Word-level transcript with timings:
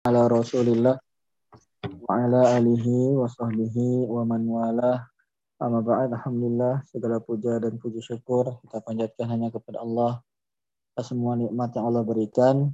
ala 0.00 0.32
Rasulillah 0.32 0.96
wa 1.84 2.12
ala 2.16 2.56
alihi 2.56 3.12
wa 3.20 3.28
sahbihi 3.28 4.08
wa 4.08 4.24
man 4.24 4.48
wala 4.48 5.04
amma 5.60 5.84
ba'd 5.84 6.16
alhamdulillah 6.16 6.80
segala 6.88 7.20
puja 7.20 7.60
dan 7.60 7.76
puji 7.76 8.00
syukur 8.00 8.64
kita 8.64 8.80
panjatkan 8.80 9.28
hanya 9.28 9.52
kepada 9.52 9.84
Allah. 9.84 10.24
Atas 10.96 11.12
semua 11.12 11.36
nikmat 11.36 11.76
yang 11.76 11.84
Allah 11.92 12.00
berikan 12.00 12.72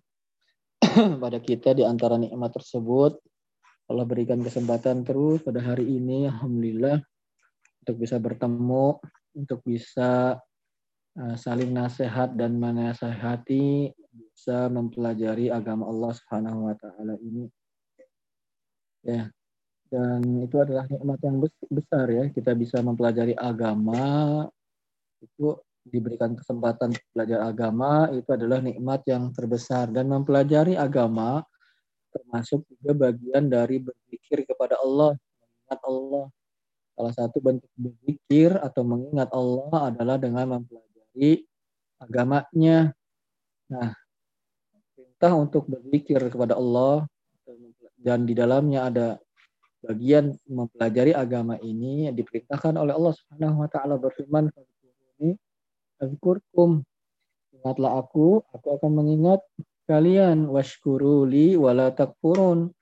pada 1.22 1.42
kita 1.42 1.74
di 1.74 1.82
antara 1.82 2.14
nikmat 2.14 2.54
tersebut. 2.54 3.18
Allah 3.90 4.06
berikan 4.06 4.38
kesempatan 4.38 5.02
terus 5.02 5.42
pada 5.42 5.58
hari 5.58 5.82
ini 5.82 6.30
alhamdulillah 6.30 7.02
untuk 7.82 8.06
bisa 8.06 8.22
bertemu 8.22 9.02
untuk 9.34 9.66
bisa 9.66 10.38
saling 11.40 11.72
nasihat 11.72 12.36
dan 12.36 12.60
menasehati 12.60 13.92
bisa 14.12 14.68
mempelajari 14.68 15.48
agama 15.48 15.88
Allah 15.88 16.12
Subhanahu 16.12 16.68
wa 16.68 16.74
taala 16.76 17.16
ini. 17.24 17.48
Ya. 19.00 19.32
Dan 19.86 20.42
itu 20.42 20.58
adalah 20.58 20.84
nikmat 20.90 21.18
yang 21.22 21.38
besar 21.70 22.06
ya, 22.10 22.24
kita 22.34 22.52
bisa 22.58 22.82
mempelajari 22.82 23.38
agama 23.38 24.44
itu 25.22 25.56
diberikan 25.86 26.34
kesempatan 26.34 26.90
belajar 27.14 27.46
agama 27.46 28.10
itu 28.10 28.26
adalah 28.34 28.58
nikmat 28.58 29.06
yang 29.06 29.30
terbesar 29.30 29.86
dan 29.94 30.10
mempelajari 30.10 30.74
agama 30.74 31.46
termasuk 32.10 32.64
juga 32.66 33.08
bagian 33.08 33.46
dari 33.46 33.76
berzikir 33.78 34.48
kepada 34.48 34.80
Allah, 34.80 35.14
mengingat 35.16 35.80
Allah. 35.84 36.24
Salah 36.96 37.12
satu 37.12 37.38
bentuk 37.44 37.68
berzikir 37.76 38.56
atau 38.56 38.82
mengingat 38.82 39.28
Allah 39.36 39.92
adalah 39.92 40.16
dengan 40.16 40.56
mempelajari 40.56 40.95
agamanya. 41.98 42.92
Nah, 43.72 43.90
perintah 44.94 45.32
untuk 45.34 45.66
berzikir 45.66 46.20
kepada 46.28 46.54
Allah 46.54 47.08
dan 47.96 48.28
di 48.28 48.36
dalamnya 48.36 48.86
ada 48.86 49.08
bagian 49.82 50.36
mempelajari 50.46 51.16
agama 51.16 51.58
ini 51.62 52.10
diperintahkan 52.12 52.78
oleh 52.78 52.94
Allah 52.94 53.14
Subhanahu 53.16 53.64
wa 53.64 53.68
taala 53.70 53.94
berfirman 53.98 54.50
azkurkum 55.96 56.84
ingatlah 57.56 57.98
aku 57.98 58.44
aku 58.52 58.68
akan 58.76 58.90
mengingat 58.92 59.40
kalian. 59.86 60.50
Washkuruli 60.50 61.54
wala 61.56 61.94
takfurun. 61.94 62.74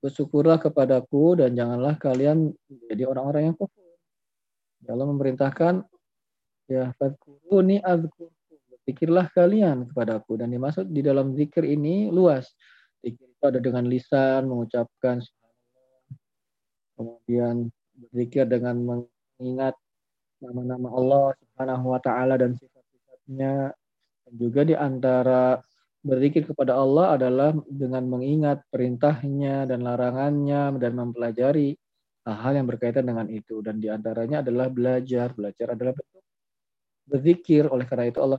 Bersyukurlah 0.00 0.60
kepadaku 0.60 1.40
dan 1.40 1.56
janganlah 1.56 1.96
kalian 2.00 2.52
menjadi 2.68 3.08
orang-orang 3.08 3.52
yang 3.52 3.56
kufur. 3.56 3.84
Allah 4.86 5.08
memerintahkan 5.08 5.82
ya 6.66 6.90
fadkuruni 6.98 7.78
azkur 7.82 8.30
Pikirlah 8.86 9.26
kalian 9.34 9.90
kepadaku 9.90 10.38
dan 10.38 10.54
dimaksud 10.54 10.86
di 10.94 11.02
dalam 11.02 11.34
zikir 11.34 11.66
ini 11.66 12.06
luas. 12.06 12.54
Zikir 13.02 13.34
itu 13.34 13.42
ada 13.42 13.58
dengan 13.58 13.82
lisan 13.90 14.46
mengucapkan 14.46 15.18
kemudian 16.94 17.66
berzikir 17.98 18.46
dengan 18.46 18.78
mengingat 18.78 19.74
nama-nama 20.38 20.86
Allah 20.94 21.26
Subhanahu 21.34 21.98
wa 21.98 21.98
taala 21.98 22.38
dan 22.38 22.54
sifat-sifatnya. 22.54 23.74
Dan 24.22 24.32
juga 24.38 24.62
di 24.62 24.78
antara 24.78 25.58
berzikir 26.06 26.46
kepada 26.46 26.78
Allah 26.78 27.18
adalah 27.18 27.50
dengan 27.66 28.06
mengingat 28.06 28.62
perintahnya 28.70 29.66
dan 29.66 29.82
larangannya 29.82 30.78
dan 30.78 30.94
mempelajari 30.94 31.74
hal-hal 32.22 32.52
yang 32.54 32.70
berkaitan 32.70 33.02
dengan 33.02 33.26
itu 33.34 33.58
dan 33.66 33.82
di 33.82 33.90
antaranya 33.90 34.46
adalah 34.46 34.70
belajar. 34.70 35.34
Belajar 35.34 35.74
adalah 35.74 35.90
berzikir. 37.06 37.70
Oleh 37.70 37.86
karena 37.86 38.10
itu 38.10 38.20
Allah 38.20 38.38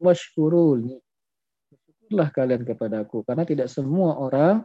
washkuruni. 0.00 0.96
Bersyukurlah 1.72 2.28
kalian 2.30 2.62
kepadaku 2.62 3.26
karena 3.26 3.42
tidak 3.42 3.68
semua 3.72 4.14
orang 4.14 4.62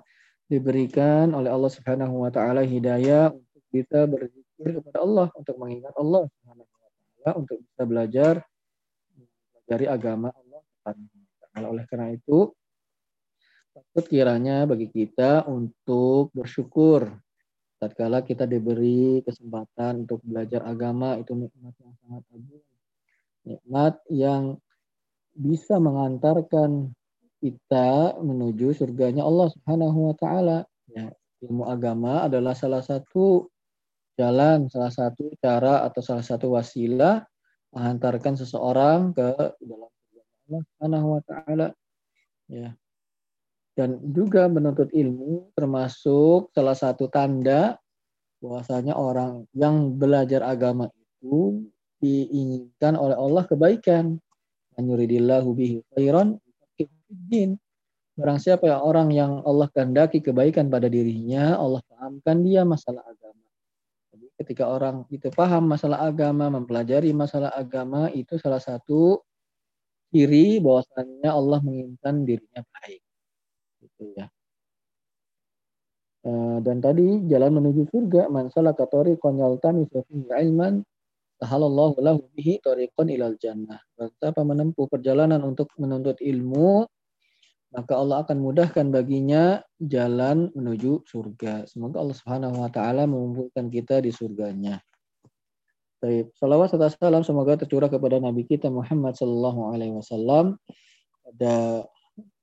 diberikan 0.52 1.32
oleh 1.32 1.48
Allah 1.48 1.72
Subhanahu 1.72 2.28
wa 2.28 2.30
taala 2.30 2.62
hidayah 2.62 3.32
untuk 3.32 3.64
bisa 3.72 4.04
berzikir 4.04 4.78
kepada 4.78 5.00
Allah, 5.00 5.28
untuk 5.34 5.56
mengingat 5.56 5.96
Allah 5.96 6.28
Subhanahu 6.28 6.68
wa 6.68 6.78
taala, 6.78 7.32
untuk 7.40 7.58
bisa 7.64 7.82
belajar 7.88 8.34
dari 9.64 9.88
agama 9.88 10.30
Allah 10.36 10.62
Subhanahu. 10.62 11.72
Oleh 11.72 11.86
karena 11.88 12.12
itu, 12.12 12.52
patut 13.72 14.06
kiranya 14.12 14.68
bagi 14.68 14.92
kita 14.92 15.48
untuk 15.48 16.36
bersyukur 16.36 17.08
tatkala 17.82 18.22
kita 18.22 18.46
diberi 18.46 19.26
kesempatan 19.26 20.06
untuk 20.06 20.22
belajar 20.22 20.62
agama 20.70 21.18
itu 21.18 21.34
nikmat 21.34 21.74
yang 21.82 21.94
sangat 22.06 22.24
agung. 22.30 22.64
Nikmat 23.42 23.94
yang 24.14 24.44
bisa 25.34 25.82
mengantarkan 25.82 26.94
kita 27.42 28.22
menuju 28.22 28.78
surganya 28.78 29.26
Allah 29.26 29.50
Subhanahu 29.50 30.14
wa 30.14 30.16
taala. 30.16 30.70
Ya, 30.86 31.10
ilmu 31.42 31.66
agama 31.66 32.30
adalah 32.30 32.54
salah 32.54 32.86
satu 32.86 33.50
jalan, 34.14 34.70
salah 34.70 34.94
satu 34.94 35.34
cara 35.42 35.82
atau 35.82 36.06
salah 36.06 36.22
satu 36.22 36.54
wasilah 36.54 37.26
mengantarkan 37.74 38.38
seseorang 38.38 39.18
ke 39.18 39.58
dalam 39.58 39.90
surga 39.90 40.22
Allah 40.22 40.62
Subhanahu 40.70 41.08
wa 41.18 41.22
taala. 41.26 41.68
Ya. 42.46 42.78
Dan 43.82 43.98
juga 44.14 44.46
menuntut 44.46 44.94
ilmu 44.94 45.58
termasuk 45.58 46.54
salah 46.54 46.78
satu 46.78 47.10
tanda 47.10 47.82
bahwasanya 48.38 48.94
orang 48.94 49.50
yang 49.58 49.98
belajar 49.98 50.46
agama 50.46 50.86
itu 50.94 51.66
diinginkan 51.98 52.94
oleh 52.94 53.18
Allah 53.18 53.42
kebaikan 53.50 54.22
Man 54.78 54.86
yuridillahu 54.86 55.50
bihi 55.52 55.78
khairan. 55.98 56.40
Barang 58.16 58.40
siapa 58.40 58.70
yang 58.70 58.82
orang 58.86 59.10
yang 59.12 59.32
Allah 59.44 59.68
kehendaki 59.74 60.22
kebaikan 60.22 60.70
pada 60.70 60.88
dirinya, 60.88 61.58
Allah 61.58 61.82
pahamkan 61.90 62.44
dia 62.46 62.62
masalah 62.64 63.04
agama. 63.04 63.46
Jadi 64.14 64.28
ketika 64.40 64.64
orang 64.70 65.04
itu 65.10 65.28
paham 65.34 65.74
masalah 65.74 66.06
agama, 66.06 66.48
mempelajari 66.54 67.12
masalah 67.12 67.50
agama, 67.56 68.14
itu 68.14 68.38
salah 68.38 68.62
satu 68.62 69.20
ciri 70.12 70.60
bahwasanya 70.60 71.34
Allah 71.34 71.60
menginginkan 71.64 72.24
dirinya 72.28 72.62
baik. 72.80 73.02
Ya. 74.02 74.28
Dan 76.62 76.78
tadi 76.82 77.26
jalan 77.30 77.62
menuju 77.62 77.90
surga, 77.90 78.30
man 78.30 78.50
salaka 78.54 78.86
tariqan 78.86 79.42
yaltamisu 79.42 80.06
ilman 80.30 80.86
Tahalallahu 81.42 81.98
lahu 82.06 82.22
bihi 82.38 82.62
tariqan 82.62 83.10
ilal 83.10 83.34
jannah. 83.42 83.82
Siapa 83.98 84.46
menempuh 84.46 84.86
perjalanan 84.86 85.42
untuk 85.42 85.74
menuntut 85.82 86.22
ilmu, 86.22 86.86
maka 87.74 87.98
Allah 87.98 88.22
akan 88.22 88.38
mudahkan 88.38 88.94
baginya 88.94 89.66
jalan 89.82 90.54
menuju 90.54 91.02
surga. 91.02 91.66
Semoga 91.66 92.06
Allah 92.06 92.14
Subhanahu 92.14 92.62
wa 92.62 92.70
taala 92.70 93.10
mengumpulkan 93.10 93.74
kita 93.74 94.06
di 94.06 94.14
surganya. 94.14 94.86
Baik, 95.98 96.30
salawat 96.38 96.70
serta 96.70 96.94
salam 96.94 97.26
semoga 97.26 97.58
tercurah 97.58 97.90
kepada 97.90 98.22
Nabi 98.22 98.46
kita 98.46 98.70
Muhammad 98.70 99.18
sallallahu 99.18 99.74
alaihi 99.74 99.98
wasallam, 99.98 100.62
pada 101.26 101.86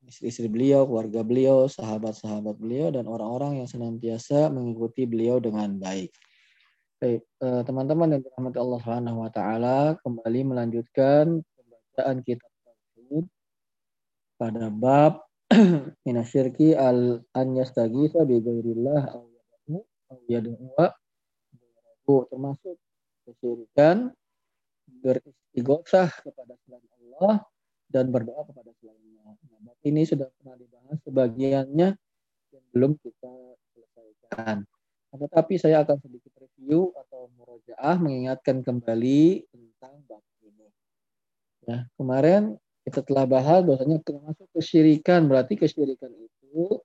istri-istri 0.08 0.48
beliau, 0.48 0.88
keluarga 0.88 1.20
beliau, 1.20 1.68
sahabat-sahabat 1.68 2.56
beliau 2.56 2.88
dan 2.88 3.04
orang-orang 3.04 3.60
yang 3.60 3.68
senantiasa 3.68 4.48
mengikuti 4.48 5.04
beliau 5.04 5.36
dengan 5.36 5.76
baik. 5.76 6.08
Baik, 6.98 7.22
eh, 7.22 7.62
teman-teman 7.62 8.16
yang 8.16 8.22
dirahmati 8.24 8.58
Allah 8.58 8.78
Subhanahu 8.82 9.18
wa 9.22 9.30
taala, 9.30 9.78
kembali 10.02 10.40
melanjutkan 10.50 11.44
pembacaan 11.44 12.16
kitab 12.24 12.50
tauhid 12.64 13.24
pada 14.40 14.66
bab 14.72 15.22
minasyirki 16.08 16.74
al 16.74 17.22
an 17.36 17.48
yastagitsa 17.54 18.24
bi 18.24 18.42
ghairillah 18.42 19.14
aw 19.14 19.22
yad'u 19.22 19.78
aw 20.10 20.18
yad'u 20.26 22.16
termasuk 22.32 22.76
kesyirikan 23.28 24.10
beristighosah 25.04 26.08
kepada 26.24 26.56
selain 26.64 26.88
Allah 26.96 27.44
dan 27.88 28.12
berdoa 28.12 28.44
kepada 28.44 28.70
selainnya. 28.80 29.36
Nah, 29.64 29.74
ini 29.84 30.04
sudah 30.04 30.28
pernah 30.38 30.56
dibahas 30.60 30.98
sebagiannya 31.08 31.88
yang 32.52 32.64
belum 32.72 32.92
kita 33.00 33.32
selesaikan. 33.72 34.64
Tetapi 35.08 35.54
saya 35.56 35.82
akan 35.82 35.96
sedikit 36.04 36.32
review 36.36 36.92
atau 36.92 37.32
murojaah 37.40 37.96
mengingatkan 37.96 38.60
kembali 38.60 39.48
tentang 39.48 39.94
bab 40.04 40.22
ini. 40.44 40.68
Ya, 41.64 41.88
kemarin 41.96 42.60
kita 42.84 43.04
telah 43.04 43.24
bahas 43.24 43.60
bahwasanya 43.64 44.00
termasuk 44.04 44.48
kesyirikan 44.52 45.28
berarti 45.28 45.60
kesyirikan 45.60 46.12
itu 46.12 46.80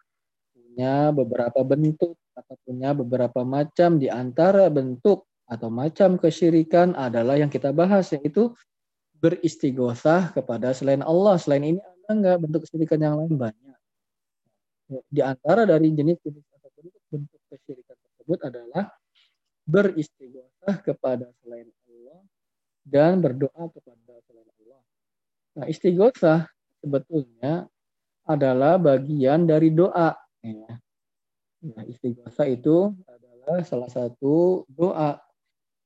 punya 0.52 1.12
beberapa 1.16 1.64
bentuk 1.64 2.20
atau 2.36 2.56
punya 2.64 2.92
beberapa 2.92 3.44
macam 3.48 4.00
di 4.00 4.12
antara 4.12 4.68
bentuk 4.68 5.28
atau 5.48 5.68
macam 5.68 6.16
kesyirikan 6.20 6.96
adalah 6.96 7.40
yang 7.40 7.52
kita 7.52 7.76
bahas 7.76 8.12
yaitu 8.16 8.52
beristighosah 9.24 10.36
kepada 10.36 10.76
selain 10.76 11.00
Allah. 11.00 11.40
Selain 11.40 11.64
ini 11.64 11.80
ada 11.80 12.12
enggak 12.12 12.38
bentuk 12.44 12.60
kesyirikan 12.68 13.00
yang 13.00 13.16
lain 13.16 13.40
banyak. 13.40 13.80
Di 15.08 15.24
antara 15.24 15.64
dari 15.64 15.96
jenis-jenis 15.96 16.44
atau 16.60 16.70
bentuk-bentuk 16.76 17.42
kesyirikan 17.48 17.96
tersebut 17.96 18.40
adalah 18.44 18.92
beristighosah 19.64 20.76
kepada 20.84 21.32
selain 21.40 21.72
Allah 21.88 22.20
dan 22.84 23.24
berdoa 23.24 23.72
kepada 23.72 24.20
selain 24.28 24.50
Allah. 24.60 24.82
Nah, 25.56 25.66
istighosah 25.72 26.40
sebetulnya 26.84 27.72
adalah 28.28 28.76
bagian 28.76 29.48
dari 29.48 29.72
doa. 29.72 30.12
Ya. 30.44 30.76
Nah, 31.64 31.84
istighosah 31.88 32.52
itu 32.52 32.92
adalah 33.08 33.64
salah 33.64 33.88
satu 33.88 34.68
doa, 34.68 35.16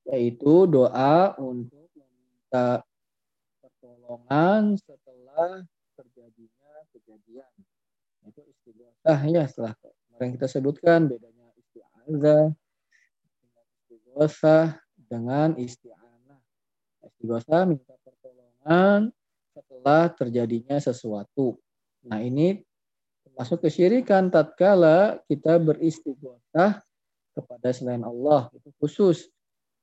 yaitu 0.10 0.66
doa 0.66 1.38
untuk 1.38 1.86
meminta 1.94 2.81
pertolongan 4.07 4.80
setelah 4.80 5.68
terjadinya 6.00 6.74
kejadian. 6.95 7.51
Itu 8.24 8.39
istighosah 8.39 9.19
ya 9.27 9.44
setelah 9.51 9.75
kemarin 9.75 10.31
kita 10.39 10.48
sebutkan 10.48 11.00
bedanya 11.12 11.51
isti'azah, 11.59 12.56
istighosah 13.83 14.65
dengan 15.12 15.59
isti'anah. 15.59 16.39
Istighosah 17.04 17.62
minta 17.68 18.00
pertolongan 18.00 19.12
setelah 19.51 20.07
terjadinya 20.15 20.80
sesuatu. 20.80 21.59
Nah, 22.07 22.24
ini 22.24 22.63
masuk 23.36 23.68
kesyirikan 23.68 24.31
tatkala 24.31 25.19
kita 25.27 25.59
beristighosah 25.59 26.80
kepada 27.36 27.69
selain 27.75 28.07
Allah 28.07 28.48
itu 28.56 28.71
khusus 28.80 29.27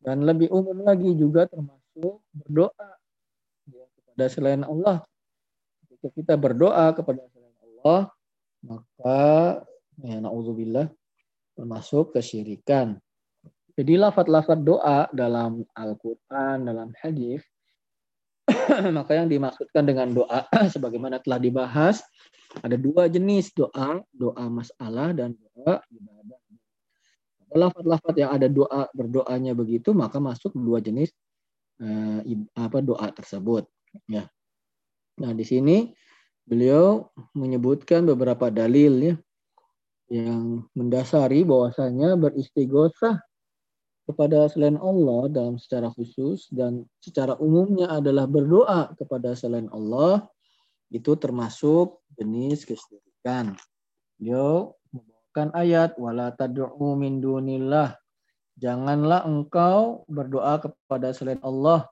dan 0.01 0.25
lebih 0.25 0.49
umum 0.49 0.81
lagi 0.81 1.13
juga 1.13 1.45
termasuk 1.45 2.25
berdoa 2.33 3.04
kepada 4.15 4.31
selain 4.31 4.63
Allah 4.63 5.03
jika 5.91 6.09
kita 6.15 6.35
berdoa 6.39 6.95
kepada 6.95 7.27
selain 7.35 7.59
Allah 7.59 8.15
maka 8.63 9.21
ya 9.99 10.23
naudzubillah 10.23 10.87
termasuk 11.59 12.15
kesyirikan 12.15 13.03
jadi 13.75 13.99
lafat-lafat 13.99 14.63
doa 14.63 15.11
dalam 15.11 15.67
Al-Quran, 15.75 16.63
dalam 16.63 16.95
hadis, 17.03 17.43
maka 18.97 19.19
yang 19.19 19.27
dimaksudkan 19.27 19.83
dengan 19.83 20.15
doa, 20.15 20.47
sebagaimana 20.75 21.19
telah 21.19 21.43
dibahas, 21.43 21.99
ada 22.63 22.79
dua 22.79 23.11
jenis 23.11 23.51
doa, 23.51 23.99
doa 24.15 24.47
masalah 24.47 25.11
dan 25.11 25.35
doa 25.35 25.83
ibadah. 25.91 26.39
Lafat-lafat 27.55 28.15
yang 28.15 28.31
ada 28.31 28.47
doa 28.47 28.87
berdoanya 28.95 29.59
begitu, 29.59 29.91
maka 29.91 30.23
masuk 30.23 30.55
dua 30.55 30.79
jenis 30.79 31.11
uh, 31.83 32.23
apa 32.55 32.79
doa 32.79 33.11
tersebut. 33.11 33.67
Ya. 34.11 34.31
Nah 35.21 35.33
di 35.33 35.45
sini 35.47 35.95
beliau 36.45 37.09
menyebutkan 37.33 38.05
beberapa 38.05 38.53
dalil 38.53 38.93
ya 39.01 39.17
yang 40.13 40.69
mendasari 40.77 41.43
bahwasanya 41.43 42.15
beristighosah 42.21 43.19
kepada 44.05 44.45
selain 44.53 44.77
Allah 44.77 45.33
dalam 45.33 45.57
secara 45.57 45.89
khusus 45.89 46.53
dan 46.53 46.85
secara 47.01 47.41
umumnya 47.41 47.89
adalah 47.89 48.29
berdoa 48.29 48.93
kepada 49.01 49.33
selain 49.33 49.67
Allah 49.73 50.29
itu 50.93 51.17
termasuk 51.17 52.05
jenis 52.21 52.69
kesyirikan. 52.69 53.57
Yo 54.21 54.77
membawakan 54.93 55.49
ayat 55.57 55.91
wala 55.97 56.37
tad'u 56.37 56.95
min 57.01 57.25
dunillah. 57.25 57.97
Janganlah 58.61 59.27
engkau 59.27 60.07
berdoa 60.07 60.63
kepada 60.63 61.11
selain 61.11 61.41
Allah. 61.43 61.89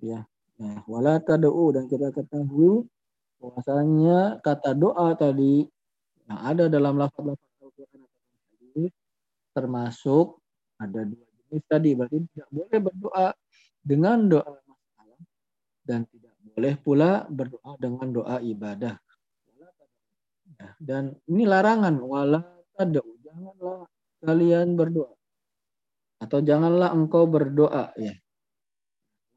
Ya. 0.00 0.24
Nah, 0.62 0.78
wala 0.86 1.18
tad'u 1.18 1.74
dan 1.74 1.90
kita 1.90 2.14
ketahui 2.14 2.86
bahwasanya 3.42 4.38
kata 4.46 4.78
doa 4.78 5.10
tadi 5.18 5.66
yang 6.30 6.38
ada 6.38 6.70
dalam 6.70 6.94
lafaz-lafaz 7.02 7.50
Al-Qur'an 7.58 8.86
termasuk 9.50 10.38
ada 10.78 11.02
dua 11.02 11.26
jenis 11.50 11.62
tadi. 11.66 11.90
Berarti 11.98 12.16
tidak 12.30 12.48
boleh 12.54 12.78
berdoa 12.78 13.26
dengan 13.82 14.18
doa 14.30 14.50
masalah 14.62 15.20
dan 15.82 16.06
tidak 16.06 16.34
boleh 16.46 16.74
pula 16.78 17.10
berdoa 17.26 17.72
dengan 17.82 18.06
doa 18.14 18.36
ibadah. 18.38 18.94
Dan 20.78 21.10
ini 21.26 21.42
larangan. 21.42 21.98
Wala 21.98 22.38
tad'u. 22.78 23.18
Janganlah 23.26 23.82
kalian 24.22 24.78
berdoa. 24.78 25.10
Atau 26.22 26.38
janganlah 26.46 26.94
engkau 26.94 27.26
berdoa 27.26 27.90
ya. 27.98 28.14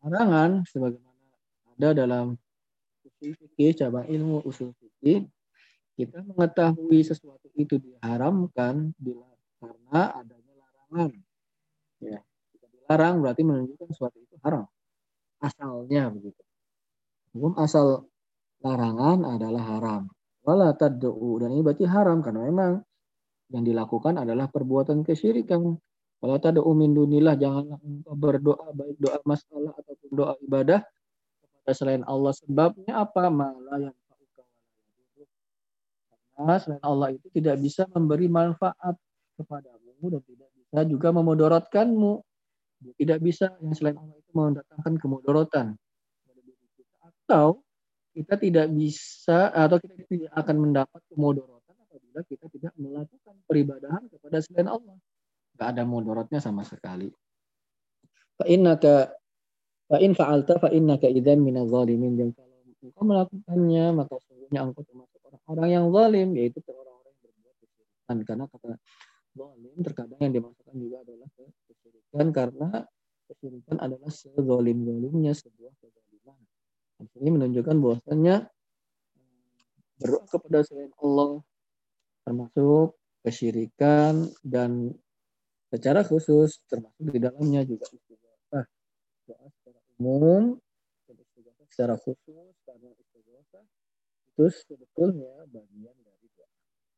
Larangan 0.06 0.62
sebagaimana 0.70 1.05
ada 1.76 1.90
dalam 1.92 2.40
usul 3.06 3.32
fikih 3.36 3.72
cabang 3.76 4.08
ilmu 4.08 4.44
usul 4.48 4.72
fikih 4.80 5.28
kita 5.96 6.24
mengetahui 6.24 7.00
sesuatu 7.04 7.48
itu 7.56 7.80
diharamkan 7.80 8.92
bila 9.00 9.28
karena 9.60 10.02
adanya 10.20 10.54
larangan 10.60 11.12
Ya, 12.04 12.20
jika 12.52 12.68
dilarang 12.70 13.16
berarti 13.24 13.42
menunjukkan 13.48 13.88
sesuatu 13.96 14.18
itu 14.20 14.36
haram. 14.44 14.68
Asalnya 15.40 16.12
begitu. 16.12 16.42
Hukum 17.32 17.56
asal 17.60 18.08
larangan 18.60 19.24
adalah 19.24 19.64
haram. 19.64 20.04
Wala 20.46 20.76
tad'u 20.76 21.42
dan 21.42 21.56
ini 21.56 21.66
berarti 21.66 21.88
haram 21.88 22.22
karena 22.22 22.46
memang 22.46 22.72
yang 23.50 23.64
dilakukan 23.64 24.20
adalah 24.20 24.52
perbuatan 24.52 25.02
kesyirikan. 25.02 25.80
Wala 26.20 26.38
tad'u 26.38 26.68
min 26.76 26.92
dunillah 26.92 27.36
janganlah 27.40 27.80
engkau 27.80 28.16
berdoa 28.16 28.68
baik 28.76 28.98
doa 29.00 29.20
masalah 29.24 29.74
ataupun 29.76 30.12
doa 30.12 30.34
ibadah 30.44 30.80
kepada 31.66 31.82
selain 31.82 32.06
Allah 32.06 32.30
sebabnya 32.38 32.94
apa? 33.02 33.26
Malah 33.34 33.90
yang 33.90 33.98
karena 36.38 36.56
selain 36.62 36.84
Allah 36.86 37.10
itu 37.18 37.26
tidak 37.34 37.58
bisa 37.58 37.90
memberi 37.90 38.30
manfaat 38.30 38.94
kepadamu 39.34 40.14
dan 40.14 40.22
tidak 40.30 40.50
bisa 40.54 40.80
juga 40.86 41.10
memudorotkanmu. 41.10 42.14
Tidak 43.02 43.18
bisa 43.18 43.58
yang 43.66 43.74
selain 43.74 43.98
Allah 43.98 44.14
itu 44.14 44.30
mendatangkan 44.30 44.94
kemudorotan. 45.02 45.74
Atau 47.02 47.66
kita 48.14 48.38
tidak 48.38 48.68
bisa 48.70 49.50
atau 49.50 49.82
kita 49.82 50.06
tidak 50.06 50.32
akan 50.38 50.56
mendapat 50.70 51.02
kemudorotan 51.10 51.76
apabila 51.82 52.22
kita 52.30 52.46
tidak 52.54 52.74
melakukan 52.78 53.36
peribadahan 53.50 54.06
kepada 54.06 54.38
selain 54.44 54.70
Allah. 54.70 54.94
Tidak 55.56 55.66
ada 55.66 55.82
mudorotnya 55.82 56.38
sama 56.38 56.62
sekali. 56.62 57.10
Fa 58.38 58.46
innaka 58.46 59.16
fa 59.86 59.98
in 60.02 60.12
fa'alta 60.18 60.58
fa 60.58 60.70
innaka 60.74 61.08
idzan 61.10 61.42
minaz 61.42 61.70
zalimin. 61.70 62.14
Dan 62.18 62.30
kalau 62.34 62.58
engkau 62.82 63.04
melakukannya 63.06 63.86
maka 63.94 64.14
sesungguhnya 64.22 64.60
engkau 64.66 64.84
termasuk 64.86 65.20
orang-orang 65.26 65.70
yang 65.70 65.86
zalim 65.94 66.30
yaitu 66.38 66.60
orang-orang 66.66 67.02
yang 67.06 67.18
berbuat 67.22 67.56
kesyirikan. 67.62 68.18
Karena 68.26 68.44
kata 68.50 68.70
zalim 69.36 69.78
terkadang 69.82 70.20
yang 70.22 70.34
dimasukkan 70.34 70.76
juga 70.78 70.98
adalah 71.06 71.28
kesyirikan. 71.70 72.28
Karena 72.34 72.70
kesyirikan 73.26 73.78
adalah 73.82 74.12
sezolim-zolimnya 74.14 75.34
sebuah 75.34 75.74
kezaliman. 75.82 76.40
Ini 77.16 77.30
menunjukkan 77.34 77.76
bahwasanya 77.82 78.36
berdoa 80.00 80.26
kepada 80.28 80.60
selain 80.68 80.92
Allah 81.00 81.40
termasuk 82.26 82.98
kesyirikan 83.26 84.28
dan 84.46 84.94
secara 85.72 86.06
khusus 86.06 86.62
termasuk 86.70 87.04
di 87.10 87.20
dalamnya 87.20 87.66
juga 87.66 87.86
istighfar. 87.90 88.66
Doa 89.26 89.50
umum 90.00 90.60
secara 91.72 92.00
khusus 92.00 92.56
karena 92.64 92.90
istighfar 92.96 93.64
itu 94.36 94.46
sebetulnya 94.68 95.48
bagian 95.52 95.96
dari 96.04 96.28
doa. 96.36 96.48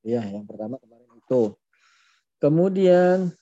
Ya, 0.05 0.21
yang 0.25 0.45
pertama 0.45 0.77
kemarin 0.77 1.09
itu. 1.17 1.57
Kemudian 2.37 3.33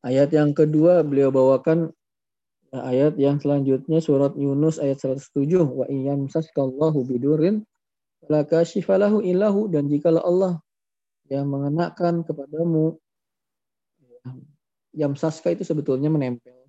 ayat 0.00 0.32
yang 0.32 0.56
kedua 0.56 1.04
beliau 1.04 1.28
bawakan 1.28 1.92
ayat 2.72 3.20
yang 3.20 3.36
selanjutnya 3.36 4.00
surat 4.00 4.32
Yunus 4.36 4.80
ayat 4.80 4.96
107 4.96 5.60
wa 5.60 5.84
iyamsaskallahu 5.84 7.04
bidurin 7.04 7.68
fala 8.24 8.48
kashifalahu 8.48 9.20
illahu 9.20 9.68
dan 9.68 9.92
jikalau 9.92 10.24
Allah 10.24 10.54
yang 11.28 11.48
mengenakan 11.52 12.24
kepadamu 12.24 12.96
yamsaska 14.96 15.52
itu 15.52 15.68
sebetulnya 15.68 16.08
menempel 16.08 16.61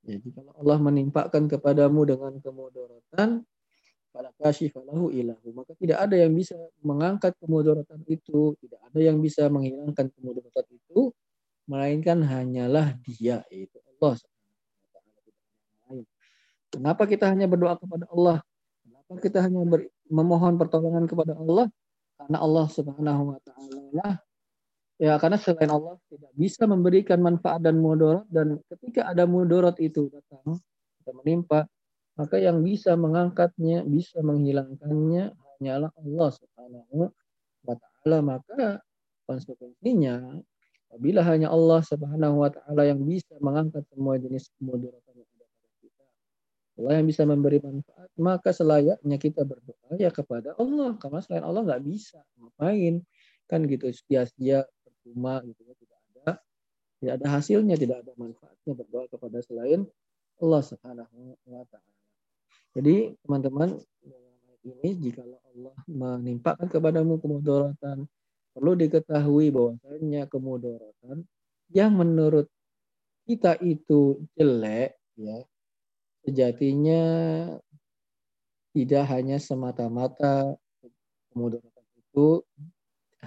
jadi 0.00 0.28
kalau 0.32 0.52
Allah 0.56 0.78
menimpakan 0.80 1.44
kepadamu 1.46 2.08
dengan 2.08 2.32
kemudorotan 2.40 3.44
Fala 4.10 4.34
kasyifalahu 4.42 5.14
ilahu. 5.14 5.54
Maka 5.54 5.72
tidak 5.78 6.02
ada 6.02 6.18
yang 6.18 6.34
bisa 6.34 6.58
mengangkat 6.82 7.30
kemudaratan 7.38 8.02
itu, 8.10 8.58
tidak 8.58 8.80
ada 8.90 8.98
yang 8.98 9.22
bisa 9.22 9.46
menghilangkan 9.46 10.10
kemudaratan 10.18 10.66
itu, 10.66 11.14
melainkan 11.70 12.18
hanyalah 12.26 12.98
dia, 13.06 13.46
yaitu 13.54 13.78
Allah. 13.78 14.18
Kenapa 16.70 17.02
kita 17.06 17.30
hanya 17.30 17.46
berdoa 17.50 17.78
kepada 17.78 18.06
Allah? 18.10 18.42
Kenapa 18.82 19.12
kita 19.22 19.38
hanya 19.46 19.62
memohon 20.10 20.54
pertolongan 20.58 21.06
kepada 21.06 21.34
Allah? 21.38 21.66
Karena 22.18 22.38
Allah 22.42 22.66
Subhanahu 22.70 23.22
wa 23.34 23.38
taala 23.42 24.22
ya 25.00 25.16
karena 25.16 25.40
selain 25.40 25.72
Allah 25.72 25.96
tidak 26.12 26.32
bisa 26.36 26.68
memberikan 26.68 27.18
manfaat 27.24 27.64
dan 27.64 27.80
mudarat 27.80 28.28
dan 28.28 28.60
ketika 28.68 29.08
ada 29.08 29.24
mudarat 29.24 29.80
itu 29.80 30.12
datang 30.12 30.60
kita 31.00 31.10
menimpa 31.16 31.64
maka 32.20 32.36
yang 32.36 32.60
bisa 32.60 32.92
mengangkatnya, 33.00 33.80
bisa 33.88 34.20
menghilangkannya 34.20 35.32
hanyalah 35.32 35.88
Allah 35.96 36.28
Subhanahu 36.36 37.08
wa 37.64 37.74
taala. 37.80 38.18
Maka 38.20 38.84
konsekuensinya 39.24 40.44
apabila 40.92 41.24
hanya 41.24 41.48
Allah 41.48 41.80
Subhanahu 41.80 42.44
wa 42.44 42.52
taala 42.52 42.84
yang 42.84 43.00
bisa 43.08 43.32
mengangkat 43.40 43.88
semua 43.88 44.20
jenis 44.20 44.52
kemudaratan 44.60 45.16
yang 45.16 45.30
ada 45.32 45.46
pada 45.48 45.68
kita, 45.80 46.04
Allah 46.76 46.92
yang 47.00 47.06
bisa 47.08 47.22
memberi 47.24 47.58
manfaat, 47.64 48.12
maka 48.20 48.52
selayaknya 48.52 49.16
kita 49.16 49.40
berdoa 49.48 49.96
ya 49.96 50.12
kepada 50.12 50.52
Allah. 50.60 51.00
Karena 51.00 51.24
selain 51.24 51.44
Allah 51.48 51.64
nggak 51.72 51.82
bisa. 51.88 52.20
Ngapain? 52.36 53.00
Kan 53.48 53.64
gitu 53.64 53.88
sia-sia 53.96 54.68
percuma 55.10 55.42
gitu 55.42 55.66
ya. 55.66 55.74
Tidak 55.74 55.98
ada 55.98 56.32
tidak 57.02 57.14
ada 57.18 57.26
hasilnya, 57.34 57.74
tidak 57.74 58.06
ada 58.06 58.12
manfaatnya 58.14 58.72
berdoa 58.78 59.04
kepada 59.10 59.38
selain 59.42 59.82
Allah 60.38 60.62
Subhanahu 60.62 61.34
wa 61.50 61.66
taala. 61.66 61.98
Jadi 62.78 63.18
teman-teman 63.26 63.82
ini 64.62 64.90
jika 65.02 65.26
Allah 65.26 65.74
menimpakan 65.90 66.70
kepadamu 66.70 67.18
kemudaratan, 67.18 68.06
perlu 68.54 68.72
diketahui 68.78 69.50
bahwasanya 69.50 70.30
kemudaratan 70.30 71.26
yang 71.74 71.98
menurut 71.98 72.46
kita 73.26 73.58
itu 73.62 74.22
jelek 74.38 74.94
ya 75.18 75.38
sejatinya 76.26 77.02
tidak 78.70 79.04
hanya 79.10 79.38
semata-mata 79.42 80.54
kemudaratan 81.30 81.86
itu 81.98 82.42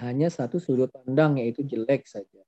hanya 0.02 0.28
satu 0.30 0.58
sudut 0.58 0.90
pandang 0.90 1.38
yaitu 1.38 1.62
jelek 1.62 2.10
saja. 2.10 2.42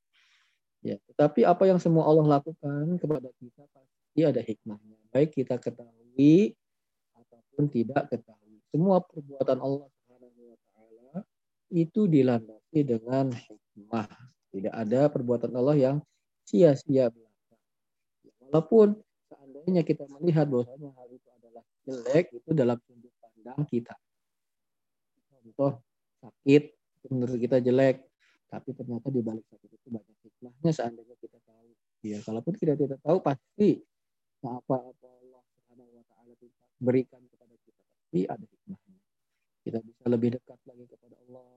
Ya, 0.85 1.01
tetapi 1.09 1.41
apa 1.45 1.65
yang 1.65 1.81
semua 1.81 2.05
Allah 2.05 2.37
lakukan 2.37 3.01
kepada 3.01 3.29
kita 3.41 3.65
pasti 3.73 4.21
ada 4.21 4.41
hikmahnya. 4.41 4.97
Baik 5.09 5.33
kita 5.33 5.57
ketahui 5.57 6.53
ataupun 7.17 7.65
tidak 7.73 8.05
ketahui. 8.13 8.61
Semua 8.69 9.01
perbuatan 9.01 9.57
Allah 9.61 9.89
Subhanahu 9.89 10.41
wa 10.53 10.57
taala 10.69 11.17
itu 11.73 12.05
dilandasi 12.05 12.79
dengan 12.85 13.33
hikmah. 13.33 14.09
Tidak 14.53 14.73
ada 14.73 15.09
perbuatan 15.09 15.51
Allah 15.57 15.77
yang 15.77 15.97
sia-sia 16.45 17.09
belaka. 17.09 17.57
Walaupun 18.45 19.01
seandainya 19.25 19.81
kita 19.81 20.05
melihat 20.05 20.45
bahwasanya 20.45 20.93
hal 20.93 21.09
itu 21.09 21.29
adalah 21.41 21.63
jelek, 21.89 22.25
itu 22.29 22.49
dalam 22.53 22.77
sudut 22.85 23.13
pandang 23.17 23.61
kita. 23.65 23.95
Contoh 25.33 25.81
sakit, 26.21 26.63
menurut 27.11 27.37
kita 27.37 27.57
jelek, 27.61 28.05
tapi 28.49 28.69
ternyata 28.71 29.07
di 29.09 29.21
balik 29.21 29.45
sakit 29.49 29.69
itu 29.69 29.87
banyak 29.89 30.17
hikmahnya 30.23 30.71
seandainya 30.71 31.15
kita 31.19 31.37
tahu. 31.43 31.69
Ya, 32.05 32.17
kalaupun 32.21 32.53
kita 32.55 32.73
tidak 32.77 32.99
tahu 33.01 33.17
pasti 33.19 33.81
apa-apa 34.45 35.07
Allah 35.09 35.41
Subhanahu 35.57 35.89
wa 35.97 36.03
taala 36.05 36.31
berikan 36.77 37.21
kepada 37.25 37.55
kita 37.65 37.81
pasti 37.81 38.19
ada 38.29 38.45
hikmahnya. 38.45 38.99
Kita 39.65 39.77
bisa 39.81 40.05
lebih 40.05 40.29
dekat 40.37 40.59
lagi 40.69 40.85
kepada 40.85 41.15
Allah. 41.25 41.49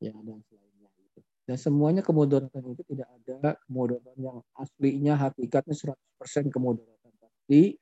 Ya, 0.00 0.14
dan 0.16 0.40
selainnya 0.48 0.90
itu. 1.04 1.20
Dan 1.44 1.56
semuanya 1.60 2.02
kemudaratan 2.06 2.62
itu 2.72 2.82
tidak 2.88 3.08
ada 3.12 3.60
kemudaratan 3.68 4.16
yang 4.16 4.38
aslinya 4.56 5.14
hakikatnya 5.20 5.74
100% 6.18 6.48
kemudaratan. 6.48 7.12
Pasti 7.20 7.76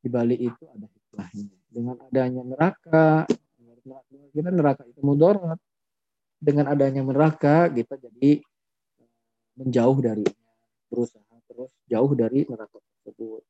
di 0.00 0.08
balik 0.08 0.40
itu 0.40 0.64
ada 0.72 0.88
hikmahnya. 0.88 1.54
Dengan 1.70 1.96
adanya 2.00 2.42
neraka, 2.42 3.28
kita 4.32 4.50
neraka 4.50 4.82
itu 4.88 5.00
mudarat 5.04 5.60
dengan 6.40 6.72
adanya 6.72 7.04
neraka 7.04 7.68
kita 7.68 8.00
jadi 8.00 8.40
eh, 8.40 9.10
menjauh 9.60 9.98
dari 10.00 10.24
berusaha 10.88 11.36
terus 11.46 11.70
jauh 11.86 12.12
dari 12.16 12.48
neraka 12.48 12.80
tersebut. 12.80 13.44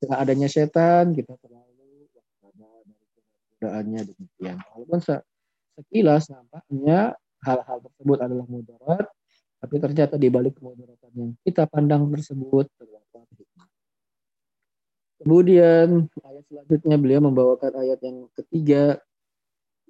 Dengan 0.00 0.16
adanya 0.22 0.48
setan 0.48 1.12
kita 1.12 1.34
terlalu 1.42 2.06
waspada 2.14 2.70
dari 2.86 2.94
kegodaannya 3.18 4.00
demikian. 4.14 4.56
Walaupun 4.72 5.00
sekilas 5.76 6.30
nampaknya 6.30 7.18
hal-hal 7.44 7.78
tersebut 7.84 8.18
adalah 8.22 8.46
mudarat, 8.48 9.06
tapi 9.60 9.76
ternyata 9.76 10.14
di 10.16 10.28
balik 10.32 10.56
kemudaratan 10.56 11.12
yang 11.12 11.30
kita 11.44 11.68
pandang 11.68 12.08
tersebut 12.08 12.70
terdapat 12.78 13.26
hikmah. 13.36 13.68
Kemudian 15.20 15.88
ayat 16.24 16.44
selanjutnya 16.48 16.96
beliau 16.96 17.20
membawakan 17.20 17.72
ayat 17.76 18.00
yang 18.00 18.24
ketiga 18.38 18.96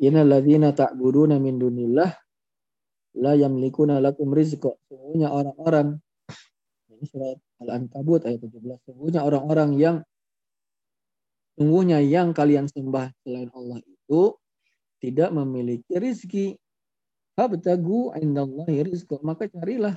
Inna 0.00 0.24
ladzina 0.24 0.72
ta'buduna 0.72 1.36
min 1.36 1.60
dunillah 1.60 2.10
la 3.18 3.34
yamlikuna 3.34 3.98
lakum 3.98 4.30
rizqa. 4.30 4.74
Sungguhnya 4.86 5.32
orang-orang 5.32 5.98
ini 6.90 7.04
surat 7.08 7.38
Al-Ankabut 7.64 8.28
ayat 8.28 8.44
17. 8.44 8.86
Sungguhnya 8.86 9.20
orang-orang 9.24 9.70
yang 9.80 9.96
sungguhnya 11.56 11.98
yang 12.04 12.36
kalian 12.36 12.68
sembah 12.68 13.10
selain 13.24 13.50
Allah 13.56 13.80
itu 13.82 14.36
tidak 15.00 15.32
memiliki 15.32 15.96
rizki. 15.96 16.46
Habtagu 17.34 18.12
indallahi 18.20 18.84
rizqa. 18.84 19.16
Maka 19.24 19.48
carilah 19.48 19.96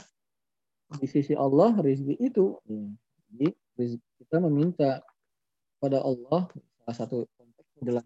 di 0.97 1.07
sisi 1.09 1.35
Allah 1.35 1.75
rizki 1.83 2.15
itu. 2.17 2.55
Jadi 3.33 3.51
kita 4.21 4.37
meminta 4.39 5.03
pada 5.83 5.99
Allah 5.99 6.47
salah 6.83 6.95
satu 6.95 7.27
konteks 7.35 7.83
dalam 7.83 8.05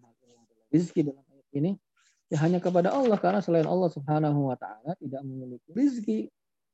rizki 0.74 1.06
dalam 1.06 1.22
ayat 1.30 1.48
ini 1.54 1.72
ya 2.28 2.36
hanya 2.44 2.60
kepada 2.60 2.92
Allah 2.92 3.16
karena 3.16 3.40
selain 3.40 3.64
Allah 3.64 3.88
Subhanahu 3.88 4.52
wa 4.52 4.56
taala 4.56 4.92
tidak 5.00 5.20
memiliki 5.24 5.68
rezeki. 5.72 6.20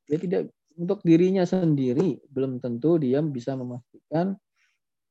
Dia 0.05 0.17
tidak 0.21 0.41
untuk 0.75 1.01
dirinya 1.01 1.47
sendiri 1.47 2.19
belum 2.27 2.59
tentu 2.59 2.99
dia 2.99 3.23
bisa 3.23 3.55
memastikan 3.55 4.35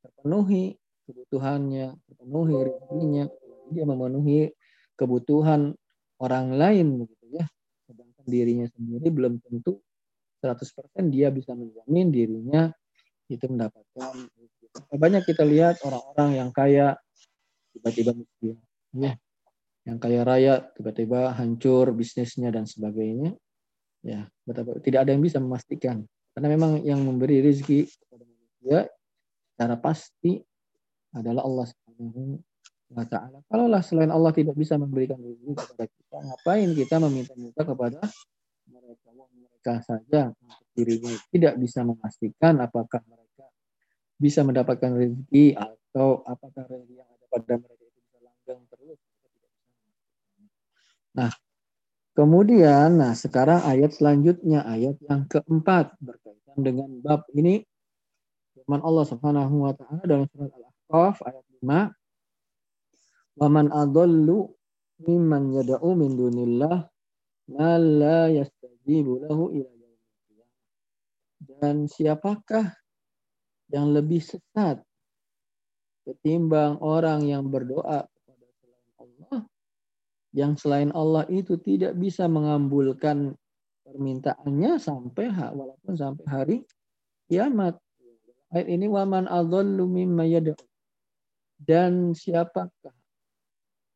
terpenuhi 0.05 0.77
kebutuhannya, 1.09 1.97
terpenuhi 2.09 2.55
rezekinya. 2.69 3.25
Dia 3.73 3.85
memenuhi 3.89 4.53
kebutuhan 4.95 5.73
orang 6.21 6.47
lain 6.55 7.01
begitu 7.01 7.27
ya. 7.41 7.45
Sedangkan 7.89 8.25
dirinya 8.29 8.67
sendiri 8.69 9.09
belum 9.09 9.41
tentu 9.41 9.81
100% 10.45 11.09
dia 11.09 11.33
bisa 11.33 11.57
menjamin 11.57 12.13
dirinya 12.13 12.69
itu 13.33 13.49
mendapatkan 13.49 14.29
banyak 14.93 15.25
kita 15.25 15.41
lihat 15.49 15.81
orang-orang 15.81 16.31
yang 16.37 16.51
kaya 16.53 16.99
tiba-tiba 17.73 18.13
miskin 18.13 18.61
ya 18.93 19.17
yang 19.85 20.01
kaya 20.01 20.25
raya 20.25 20.55
tiba-tiba 20.77 21.37
hancur 21.37 21.93
bisnisnya 21.93 22.49
dan 22.49 22.65
sebagainya 22.65 23.37
ya 24.01 24.29
betapa 24.49 24.81
tidak 24.81 25.09
ada 25.09 25.11
yang 25.13 25.25
bisa 25.25 25.41
memastikan 25.41 26.05
karena 26.35 26.49
memang 26.51 26.83
yang 26.83 27.01
memberi 27.05 27.45
rezeki 27.45 27.87
kepada 27.87 28.25
manusia 28.27 28.79
secara 29.55 29.77
pasti 29.79 30.43
adalah 31.15 31.47
Allah 31.47 31.67
Subhanahu 31.71 32.43
wa 32.91 33.05
taala. 33.07 33.39
Kalaulah 33.47 33.83
selain 33.87 34.11
Allah 34.11 34.35
tidak 34.35 34.59
bisa 34.59 34.75
memberikan 34.75 35.15
rezeki 35.23 35.55
kepada 35.55 35.85
kita, 35.87 36.17
ngapain 36.27 36.69
kita 36.75 36.97
meminta-minta 36.99 37.63
kepada 37.63 38.03
mereka? 38.67 39.11
Mereka 39.15 39.75
saja 39.87 40.21
untuk 40.35 40.69
dirinya 40.75 41.15
tidak 41.31 41.55
bisa 41.63 41.81
memastikan 41.87 42.59
apakah 42.61 43.01
mereka 43.07 43.47
bisa 44.19 44.43
mendapatkan 44.43 44.91
rezeki 44.91 45.55
atau 45.55 46.21
apakah 46.27 46.67
rezeki 46.67 46.95
yang 46.99 47.09
ada 47.09 47.27
pada 47.31 47.55
mereka 47.63 47.85
itu 47.87 48.01
bisa 48.03 48.19
langgeng 48.27 48.61
terus 48.69 48.99
Nah, 51.15 51.31
kemudian, 52.19 52.99
nah 52.99 53.15
sekarang 53.15 53.63
ayat 53.63 53.95
selanjutnya, 53.95 54.67
ayat 54.67 54.99
yang 55.07 55.31
keempat 55.31 55.95
berkaitan 56.03 56.59
dengan 56.59 56.91
bab 56.99 57.23
ini. 57.39 57.63
Firman 58.55 58.83
Allah 58.83 59.07
Subhanahu 59.07 59.55
wa 59.67 59.73
taala 59.75 60.03
dalam 60.03 60.27
surat 60.31 60.51
Al-Ahqaf 60.51 61.17
ayat 61.27 61.45
5. 61.63 63.39
Wa 63.39 63.49
man 63.51 63.67
adallu 63.71 64.51
mimman 65.03 65.55
yad'u 65.55 65.91
min 65.99 66.15
dunillah 66.15 66.87
ma 67.51 67.71
la 67.79 68.31
yastajibu 68.31 69.27
lahu 69.27 69.51
ila 69.55 69.71
Dan 71.45 71.87
siapakah 71.91 72.75
yang 73.71 73.91
lebih 73.91 74.23
sesat 74.23 74.83
ketimbang 76.05 76.79
orang 76.79 77.27
yang 77.27 77.49
berdoa 77.49 78.07
kepada 78.07 78.47
selain 78.61 78.91
Allah 79.01 79.39
yang 80.35 80.59
selain 80.59 80.91
Allah 80.91 81.23
itu 81.31 81.55
tidak 81.63 81.95
bisa 81.95 82.27
mengambulkan 82.27 83.39
permintaannya 83.87 84.83
sampai 84.83 85.31
walaupun 85.31 85.95
sampai 85.95 86.25
hari 86.27 86.57
kiamat. 87.31 87.79
Ayat 88.51 88.67
ini 88.67 88.91
waman 88.91 89.31
adzallu 89.31 89.87
mimma 89.87 90.27
Dan 91.63 92.13
siapakah 92.19 92.93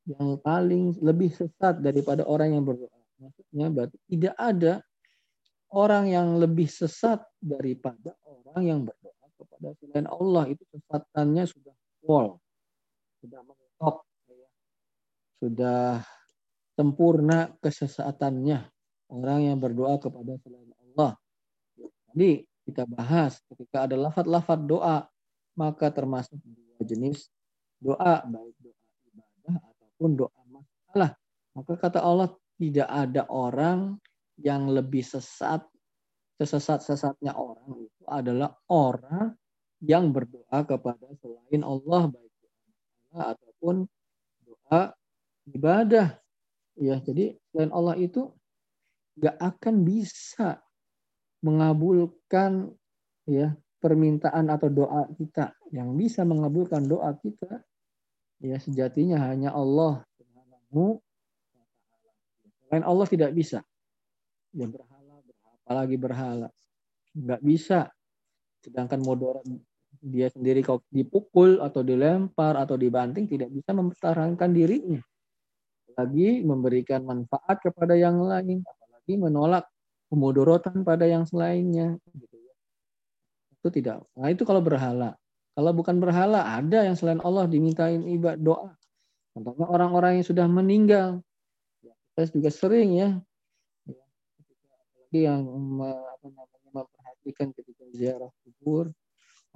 yang 0.07 0.39
paling 0.41 0.95
lebih 1.03 1.35
sesat 1.35 1.83
daripada 1.83 2.23
orang 2.23 2.55
yang 2.55 2.65
berdoa? 2.65 2.95
Maksudnya 3.19 3.67
berarti 3.75 3.99
tidak 4.07 4.35
ada 4.39 4.73
orang 5.75 6.07
yang 6.07 6.39
lebih 6.39 6.71
sesat 6.71 7.19
daripada 7.43 8.15
orang 8.23 8.63
yang 8.63 8.81
berdoa 8.87 9.27
kepada 9.37 9.75
selain 9.83 10.07
Allah 10.07 10.45
itu 10.55 10.63
sesatannya 10.71 11.45
sudah 11.51 11.75
full, 12.03 12.39
sudah 13.21 13.41
mentok, 13.43 13.97
ya. 14.31 14.49
sudah 15.43 15.83
sempurna 16.79 17.51
kesesatannya 17.59 18.63
orang 19.11 19.41
yang 19.51 19.59
berdoa 19.59 19.99
kepada 19.99 20.39
selain 20.47 20.71
Allah. 20.87 21.19
Jadi 22.15 22.47
kita 22.63 22.87
bahas 22.87 23.43
ketika 23.51 23.91
ada 23.91 23.99
lafat-lafat 23.99 24.63
doa 24.63 25.11
maka 25.59 25.91
termasuk 25.91 26.39
dua 26.39 26.87
jenis 26.87 27.27
doa 27.83 28.23
baik 28.23 28.55
doa 28.63 28.87
ibadah 29.11 29.57
ataupun 29.59 30.11
doa 30.15 30.41
masalah. 30.47 31.11
Maka 31.59 31.73
kata 31.75 31.99
Allah 31.99 32.31
tidak 32.63 32.87
ada 32.87 33.27
orang 33.27 33.99
yang 34.39 34.71
lebih 34.71 35.03
sesat 35.03 35.67
sesat-sesatnya 36.39 37.35
orang 37.35 37.83
itu 37.83 38.05
adalah 38.07 38.55
orang 38.71 39.35
yang 39.83 40.15
berdoa 40.15 40.63
kepada 40.63 41.11
selain 41.19 41.67
Allah 41.67 42.15
baik 42.15 42.33
berhala 42.39 43.35
ataupun 43.35 43.77
doa 44.47 44.83
ibadah. 45.51 46.09
Ya, 46.79 47.03
jadi 47.03 47.35
selain 47.51 47.75
Allah 47.75 47.99
itu 47.99 48.31
nggak 49.19 49.37
akan 49.43 49.75
bisa 49.83 50.63
mengabulkan 51.43 52.71
ya 53.27 53.59
permintaan 53.83 54.47
atau 54.47 54.71
doa 54.71 55.11
kita. 55.19 55.55
Yang 55.75 55.91
bisa 55.99 56.23
mengabulkan 56.23 56.87
doa 56.87 57.11
kita 57.19 57.63
ya 58.39 58.57
sejatinya 58.63 59.19
hanya 59.27 59.51
Allah 59.51 60.07
Subhanahu 60.15 61.03
Selain 62.69 62.85
Allah 62.85 63.07
tidak 63.09 63.33
bisa. 63.33 63.65
Ya 64.53 64.69
berhala, 64.69 65.25
berhala 65.25 65.57
apalagi 65.65 65.97
berhala. 65.97 66.49
Nggak 67.17 67.41
bisa. 67.43 67.89
Sedangkan 68.61 69.01
modorat 69.01 69.43
dia 69.99 70.31
sendiri 70.31 70.63
kalau 70.63 70.85
dipukul 70.93 71.59
atau 71.65 71.83
dilempar 71.83 72.55
atau 72.61 72.77
dibanting 72.77 73.25
tidak 73.27 73.51
bisa 73.51 73.73
mempertahankan 73.73 74.53
dirinya. 74.53 75.01
Lagi 75.99 76.47
memberikan 76.47 77.03
manfaat 77.03 77.59
kepada 77.59 77.99
yang 77.99 78.23
lain, 78.23 78.63
apalagi 78.63 79.19
menolak 79.19 79.67
pemudorotan 80.07 80.87
pada 80.87 81.11
yang 81.11 81.27
selainnya. 81.27 81.99
Gitu 82.15 82.37
ya. 82.39 82.55
Itu 83.59 83.69
tidak. 83.75 84.07
Nah 84.15 84.31
itu 84.31 84.47
kalau 84.47 84.63
berhala. 84.63 85.19
Kalau 85.59 85.75
bukan 85.75 85.99
berhala, 85.99 86.55
ada 86.55 86.87
yang 86.87 86.95
selain 86.95 87.19
Allah 87.19 87.51
dimintain 87.51 88.07
ibadah 88.07 88.39
doa. 88.39 88.71
Contohnya 89.35 89.67
orang-orang 89.67 90.23
yang 90.23 90.27
sudah 90.27 90.47
meninggal. 90.47 91.19
Saya 92.15 92.31
juga 92.31 92.51
sering 92.55 92.95
ya. 92.95 93.19
Apalagi 93.91 95.19
yang 95.27 95.43
memperhatikan 96.71 97.51
ketika 97.51 97.85
ziarah 97.91 98.31
kubur 98.47 98.95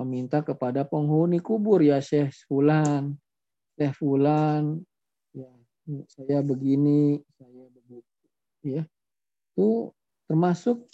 meminta 0.01 0.43
kepada 0.43 0.83
penghuni 0.83 1.39
kubur 1.39 1.79
ya 1.79 2.03
Syekh 2.03 2.35
Fulan, 2.51 3.15
Syekh 3.79 3.95
Fulan, 3.95 4.81
ya 4.81 4.92
saya 6.07 6.41
begini, 6.41 7.19
saya 7.35 7.65
begitu, 7.71 8.27
ya. 8.63 8.83
Itu 9.53 9.91
termasuk 10.31 10.87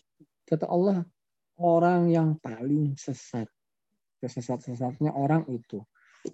kata 0.48 0.66
Allah 0.66 1.04
orang 1.60 2.08
yang 2.08 2.38
paling 2.40 2.96
sesat. 2.96 3.46
Sesat-sesatnya 4.18 5.14
orang 5.14 5.46
itu. 5.46 5.78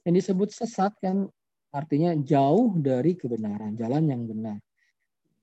Yang 0.08 0.14
disebut 0.24 0.48
sesat 0.54 0.96
kan 1.02 1.28
artinya 1.74 2.14
jauh 2.16 2.72
dari 2.80 3.18
kebenaran, 3.18 3.76
jalan 3.76 4.04
yang 4.08 4.22
benar. 4.24 4.56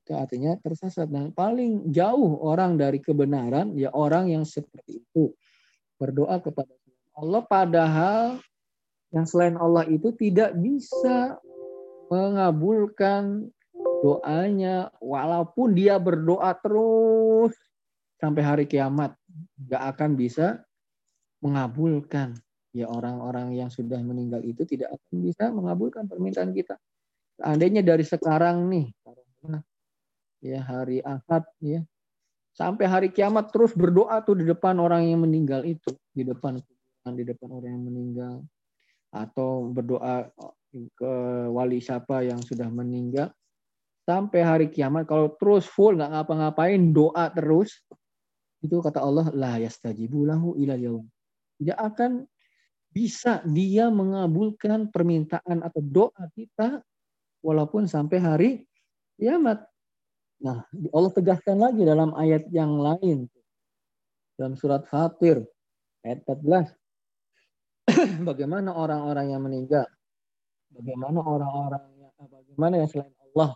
Itu 0.01 0.17
artinya 0.17 0.57
tersesat 0.57 1.11
dan 1.11 1.29
paling 1.35 1.93
jauh 1.93 2.41
orang 2.41 2.79
dari 2.79 2.97
kebenaran 2.97 3.77
ya 3.77 3.93
orang 3.93 4.33
yang 4.33 4.47
seperti 4.47 5.05
itu. 5.05 5.29
Berdoa 6.01 6.41
kepada 6.41 6.73
Allah 7.13 7.43
padahal 7.45 8.41
yang 9.13 9.27
selain 9.27 9.59
Allah 9.59 9.85
itu 9.85 10.09
tidak 10.17 10.57
bisa 10.57 11.37
mengabulkan 12.11 13.47
doanya 14.03 14.91
walaupun 14.99 15.71
dia 15.71 15.95
berdoa 15.95 16.51
terus 16.59 17.55
sampai 18.19 18.43
hari 18.43 18.65
kiamat. 18.67 19.15
Nggak 19.55 19.83
akan 19.95 20.09
bisa 20.19 20.59
mengabulkan. 21.39 22.35
Ya 22.71 22.87
orang-orang 22.87 23.55
yang 23.55 23.67
sudah 23.71 23.99
meninggal 23.99 24.43
itu 24.43 24.63
tidak 24.67 24.95
akan 24.95 25.15
bisa 25.23 25.51
mengabulkan 25.51 26.07
permintaan 26.07 26.51
kita. 26.51 26.75
Seandainya 27.39 27.83
dari 27.83 28.03
sekarang 28.03 28.67
nih 28.67 28.91
ya 30.41 30.59
hari 30.65 30.99
Ahad 31.05 31.45
ya 31.61 31.85
sampai 32.57 32.85
hari 32.89 33.07
kiamat 33.13 33.53
terus 33.53 33.71
berdoa 33.77 34.19
tuh 34.25 34.41
di 34.41 34.45
depan 34.49 34.75
orang 34.81 35.07
yang 35.07 35.23
meninggal 35.23 35.63
itu 35.63 35.93
di 36.11 36.25
depan 36.25 36.57
di 37.13 37.23
depan 37.23 37.49
orang 37.53 37.71
yang 37.77 37.85
meninggal 37.85 38.33
atau 39.13 39.69
berdoa 39.69 40.27
wali 41.51 41.83
siapa 41.83 42.23
yang 42.23 42.39
sudah 42.41 42.67
meninggal. 42.71 43.31
Sampai 44.01 44.41
hari 44.41 44.67
kiamat 44.73 45.05
kalau 45.05 45.31
terus 45.37 45.69
full 45.69 45.95
nggak 45.95 46.09
ngapa-ngapain 46.09 46.81
doa 46.89 47.29
terus 47.31 47.85
itu 48.61 48.81
kata 48.81 49.01
Allah 49.01 49.29
la 49.33 49.61
yastajibu 49.61 50.25
lahu 50.25 50.57
ila 50.57 50.73
yaum. 50.77 51.05
Tidak 51.61 51.77
akan 51.77 52.25
bisa 52.91 53.39
dia 53.47 53.87
mengabulkan 53.87 54.91
permintaan 54.91 55.63
atau 55.63 55.81
doa 55.81 56.23
kita 56.33 56.81
walaupun 57.45 57.85
sampai 57.87 58.17
hari 58.19 58.51
kiamat. 59.21 59.63
Nah, 60.41 60.65
Allah 60.89 61.11
tegaskan 61.13 61.61
lagi 61.61 61.85
dalam 61.85 62.17
ayat 62.17 62.49
yang 62.49 62.81
lain 62.81 63.29
dalam 64.41 64.57
surat 64.57 64.81
Fatir 64.89 65.45
ayat 66.01 66.25
14 66.25 66.73
bagaimana 68.29 68.73
orang-orang 68.73 69.37
yang 69.37 69.45
meninggal, 69.45 69.85
bagaimana 70.71 71.19
orang-orang 71.19 71.83
yang 71.99 72.11
eh, 72.15 72.29
bagaimana 72.31 72.73
yang 72.81 72.89
selain 72.89 73.13
Allah, 73.31 73.51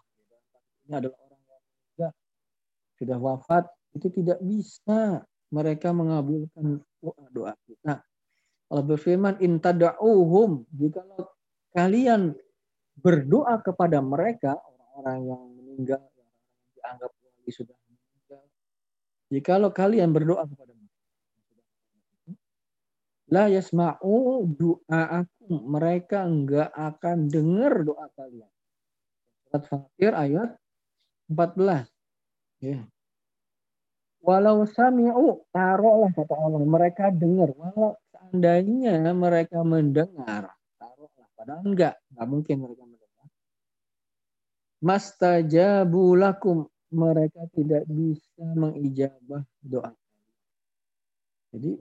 ini 0.85 0.93
adalah 0.93 1.17
orang 1.23 1.41
yang 1.41 1.61
meninggal, 1.63 2.11
sudah 2.99 3.17
wafat, 3.19 3.63
itu 3.95 4.07
tidak 4.11 4.39
bisa 4.43 5.23
mereka 5.49 5.95
mengabulkan 5.95 6.83
doa 7.31 7.53
kita. 7.63 8.03
Allah 8.67 8.85
berfirman, 8.85 9.39
intada'uhum, 9.39 10.67
jika 10.75 11.05
kalian 11.71 12.35
berdoa 12.99 13.61
kepada 13.63 14.03
mereka, 14.03 14.59
orang-orang 14.59 15.19
yang 15.31 15.41
meninggal, 15.55 16.01
yang 16.17 16.29
dianggap 16.75 17.11
wali 17.15 17.51
sudah 17.53 17.77
meninggal, 17.87 18.43
jikalau 19.31 19.71
kalian 19.71 20.09
berdoa 20.11 20.43
kepada 20.43 20.74
la 23.29 23.49
yasma'u 23.49 24.45
du'aakum. 24.49 25.53
Mereka 25.69 26.25
enggak 26.25 26.69
akan 26.73 27.29
dengar 27.29 27.85
doa 27.85 28.07
kalian. 28.13 28.51
Surat 29.49 29.63
Fatir 29.69 30.13
ayat 30.13 30.49
14. 31.29 31.89
Ya. 32.61 32.85
Walau 34.25 34.65
sami'u, 34.65 35.45
taruhlah 35.53 36.09
kata 36.09 36.33
Allah, 36.33 36.65
mereka 36.65 37.13
dengar. 37.13 37.53
Walau 37.53 37.93
seandainya 38.09 39.13
mereka 39.13 39.61
mendengar, 39.61 40.49
taruhlah. 40.81 41.27
Padahal 41.37 41.61
enggak, 41.61 41.93
enggak 42.09 42.25
mungkin 42.25 42.55
mereka 42.65 42.83
mendengar. 42.89 43.27
Mastajabu 44.81 46.17
lakum, 46.17 46.65
mereka 46.89 47.45
tidak 47.53 47.85
bisa 47.85 48.45
mengijabah 48.57 49.45
doa. 49.61 49.93
Jadi 51.53 51.77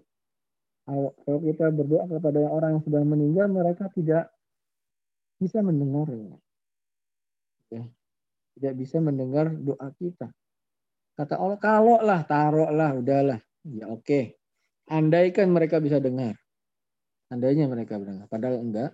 kalau 0.85 1.41
kita 1.41 1.73
berdoa 1.73 2.05
kepada 2.05 2.41
orang 2.45 2.77
yang 2.77 2.85
sudah 2.85 3.03
meninggal, 3.03 3.49
mereka 3.49 3.89
tidak 3.97 4.29
bisa 5.41 5.65
mendengarnya. 5.65 6.37
Ya. 7.73 7.85
Tidak 8.55 8.75
bisa 8.79 9.01
mendengar 9.01 9.51
doa 9.51 9.89
kita. 9.97 10.31
Kata 11.17 11.41
Allah, 11.41 11.59
kalau 11.59 11.99
lah, 12.05 12.23
taruh 12.29 12.71
lah, 12.71 12.95
udahlah. 12.95 13.41
Ya 13.65 13.89
oke. 13.91 14.37
Andaikan 14.93 15.49
mereka 15.51 15.81
bisa 15.81 15.99
dengar. 15.99 16.37
Andainya 17.33 17.65
mereka 17.67 17.97
mendengar. 17.97 18.29
Padahal 18.29 18.61
enggak. 18.61 18.93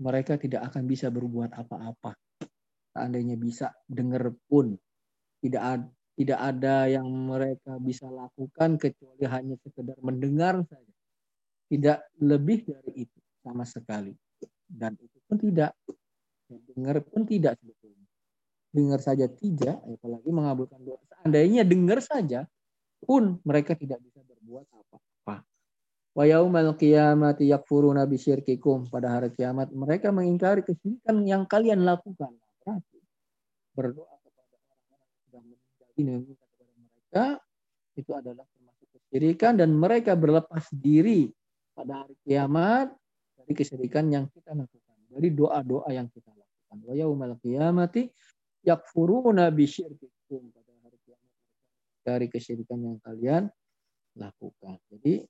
Mereka 0.00 0.40
tidak 0.40 0.72
akan 0.72 0.88
bisa 0.88 1.12
berbuat 1.12 1.52
apa-apa. 1.52 2.16
Seandainya 2.94 3.36
bisa 3.36 3.74
dengar 3.84 4.32
pun. 4.48 4.78
Tidak 5.44 5.60
ada, 5.60 5.88
tidak 6.16 6.40
ada 6.40 6.76
yang 6.88 7.08
mereka 7.08 7.76
bisa 7.80 8.08
lakukan 8.08 8.80
kecuali 8.80 9.24
hanya 9.28 9.56
sekedar 9.60 9.96
mendengar 10.00 10.64
saja. 10.64 10.89
Tidak 11.70 12.18
lebih 12.26 12.66
dari 12.66 13.06
itu 13.06 13.18
sama 13.46 13.62
sekali. 13.62 14.10
Dan 14.66 14.98
itu 14.98 15.18
pun 15.22 15.38
tidak. 15.38 15.70
Dengar 16.50 16.98
pun 17.06 17.22
tidak 17.22 17.54
sebetulnya. 17.62 18.10
Dengar 18.70 18.98
saja 18.98 19.26
tidak, 19.30 19.78
apalagi 19.86 20.30
mengabulkan 20.34 20.82
doa. 20.82 20.98
Seandainya 21.06 21.62
dengar 21.62 22.02
saja, 22.02 22.46
pun 23.02 23.38
mereka 23.46 23.78
tidak 23.78 24.02
bisa 24.02 24.20
berbuat 24.26 24.66
apa-apa. 24.66 25.46
Wa 26.10 26.24
yaumal 26.26 26.74
qiyamati 26.74 27.50
yakfuruna 27.50 28.06
bisyirkikum. 28.06 28.90
Pada 28.90 29.14
hari 29.18 29.30
kiamat 29.30 29.70
mereka 29.70 30.10
mengingkari 30.10 30.66
kesyirikan 30.66 31.22
yang 31.22 31.46
kalian 31.46 31.86
lakukan. 31.86 32.34
Berdoa 33.70 34.14
kepada 34.26 34.54
orang-orang 34.58 35.06
yang 35.06 35.22
sudah 35.22 35.40
meninggal 35.46 35.88
ini 35.94 36.10
meminta 36.18 36.42
kepada 36.50 36.74
mereka 36.74 37.24
itu 37.94 38.10
adalah 38.14 38.44
termasuk 38.50 38.88
kesyirikan 38.90 39.52
dan 39.54 39.70
mereka 39.70 40.12
berlepas 40.18 40.66
diri 40.74 41.30
pada 41.74 42.04
hari 42.04 42.14
kiamat 42.26 42.92
dari 43.38 43.52
kesyirikan 43.56 44.06
yang 44.12 44.24
kita 44.30 44.52
lakukan, 44.52 44.96
dari 45.10 45.28
doa-doa 45.32 45.88
yang 45.90 46.06
kita 46.12 46.30
lakukan. 46.30 46.76
Wa 46.86 46.94
yaumal 46.94 47.34
qiyamati 47.40 48.10
yakfuruna 48.62 49.50
bisyirkikum 49.50 50.42
pada 50.52 50.72
hari 50.84 50.98
kiamat 51.02 51.32
dari 52.04 52.26
kesyirikan 52.28 52.78
yang 52.78 52.96
kalian 53.00 53.42
lakukan. 54.18 54.76
Jadi 54.92 55.24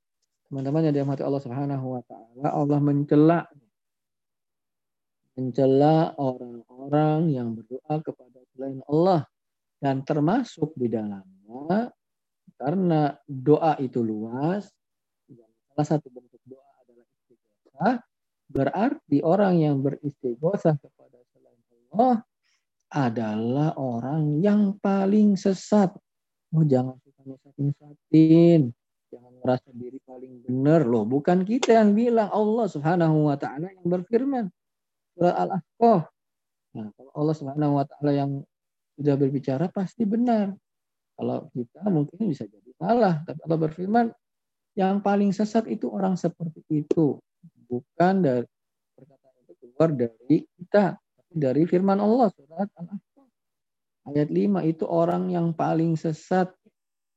teman-teman 0.51 0.91
yang 0.91 0.95
dirahmati 0.97 1.23
Allah 1.23 1.43
Subhanahu 1.43 1.87
wa 1.95 2.03
taala, 2.05 2.47
Allah 2.51 2.79
mencela 2.83 3.47
mencela 5.39 6.13
orang-orang 6.19 7.33
yang 7.33 7.55
berdoa 7.55 8.03
kepada 8.03 8.39
selain 8.53 8.83
Allah 8.91 9.25
dan 9.81 10.05
termasuk 10.05 10.77
di 10.77 10.93
dalamnya 10.93 11.89
karena 12.61 13.17
doa 13.25 13.81
itu 13.81 14.05
luas 14.05 14.69
salah 15.73 15.87
satu 15.97 16.13
Berarti 18.51 19.23
orang 19.23 19.63
yang 19.63 19.79
beristighosah 19.79 20.75
kepada 20.75 21.19
selain 21.31 21.63
Allah 21.95 22.17
adalah 22.91 23.71
orang 23.79 24.43
yang 24.43 24.75
paling 24.83 25.39
sesat. 25.39 25.95
Oh 26.51 26.67
jangan 26.67 26.99
suka 26.99 27.23
nyesat-nyesatin. 27.23 28.75
Jangan 29.11 29.33
merasa 29.39 29.71
diri 29.71 30.03
paling 30.03 30.43
benar 30.43 30.83
loh. 30.83 31.07
Bukan 31.07 31.47
kita 31.47 31.79
yang 31.79 31.95
bilang 31.95 32.27
Allah 32.35 32.67
subhanahu 32.67 33.31
wa 33.31 33.39
ta'ala 33.39 33.71
yang 33.71 33.87
berfirman. 33.87 34.51
Surah 35.15 35.35
Al-Ahqaf. 35.47 36.11
Nah, 36.75 36.87
kalau 36.95 37.11
Allah 37.15 37.35
subhanahu 37.39 37.73
wa 37.79 37.87
ta'ala 37.87 38.11
yang 38.15 38.31
sudah 38.99 39.15
berbicara 39.15 39.71
pasti 39.71 40.03
benar. 40.03 40.51
Kalau 41.15 41.47
kita 41.55 41.87
mungkin 41.87 42.19
bisa 42.27 42.51
jadi 42.51 42.71
salah. 42.75 43.23
Tapi 43.23 43.39
Allah 43.47 43.61
berfirman, 43.63 44.07
yang 44.75 44.99
paling 44.99 45.31
sesat 45.31 45.71
itu 45.71 45.87
orang 45.91 46.19
seperti 46.19 46.63
itu 46.71 47.19
bukan 47.71 48.15
dari 48.19 48.51
perkataan 48.99 49.35
itu 49.47 49.53
keluar 49.63 49.91
dari 49.95 50.37
kita, 50.59 50.99
tapi 50.99 51.35
dari 51.39 51.63
firman 51.71 52.03
Allah 52.03 52.29
surat 52.35 52.67
Al-Ahqaf. 52.75 53.29
Ayat 54.11 54.29
5 54.35 54.67
itu 54.67 54.85
orang 54.91 55.31
yang 55.31 55.55
paling 55.55 55.95
sesat 55.95 56.51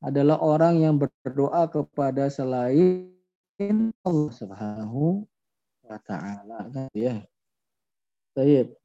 adalah 0.05 0.37
orang 0.37 0.85
yang 0.85 0.95
berdoa 1.01 1.65
kepada 1.65 2.29
selain 2.29 3.09
Allah 4.05 4.29
Subhanahu 4.29 5.25
wa 5.81 5.97
taala 6.05 6.87
ya. 6.93 7.25
Baik. 8.37 8.77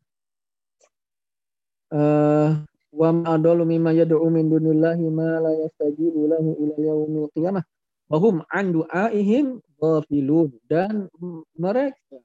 Eh 1.93 2.51
wa 2.89 3.11
ma 3.13 3.37
adalu 3.37 3.77
mimma 3.77 3.93
yad'u 3.93 4.27
min 4.33 4.49
dunillahi 4.49 5.05
ma 5.13 5.45
la 5.45 5.53
yastajibu 5.53 6.25
lahu 6.25 6.57
ila 6.57 6.77
yaumil 6.81 7.29
qiyamah 7.37 7.65
wa 8.09 8.17
hum 8.17 8.45
an 8.49 8.73
du'aihim 8.75 9.61
ghafilun. 9.81 10.51
Dan 10.69 11.09
mereka 11.57 12.19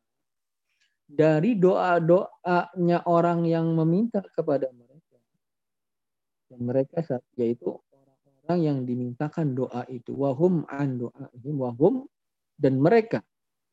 dari 1.14 1.54
doa-doanya 1.60 3.06
orang 3.06 3.46
yang 3.46 3.70
meminta 3.78 4.24
kepada 4.34 4.72
mereka 4.74 5.18
dan 6.50 6.60
mereka 6.66 6.98
yaitu 7.38 7.70
orang-orang 7.70 8.60
yang 8.62 8.80
dimintakan 8.82 9.54
doa 9.54 9.86
itu 9.90 10.14
wahum 10.18 10.66
an 10.70 10.98
doaihim 10.98 11.56
wahum 11.62 12.10
dan 12.58 12.82
mereka 12.82 13.22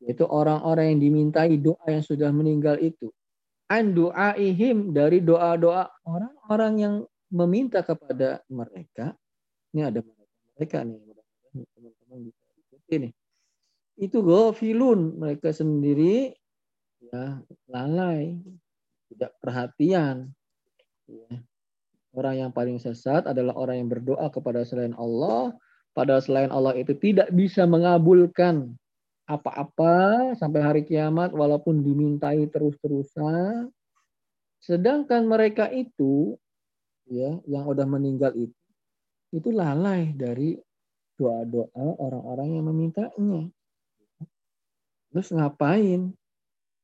yaitu 0.01 0.25
orang-orang 0.25 0.97
yang 0.97 1.01
dimintai 1.01 1.57
doa 1.57 1.85
yang 1.89 2.05
sudah 2.05 2.29
meninggal 2.29 2.77
itu 2.77 3.09
an 3.69 3.95
doaihim 3.95 4.91
dari 4.93 5.23
doa-doa 5.23 5.87
orang-orang 6.03 6.73
yang 6.77 6.95
meminta 7.31 7.79
kepada 7.79 8.43
mereka. 8.51 9.15
Ini 9.71 9.87
ada 9.87 10.03
mereka 10.03 10.35
mereka 10.51 10.77
nih 10.83 10.99
nih 12.97 13.13
itu 14.01 14.17
gofilun 14.25 15.21
mereka 15.21 15.53
sendiri 15.53 16.33
ya 17.05 17.41
lalai. 17.69 18.39
Tidak 19.11 19.31
perhatian. 19.43 20.31
Ya. 21.11 21.43
orang 22.15 22.35
yang 22.47 22.51
paling 22.55 22.79
sesat 22.79 23.27
adalah 23.27 23.55
orang 23.59 23.83
yang 23.83 23.89
berdoa 23.91 24.31
kepada 24.31 24.63
selain 24.63 24.95
Allah. 24.95 25.51
Pada 25.91 26.23
selain 26.23 26.47
Allah 26.47 26.71
itu 26.79 26.95
tidak 26.95 27.27
bisa 27.35 27.67
mengabulkan 27.67 28.71
apa-apa 29.27 30.31
sampai 30.39 30.63
hari 30.63 30.81
kiamat 30.87 31.35
walaupun 31.35 31.83
dimintai 31.83 32.47
terus-terusan. 32.47 33.67
Sedangkan 34.63 35.27
mereka 35.27 35.67
itu 35.67 36.39
ya 37.11 37.35
yang 37.43 37.67
udah 37.67 37.83
meninggal 37.83 38.31
itu 38.39 38.55
itu 39.35 39.51
lalai 39.51 40.15
dari 40.15 40.55
doa-doa 41.21 41.85
orang-orang 42.01 42.57
yang 42.57 42.65
memintanya 42.65 43.53
Terus 45.11 45.27
ngapain? 45.35 46.15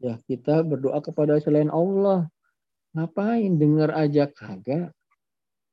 Ya 0.04 0.20
kita 0.28 0.62
berdoa 0.62 1.00
kepada 1.00 1.40
selain 1.40 1.72
Allah. 1.72 2.28
Ngapain? 2.92 3.56
Dengar 3.56 3.96
aja 3.96 4.28
kagak. 4.28 4.92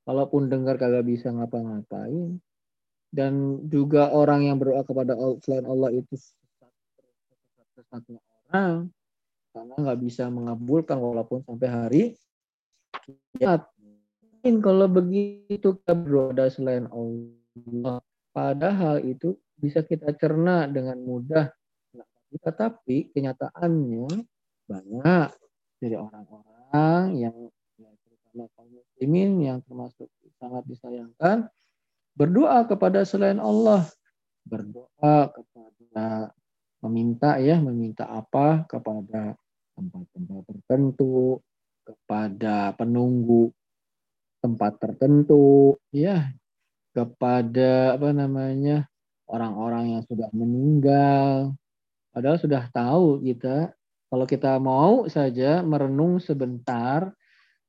Walaupun 0.07 0.47
dengar 0.49 0.79
kagak 0.79 1.05
bisa 1.05 1.35
ngapa-ngapain. 1.35 2.39
Dan 3.11 3.63
juga 3.71 4.11
orang 4.15 4.47
yang 4.47 4.57
berdoa 4.59 4.87
kepada 4.87 5.19
selain 5.43 5.67
Allah 5.67 5.91
itu 5.95 6.15
satu 7.91 8.19
orang. 8.51 8.91
Karena 9.55 9.75
nggak 9.79 10.01
bisa 10.03 10.27
mengabulkan 10.31 10.99
walaupun 10.99 11.43
sampai 11.47 11.69
hari 11.71 12.03
kiamat. 13.35 13.67
Kalau 14.45 14.87
begitu 14.87 15.79
kita 15.79 15.95
berdoa 15.95 16.47
selain 16.51 16.87
Allah. 16.91 17.99
Padahal 18.35 18.99
itu 19.07 19.39
bisa 19.55 19.87
kita 19.87 20.11
cerna 20.19 20.67
dengan 20.67 20.99
mudah. 20.99 21.47
Tetapi 22.35 23.15
kenyataannya 23.15 24.11
banyak 24.67 25.29
dari 25.79 25.95
orang-orang 25.95 27.05
yang 27.15 27.37
ya, 27.79 27.91
terutama 28.03 28.51
kaum 28.59 28.75
muslimin 28.75 29.39
yang 29.39 29.59
termasuk 29.63 30.11
sangat 30.43 30.67
disayangkan 30.67 31.47
berdoa 32.19 32.67
kepada 32.67 33.07
selain 33.07 33.39
Allah, 33.39 33.87
berdoa 34.43 35.31
kepada 35.31 36.35
meminta 36.83 37.39
ya, 37.39 37.63
meminta 37.63 38.11
apa? 38.11 38.67
Kepada 38.67 39.39
tempat-tempat 39.79 40.43
tertentu, 40.51 41.39
kepada 41.87 42.75
penunggu 42.75 43.55
tempat 44.45 44.77
tertentu, 44.77 45.81
ya, 45.89 46.29
kepada 46.95 47.99
apa 47.99 48.15
namanya 48.15 48.87
orang-orang 49.27 49.99
yang 49.99 50.03
sudah 50.07 50.31
meninggal, 50.31 51.53
Padahal 52.15 52.39
sudah 52.39 52.71
tahu 52.71 53.27
kita, 53.27 53.75
kalau 54.07 54.23
kita 54.31 54.55
mau 54.63 55.11
saja 55.11 55.67
merenung 55.67 56.23
sebentar 56.23 57.11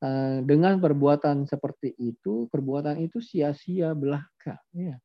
eh, 0.06 0.38
dengan 0.46 0.78
perbuatan 0.78 1.50
seperti 1.50 1.98
itu, 1.98 2.46
perbuatan 2.54 3.02
itu 3.02 3.18
sia-sia 3.18 3.98
belaka. 3.98 4.62
Ya. 4.70 5.02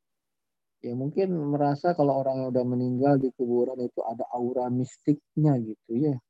ya 0.85 0.93
mungkin 0.93 1.33
merasa 1.33 1.97
kalau 1.97 2.21
orang 2.21 2.45
yang 2.45 2.49
udah 2.53 2.65
meninggal 2.69 3.17
di 3.17 3.33
kuburan 3.33 3.81
itu 3.81 4.05
ada 4.05 4.29
aura 4.37 4.69
mistiknya 4.69 5.57
gitu 5.57 5.97
ya. 5.97 6.21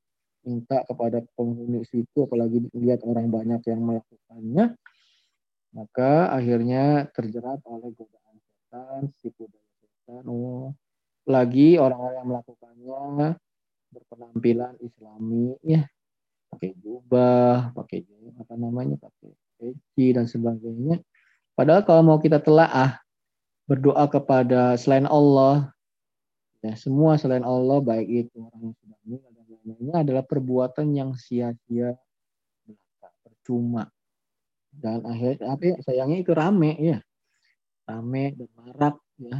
Minta 0.46 0.86
kepada 0.86 1.26
penghuni 1.34 1.82
situ, 1.82 2.30
apalagi 2.30 2.62
lihat 2.78 3.02
orang 3.02 3.26
banyak 3.26 3.60
yang 3.66 3.82
melakukannya, 3.82 4.78
maka 5.70 6.30
akhirnya 6.34 7.06
terjerat 7.14 7.62
oleh 7.66 7.90
godaan 7.94 8.36
setan, 8.42 9.00
tipu 9.22 9.46
daya 9.46 9.70
setan. 9.78 10.22
Oh, 10.26 10.74
lagi 11.26 11.78
orang-orang 11.78 12.16
yang 12.18 12.28
melakukannya 12.34 13.02
berpenampilan 13.90 14.74
islami 14.82 15.54
ya. 15.62 15.86
Pakai 16.50 16.74
jubah 16.82 17.70
pakai 17.78 18.02
apa 18.42 18.54
namanya 18.58 18.98
pakai 18.98 19.30
peci 19.58 20.10
dan 20.10 20.26
sebagainya. 20.26 20.98
Padahal 21.54 21.86
kalau 21.86 22.02
mau 22.02 22.18
kita 22.18 22.42
telaah 22.42 22.98
berdoa 23.70 24.10
kepada 24.10 24.74
selain 24.74 25.06
Allah 25.06 25.70
ya 26.58 26.74
semua 26.74 27.14
selain 27.16 27.46
Allah 27.46 27.78
baik 27.78 28.08
itu 28.26 28.36
orang 28.36 28.60
yang 28.66 28.74
sudah 28.82 28.98
meninggal 29.06 29.30
dan 29.30 29.44
lain-lainnya 29.46 29.96
adalah 30.02 30.24
perbuatan 30.26 30.86
yang 30.90 31.10
sia-sia 31.14 31.94
percuma 33.22 33.86
dan 34.70 35.02
akhirnya 35.02 35.54
tapi 35.54 35.74
sayangnya 35.82 36.18
itu 36.22 36.32
rame 36.32 36.72
ya. 36.78 36.98
Rame 37.86 38.38
dan 38.38 38.50
marak 38.54 38.96
ya. 39.18 39.38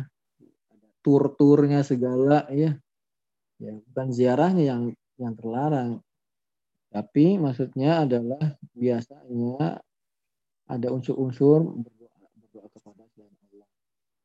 Tur-turnya 1.01 1.87
segala 1.87 2.51
ya. 2.51 2.75
Ya 3.61 3.73
bukan 3.77 4.09
ziarahnya 4.11 4.65
yang 4.77 4.83
yang 5.17 5.33
terlarang. 5.39 6.03
Tapi 6.91 7.39
maksudnya 7.39 8.03
adalah 8.03 8.59
biasanya 8.75 9.79
ada 10.67 10.89
unsur-unsur 10.91 11.63
berdoa, 11.87 12.27
berdoa 12.35 12.67
kepada 12.75 13.07
selain 13.15 13.35
Allah. 13.51 13.69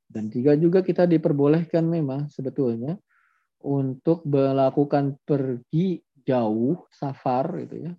Dan 0.09 0.33
tiga 0.33 0.57
juga 0.57 0.81
kita 0.81 1.05
diperbolehkan 1.05 1.85
memang 1.85 2.25
sebetulnya 2.33 2.97
untuk 3.61 4.25
melakukan 4.25 5.21
pergi 5.21 6.01
jauh 6.25 6.89
safar 6.89 7.61
gitu 7.65 7.85
ya 7.85 7.93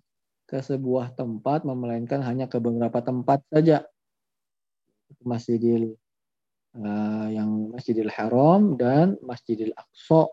ke 0.47 0.63
sebuah 0.63 1.11
tempat 1.13 1.67
melainkan 1.67 2.23
hanya 2.23 2.47
ke 2.47 2.57
beberapa 2.57 3.03
tempat 3.03 3.43
saja 3.51 3.83
Masjidil 5.23 5.91
uh, 6.79 7.27
yang 7.27 7.71
Masjidil 7.75 8.11
Haram 8.11 8.79
dan 8.79 9.19
Masjidil 9.19 9.75
Aqsa. 9.75 10.31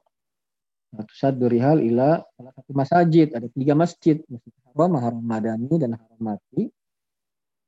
Tusad 0.94 1.42
durihal 1.42 1.82
ila 1.82 2.22
salah 2.38 2.52
satu 2.54 2.70
masjid. 2.70 3.26
Ada 3.26 3.50
tiga 3.50 3.74
masjid. 3.74 4.22
Masjid 4.30 4.54
Haram, 4.70 4.94
Haram 4.94 5.22
Madani, 5.26 5.74
dan 5.74 5.98
Haram 5.98 6.20
Mati. 6.22 6.70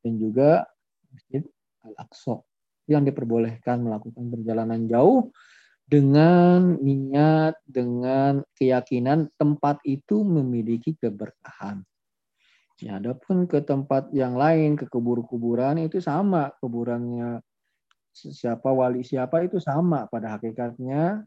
Dan 0.06 0.22
juga 0.22 0.62
Masjid 1.10 1.42
Al-Aqsa. 1.82 2.38
Yang 2.86 3.10
diperbolehkan 3.10 3.82
melakukan 3.82 4.30
perjalanan 4.30 4.86
jauh 4.86 5.34
dengan 5.90 6.78
niat, 6.78 7.58
dengan 7.66 8.46
keyakinan 8.54 9.34
tempat 9.34 9.82
itu 9.82 10.22
memiliki 10.22 10.94
keberkahan. 10.94 11.82
Ya, 12.76 13.00
adapun 13.00 13.48
ke 13.48 13.64
tempat 13.64 14.12
yang 14.12 14.36
lain, 14.36 14.76
ke 14.76 14.84
kubur-kuburan 14.92 15.80
itu 15.80 15.96
sama 16.04 16.52
kuburannya 16.60 17.40
siapa 18.12 18.68
wali 18.72 19.04
siapa 19.04 19.44
itu 19.44 19.60
sama 19.60 20.08
pada 20.08 20.36
hakikatnya 20.36 21.24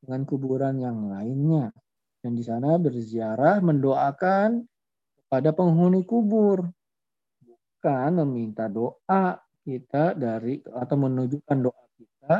dengan 0.00 0.20
kuburan 0.28 0.76
yang 0.76 1.08
lainnya. 1.08 1.72
Dan 2.20 2.36
di 2.36 2.44
sana 2.44 2.76
berziarah 2.76 3.64
mendoakan 3.64 4.60
kepada 5.24 5.56
penghuni 5.56 6.04
kubur. 6.04 6.68
Bukan 7.44 8.20
meminta 8.24 8.68
doa 8.68 9.40
kita 9.64 10.12
dari 10.12 10.60
atau 10.64 10.96
menunjukkan 11.00 11.58
doa 11.64 11.84
kita. 11.96 12.34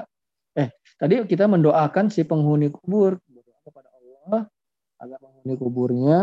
Eh, 0.52 0.68
tadi 1.00 1.24
kita 1.24 1.48
mendoakan 1.48 2.12
si 2.12 2.28
penghuni 2.28 2.68
kubur 2.68 3.16
berdoa 3.24 3.60
kepada 3.64 3.88
Allah 3.88 4.42
agar 5.00 5.16
penghuni 5.16 5.54
kuburnya 5.56 6.20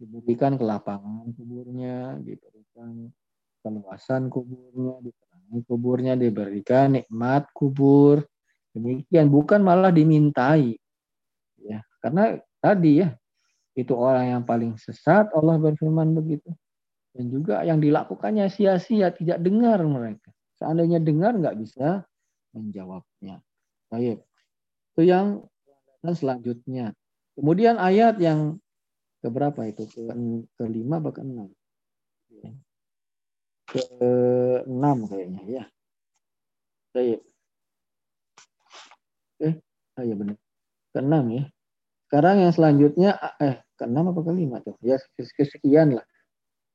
diberikan 0.00 0.56
kelapangan 0.56 1.28
kuburnya, 1.36 2.16
diberikan 2.24 3.12
keluasan 3.60 4.32
kuburnya, 4.32 4.96
diterangi 5.04 5.60
kuburnya, 5.68 6.14
diberikan 6.16 6.96
nikmat 6.96 7.44
kubur. 7.52 8.24
Demikian 8.72 9.28
bukan 9.28 9.60
malah 9.60 9.92
dimintai. 9.92 10.80
Ya, 11.60 11.84
karena 12.00 12.40
tadi 12.64 13.04
ya 13.04 13.12
itu 13.76 13.92
orang 13.92 14.40
yang 14.40 14.42
paling 14.48 14.80
sesat 14.80 15.28
Allah 15.36 15.60
berfirman 15.60 16.16
begitu. 16.16 16.48
Dan 17.12 17.28
juga 17.28 17.60
yang 17.66 17.82
dilakukannya 17.82 18.48
sia-sia 18.48 19.12
tidak 19.12 19.42
dengar 19.44 19.82
mereka. 19.84 20.32
Seandainya 20.56 21.02
dengar 21.02 21.36
nggak 21.36 21.58
bisa 21.60 22.06
menjawabnya. 22.56 23.42
Baik. 23.92 24.24
Itu 24.94 25.02
yang 25.04 25.44
dan 26.00 26.14
selanjutnya. 26.16 26.96
Kemudian 27.36 27.76
ayat 27.76 28.16
yang 28.16 28.56
keberapa 29.20 29.60
itu? 29.68 29.84
Ke 29.88 30.02
kelima 30.58 30.98
atau 31.00 31.12
ke 31.12 31.22
enam? 31.22 31.48
Ke 33.70 33.82
enam 34.66 34.96
kayaknya 35.06 35.42
ya. 35.46 35.64
Baik 36.90 37.22
eh 39.40 39.54
oh 39.96 40.04
ya 40.04 40.14
benar 40.14 40.36
ke 40.92 40.98
enam 41.00 41.24
ya. 41.32 41.44
Sekarang 42.06 42.36
yang 42.42 42.52
selanjutnya 42.52 43.10
eh 43.40 43.62
keenam 43.78 44.10
apa 44.12 44.20
kelima 44.26 44.58
tuh? 44.60 44.76
Ya 44.82 44.98
kesekian 45.16 45.96
lah. 45.96 46.06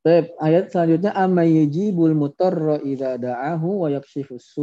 Baik, 0.05 0.37
ayat 0.37 0.69
selanjutnya 0.69 1.11
amma 1.17 1.43
yujibul 1.43 2.13
mutarra 2.13 2.77
idza 2.85 3.17
da'ahu 3.17 3.83
wa 3.83 3.87
yakshifus 3.89 4.53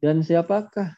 Dan 0.00 0.24
siapakah 0.24 0.96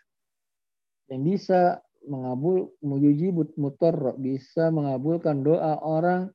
yang 1.10 1.26
bisa 1.26 1.82
mengabul 2.06 2.72
mujibut 2.84 3.52
mutarra 3.58 4.14
bisa 4.14 4.70
mengabulkan 4.70 5.42
doa 5.42 5.80
orang 5.82 6.30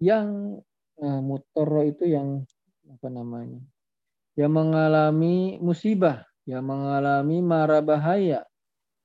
yang 0.00 0.58
eh, 0.98 1.20
mutarra 1.20 1.82
itu 1.84 2.04
yang 2.08 2.42
apa 2.88 3.08
namanya? 3.08 3.60
Yang 4.34 4.52
mengalami 4.52 5.36
musibah, 5.62 6.26
yang 6.44 6.66
mengalami 6.66 7.38
mara 7.38 7.78
bahaya, 7.78 8.42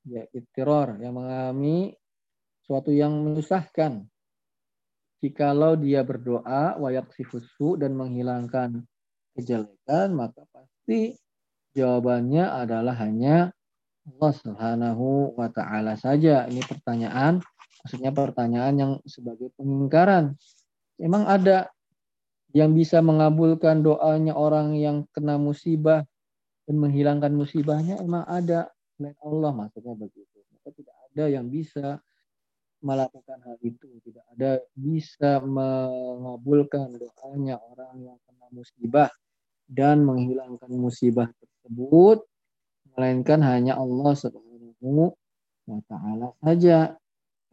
ya 0.08 0.24
ittiror, 0.34 0.98
yang 1.00 1.14
mengalami 1.14 1.94
suatu 2.66 2.90
yang 2.90 3.14
menyusahkan. 3.26 4.06
Jikalau 5.20 5.76
dia 5.76 6.02
berdoa 6.02 6.80
wayak 6.80 7.12
sifusu 7.12 7.76
dan 7.76 7.94
menghilangkan 7.94 8.88
kejelekan, 9.36 10.16
maka 10.16 10.48
pasti 10.50 11.14
jawabannya 11.76 12.46
adalah 12.48 12.96
hanya 13.04 13.52
Allah 14.10 14.34
Subhanahu 14.34 15.38
wa 15.38 15.48
taala 15.54 15.94
saja. 15.94 16.50
Ini 16.50 16.66
pertanyaan, 16.66 17.38
maksudnya 17.86 18.10
pertanyaan 18.10 18.74
yang 18.76 18.92
sebagai 19.06 19.54
pengingkaran. 19.54 20.34
Memang 20.98 21.30
ada 21.30 21.70
yang 22.58 22.74
bisa 22.74 23.00
mengabulkan 23.06 23.86
doanya 23.86 24.34
orang 24.34 24.74
yang 24.74 25.06
kena 25.14 25.38
musibah 25.38 26.02
dan 26.66 26.76
menghilangkan 26.82 27.30
musibahnya 27.30 28.02
emang 28.02 28.26
ada 28.26 28.74
selain 28.98 29.16
Allah 29.22 29.52
maksudnya 29.54 29.94
begitu. 29.94 30.38
Maka 30.58 30.70
tidak 30.74 30.96
ada 31.14 31.24
yang 31.30 31.46
bisa 31.48 32.02
melakukan 32.82 33.40
hal 33.46 33.58
itu. 33.62 33.88
Tidak 34.02 34.26
ada 34.34 34.58
bisa 34.74 35.38
mengabulkan 35.46 36.98
doanya 36.98 37.62
orang 37.62 37.96
yang 38.02 38.18
kena 38.26 38.48
musibah 38.50 39.10
dan 39.70 40.02
menghilangkan 40.02 40.74
musibah 40.74 41.30
tersebut 41.38 42.26
melainkan 43.00 43.40
hanya 43.40 43.80
Allah 43.80 44.12
Subhanahu 44.12 45.16
wa 45.72 45.80
taala 45.88 46.36
saja. 46.44 47.00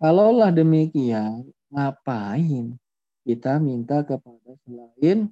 Kalaulah 0.02 0.50
demikian, 0.50 1.46
ngapain 1.70 2.74
kita 3.22 3.62
minta 3.62 4.02
kepada 4.02 4.58
selain 4.66 5.30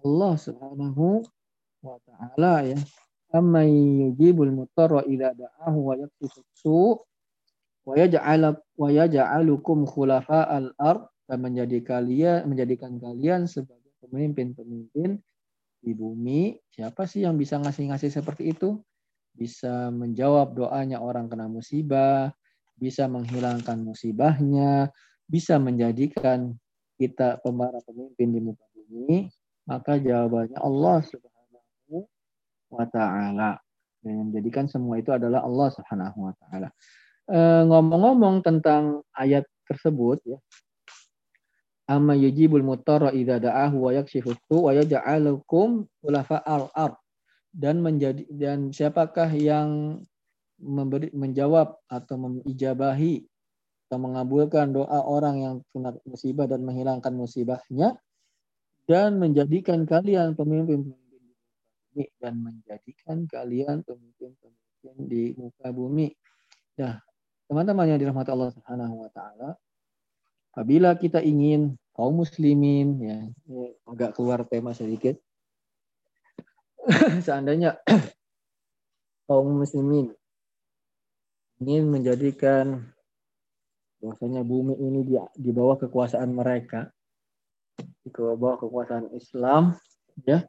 Allah 0.00 0.32
Subhanahu 0.40 1.20
wa 1.84 2.00
taala 2.08 2.64
ya? 2.64 2.80
Amma 3.28 3.68
yujibul 3.68 4.48
mutarra 4.48 5.04
idza 5.04 5.36
da'ahu 5.36 5.78
wa 5.84 5.94
yaktifu 6.00 7.04
wa 7.84 8.88
yaj'alukum 8.88 9.84
khulafa 9.84 10.48
al-ard 10.48 11.12
dan 11.28 11.38
menjadi 11.44 11.80
kalian 11.84 12.48
menjadikan 12.48 12.96
kalian 12.96 13.44
sebagai 13.44 13.92
pemimpin-pemimpin 14.00 15.20
di 15.82 15.92
bumi. 15.92 16.56
Siapa 16.72 17.08
sih 17.08 17.26
yang 17.26 17.36
bisa 17.40 17.58
ngasih-ngasih 17.60 18.10
seperti 18.12 18.52
itu? 18.54 18.80
Bisa 19.32 19.88
menjawab 19.88 20.52
doanya 20.54 21.00
orang 21.00 21.26
kena 21.26 21.48
musibah, 21.48 22.32
bisa 22.76 23.08
menghilangkan 23.08 23.80
musibahnya, 23.80 24.92
bisa 25.24 25.56
menjadikan 25.56 26.52
kita 27.00 27.40
para 27.40 27.78
pemimpin 27.88 28.28
di 28.30 28.40
muka 28.42 28.66
bumi, 28.74 29.30
maka 29.66 29.98
jawabannya 29.98 30.58
Allah 30.58 30.98
Subhanahu 31.06 31.96
wa 32.70 32.86
taala. 32.90 33.50
Dan 34.02 34.30
menjadikan 34.30 34.66
semua 34.66 34.98
itu 34.98 35.14
adalah 35.14 35.46
Allah 35.46 35.68
Subhanahu 35.72 36.18
wa 36.30 36.34
taala. 36.36 36.68
Eh, 37.30 37.62
ngomong-ngomong 37.70 38.42
tentang 38.42 39.06
ayat 39.14 39.46
tersebut 39.66 40.18
ya. 40.26 40.38
Amma 41.90 42.14
yujibul 42.14 42.62
mutarra 42.62 43.10
idza 43.14 43.42
da'ahu 43.42 43.76
wa 43.78 43.90
yakshifu 43.94 44.34
wa 44.50 44.70
yaj'alukum 44.74 45.86
al 46.06 46.66
ard 46.74 47.01
dan 47.52 47.84
menjadi 47.84 48.24
dan 48.32 48.72
siapakah 48.72 49.28
yang 49.32 50.00
memberi 50.56 51.12
menjawab 51.12 51.76
atau 51.86 52.16
mengijabahi 52.16 53.24
atau 53.88 53.98
mengabulkan 54.00 54.72
doa 54.72 55.04
orang 55.04 55.36
yang 55.38 55.54
kena 55.70 55.92
musibah 56.08 56.48
dan 56.48 56.64
menghilangkan 56.64 57.12
musibahnya 57.12 58.00
dan 58.88 59.20
menjadikan 59.20 59.84
kalian 59.84 60.32
pemimpin-pemimpin 60.32 61.20
di 61.20 61.28
muka 61.28 61.60
bumi 61.92 62.04
dan 62.18 62.34
menjadikan 62.40 63.16
kalian 63.28 63.76
pemimpin-pemimpin 63.84 64.96
di 65.06 65.22
muka 65.36 65.68
bumi. 65.70 66.08
Nah, 66.80 66.96
Teman-teman 67.52 67.84
yang 67.84 68.00
dirahmati 68.00 68.32
Allah 68.32 68.48
Subhanahu 68.48 69.04
wa 69.04 69.10
taala, 69.12 69.60
apabila 70.56 70.96
kita 70.96 71.20
ingin 71.20 71.76
kaum 71.92 72.24
muslimin 72.24 72.96
ya, 72.96 73.18
agak 73.84 74.16
keluar 74.16 74.40
tema 74.48 74.72
sedikit. 74.72 75.20
Seandainya 77.26 77.78
kaum 79.26 79.62
muslimin 79.62 80.12
ingin 81.62 81.86
menjadikan 81.88 82.90
bahwasanya 84.02 84.42
bumi 84.42 84.74
ini 84.82 85.06
di, 85.06 85.14
di 85.38 85.50
bawah 85.54 85.78
kekuasaan 85.78 86.34
mereka, 86.34 86.90
di 88.02 88.10
bawah 88.10 88.58
kekuasaan 88.58 89.14
Islam, 89.14 89.78
ya, 90.26 90.42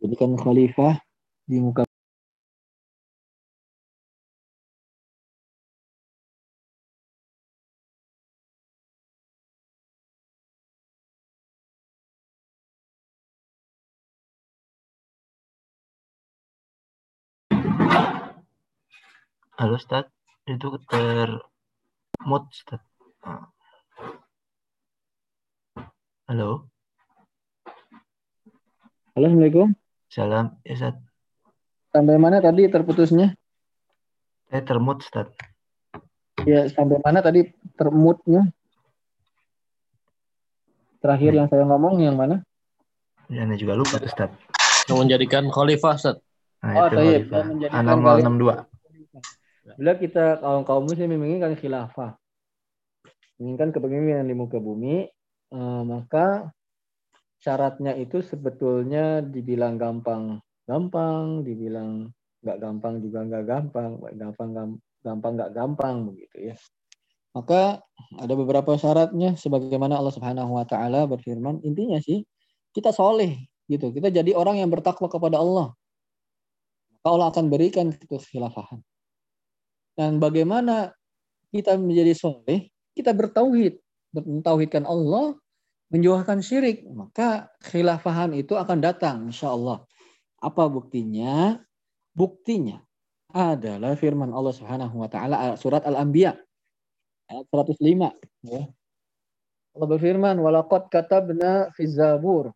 jadikan 0.00 0.40
khalifah 0.40 0.96
di 1.44 1.60
muka 1.60 1.85
Halo 19.56 19.80
Ustaz, 19.80 20.04
itu 20.44 20.68
termut 20.84 22.44
Ustaz. 22.52 22.76
Halo. 26.28 26.68
Halo, 29.16 29.24
Assalamualaikum. 29.24 29.72
Salam, 30.12 30.60
ya 30.60 30.76
Ustaz. 30.76 31.00
Sampai 31.88 32.20
mana 32.20 32.44
tadi 32.44 32.68
terputusnya? 32.68 33.32
Saya 34.52 34.60
termut 34.60 35.00
Ustaz. 35.00 35.32
Ya, 36.44 36.68
sampai 36.68 37.00
mana 37.00 37.24
tadi 37.24 37.48
termutnya? 37.80 38.52
Terakhir 41.00 41.32
ya. 41.32 41.36
yang 41.40 41.48
saya 41.48 41.64
ngomong 41.64 42.04
yang 42.04 42.20
mana? 42.20 42.44
Ya, 43.32 43.48
ini 43.48 43.56
juga 43.56 43.72
lupa 43.72 44.04
Ustaz. 44.04 44.36
Yang 44.84 45.00
menjadikan 45.00 45.48
khalifah 45.48 45.96
Ustaz. 45.96 46.20
Nah, 46.60 46.76
oh, 46.76 46.92
itu 46.92 47.24
khalifah. 47.24 47.72
Anak 47.72 48.20
062. 48.20 48.75
Bila 49.74 49.98
kita 49.98 50.38
kaum 50.38 50.62
kaum 50.62 50.86
muslim 50.86 51.10
menginginkan 51.18 51.58
khilafah, 51.58 52.14
menginginkan 53.42 53.74
kepemimpinan 53.74 54.30
di 54.30 54.34
muka 54.38 54.62
bumi, 54.62 55.10
eh, 55.50 55.82
maka 55.82 56.54
syaratnya 57.42 57.98
itu 57.98 58.22
sebetulnya 58.22 59.26
dibilang 59.26 59.74
gampang, 59.74 60.38
gampang, 60.70 61.42
dibilang 61.42 62.14
nggak 62.46 62.58
gampang 62.62 62.94
juga 63.02 63.18
nggak 63.26 63.44
gampang, 63.44 63.90
gampang 64.14 64.48
gampang 65.02 65.32
nggak 65.34 65.52
gampang 65.54 65.96
begitu 66.06 66.54
ya. 66.54 66.56
Maka 67.34 67.84
ada 68.16 68.34
beberapa 68.38 68.78
syaratnya 68.80 69.36
sebagaimana 69.36 69.98
Allah 69.98 70.14
Subhanahu 70.14 70.56
wa 70.56 70.64
taala 70.64 71.04
berfirman, 71.10 71.60
intinya 71.66 72.00
sih 72.00 72.22
kita 72.70 72.94
soleh 72.94 73.50
gitu. 73.66 73.90
Kita 73.92 74.08
jadi 74.08 74.32
orang 74.32 74.62
yang 74.62 74.70
bertakwa 74.70 75.10
kepada 75.10 75.42
Allah. 75.42 75.74
Maka 76.96 77.08
Allah 77.12 77.28
akan 77.34 77.44
berikan 77.52 77.92
itu 77.92 78.16
khilafahan. 78.16 78.80
Dan 79.96 80.20
bagaimana 80.20 80.92
kita 81.50 81.80
menjadi 81.80 82.12
soleh? 82.12 82.68
Kita 82.92 83.16
bertauhid, 83.16 83.80
bertauhidkan 84.12 84.84
Allah, 84.84 85.34
menjauhkan 85.88 86.44
syirik. 86.44 86.84
Maka 86.84 87.48
khilafahan 87.64 88.36
itu 88.36 88.52
akan 88.54 88.78
datang, 88.84 89.32
insya 89.32 89.56
Allah. 89.56 89.80
Apa 90.44 90.68
buktinya? 90.68 91.56
Buktinya 92.12 92.80
adalah 93.36 93.92
firman 93.96 94.32
Allah 94.32 94.54
Subhanahu 94.56 95.04
wa 95.04 95.08
taala 95.12 95.60
surat 95.60 95.84
Al-Anbiya 95.84 96.32
ayat 97.28 97.44
105 97.52 98.16
ya. 98.48 98.64
Allah 99.76 99.88
berfirman 99.92 100.40
walaqad 100.40 100.88
katabna 100.88 101.68
fi 101.76 101.84
zabur. 101.84 102.48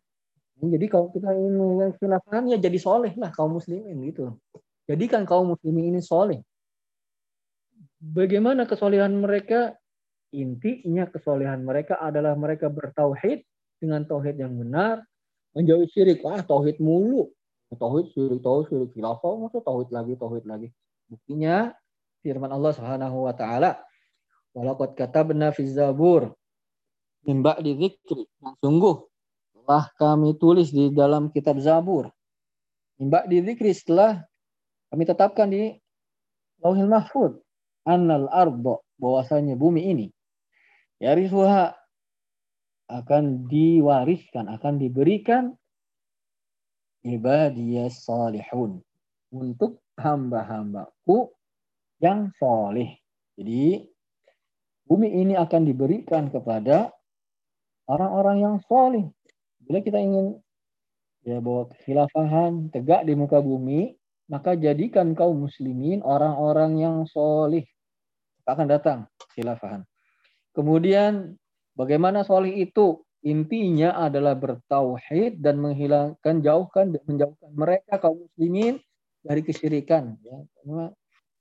Jadi 0.57 0.85
kalau 0.89 1.13
kita 1.13 1.33
ingin 1.33 1.93
khilafah 1.97 2.45
ya 2.49 2.57
jadi 2.57 2.77
soleh 2.81 3.13
lah 3.17 3.29
kaum 3.29 3.61
muslimin 3.61 3.97
gitu. 4.09 4.33
Jadikan 4.89 5.25
kaum 5.25 5.53
muslimin 5.53 5.93
ini 5.93 6.01
soleh. 6.01 6.41
Bagaimana 8.01 8.65
kesolehan 8.65 9.13
mereka? 9.21 9.77
Intinya 10.33 11.05
kesolehan 11.05 11.61
mereka 11.61 12.01
adalah 12.01 12.33
mereka 12.33 12.71
bertauhid 12.71 13.45
dengan 13.77 14.07
tauhid 14.07 14.41
yang 14.41 14.57
benar, 14.57 15.05
menjauhi 15.53 15.85
syirik. 15.91 16.25
Wah, 16.25 16.41
tauhid 16.41 16.81
mulu. 16.81 17.29
Tauhid 17.71 18.09
syirik, 18.15 18.41
tauhid 18.41 18.65
syirik 18.71 18.89
khilafah, 18.95 19.37
masa 19.37 19.59
tauhid 19.61 19.93
lagi, 19.93 20.17
tauhid 20.17 20.47
lagi. 20.49 20.73
Buktinya 21.11 21.75
firman 22.25 22.49
Allah 22.49 22.71
Subhanahu 22.73 23.27
wa 23.27 23.33
taala 23.35 23.77
Walaqad 24.51 24.99
katabna 24.99 25.55
fi 25.55 25.63
zabur 25.63 26.35
min 27.23 27.39
ba'di 27.39 27.77
dzikri. 27.77 28.27
Dan 28.41 28.53
sungguh 28.59 28.99
telah 29.55 29.87
kami 29.95 30.35
tulis 30.35 30.73
di 30.73 30.91
dalam 30.91 31.31
kitab 31.31 31.61
Zabur. 31.61 32.11
Min 32.99 33.07
ba'di 33.07 33.39
dzikri 33.39 33.71
setelah 33.71 34.19
kami 34.91 35.03
tetapkan 35.07 35.47
di 35.47 35.71
Lauhil 36.59 36.89
Mahfud 36.91 37.39
annal 37.87 38.29
ardo 38.29 38.85
bahwasanya 39.01 39.57
bumi 39.57 39.89
ini 39.89 40.07
yarisuha 41.01 41.73
akan 42.91 43.47
diwariskan, 43.47 44.51
akan 44.51 44.77
diberikan 44.77 45.55
ibadiyas 47.07 48.03
salihun 48.03 48.83
untuk 49.31 49.79
hamba-hambaku 49.95 51.31
yang 52.03 52.29
soleh. 52.35 52.99
Jadi 53.39 53.87
bumi 54.85 55.07
ini 55.23 55.33
akan 55.39 55.61
diberikan 55.63 56.27
kepada 56.27 56.91
orang-orang 57.87 58.37
yang 58.43 58.55
soleh. 58.67 59.07
Bila 59.63 59.79
kita 59.79 59.97
ingin 60.03 60.35
ya 61.23 61.39
bahwa 61.39 61.71
khilafahan 61.87 62.69
tegak 62.75 63.07
di 63.07 63.15
muka 63.15 63.39
bumi, 63.39 63.95
maka 64.27 64.59
jadikan 64.59 65.15
kaum 65.15 65.47
muslimin 65.47 66.03
orang-orang 66.03 66.75
yang 66.75 66.97
soleh. 67.07 67.63
Akan 68.45 68.67
datang 68.67 69.07
khilafahan. 69.35 69.85
Kemudian 70.51 71.37
bagaimana 71.77 72.25
soleh 72.25 72.65
itu? 72.65 73.01
Intinya 73.21 73.93
adalah 74.01 74.33
bertauhid 74.33 75.45
dan 75.45 75.61
menghilangkan, 75.61 76.41
jauhkan, 76.41 76.89
menjauhkan 77.05 77.53
mereka 77.53 78.01
kaum 78.01 78.25
muslimin 78.25 78.81
dari 79.21 79.45
kesyirikan. 79.45 80.17
Ya. 80.25 80.41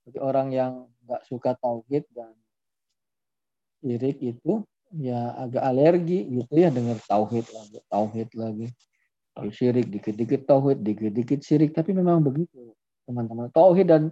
bagi 0.04 0.20
orang 0.20 0.48
yang 0.52 0.72
nggak 1.08 1.22
suka 1.24 1.56
tauhid 1.56 2.04
dan 2.12 2.36
syirik 3.80 4.20
itu 4.20 4.64
ya 4.96 5.32
agak 5.40 5.62
alergi 5.64 6.28
gitu 6.28 6.52
ya 6.52 6.68
dengar 6.68 7.00
tauhid 7.08 7.46
lagi, 7.48 7.78
tauhid 7.88 8.28
lagi. 8.36 8.68
Syirik 9.40 9.88
dikit-dikit 9.88 10.44
tauhid, 10.44 10.84
dikit-dikit 10.84 11.40
syirik, 11.40 11.72
tapi 11.72 11.96
memang 11.96 12.20
begitu 12.20 12.76
teman-teman. 13.08 13.48
Tauhid 13.56 13.88
dan 13.88 14.02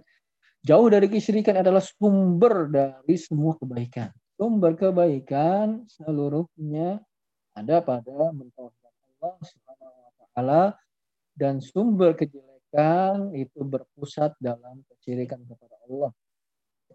jauh 0.63 0.87
dari 0.91 1.07
kesyirikan 1.07 1.59
adalah 1.59 1.83
sumber 1.83 2.67
dari 2.67 3.15
semua 3.15 3.55
kebaikan. 3.55 4.11
Sumber 4.39 4.75
kebaikan 4.75 5.83
seluruhnya 5.87 7.03
ada 7.55 7.83
pada 7.83 8.31
mentauhidkan 8.31 8.93
Allah 9.19 9.35
Subhanahu 9.43 9.99
wa 9.99 10.11
taala 10.15 10.63
dan 11.35 11.59
sumber 11.59 12.15
kejelekan 12.15 13.35
itu 13.35 13.59
berpusat 13.63 14.35
dalam 14.39 14.83
kesyirikan 14.91 15.43
kepada 15.43 15.75
Allah. 15.87 16.11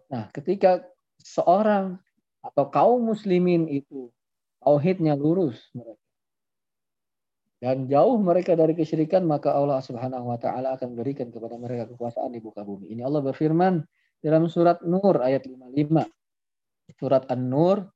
Nah, 0.09 0.23
ketika 0.33 0.85
seorang 1.21 1.97
atau 2.45 2.65
kaum 2.69 3.09
muslimin 3.09 3.65
itu 3.69 4.13
tauhidnya 4.61 5.17
lurus 5.17 5.57
mereka 5.73 6.04
dan 7.65 7.89
jauh 7.89 8.21
mereka 8.21 8.53
dari 8.53 8.77
kesyirikan 8.77 9.25
maka 9.25 9.49
Allah 9.49 9.81
Subhanahu 9.81 10.29
wa 10.29 10.37
taala 10.37 10.77
akan 10.77 10.93
berikan 10.93 11.33
kepada 11.33 11.57
mereka 11.57 11.89
kekuasaan 11.89 12.29
di 12.29 12.37
muka 12.37 12.61
bumi. 12.61 12.93
Ini 12.93 13.01
Allah 13.01 13.25
berfirman 13.25 13.81
dalam 14.21 14.45
surat 14.45 14.85
Nur 14.85 15.17
ayat 15.17 15.49
55. 15.49 16.05
Surat 17.01 17.25
An-Nur 17.25 17.89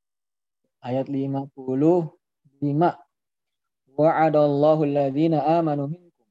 ayat 0.81 1.05
55. 1.05 1.69
Wa'adallahu 3.93 4.81
alladhina 4.89 5.37
amanu 5.61 5.93
minkum. 5.93 6.25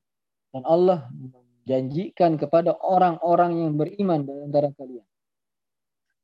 Dan 0.51 0.67
Allah 0.67 1.07
menjanjikan 1.15 2.43
kepada 2.43 2.75
orang-orang 2.83 3.63
yang 3.63 3.79
beriman 3.79 4.27
dari 4.27 4.51
antara 4.51 4.75
kalian. 4.75 5.07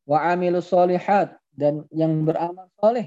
Wa 0.03 0.35
amilus 0.35 0.67
solihat 0.67 1.39
dan 1.55 1.87
yang 1.95 2.27
beramal 2.27 2.67
soleh 2.83 3.07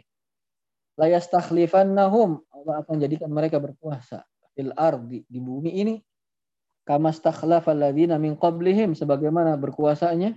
layas 0.96 1.28
takhlifannahum 1.28 2.40
Allah 2.58 2.82
akan 2.82 2.96
jadikan 2.98 3.30
mereka 3.30 3.62
berkuasa 3.62 4.26
fil 4.58 4.74
ardi 4.74 5.22
di 5.30 5.38
bumi 5.38 5.72
ini. 5.78 5.96
Kama 6.88 7.12
stakhlafal 7.12 7.78
ladzina 7.78 8.16
min 8.16 8.40
qablihim 8.40 8.96
sebagaimana 8.96 9.60
berkuasanya 9.60 10.34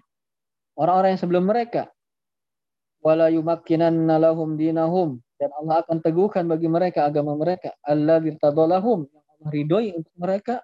orang-orang 0.74 1.14
yang 1.14 1.22
sebelum 1.22 1.44
mereka. 1.46 1.88
Wala 3.00 3.32
yumakkinanna 3.32 4.20
lahum 4.20 4.60
dinahum 4.60 5.22
dan 5.40 5.48
Allah 5.56 5.80
akan 5.80 6.04
teguhkan 6.04 6.44
bagi 6.44 6.68
mereka 6.68 7.08
agama 7.08 7.32
mereka. 7.32 7.72
Alladzi 7.86 8.36
tadallahum 8.36 9.08
yang 9.08 9.24
Allah 9.24 9.48
ridhoi 9.48 9.88
untuk 9.96 10.14
mereka. 10.20 10.60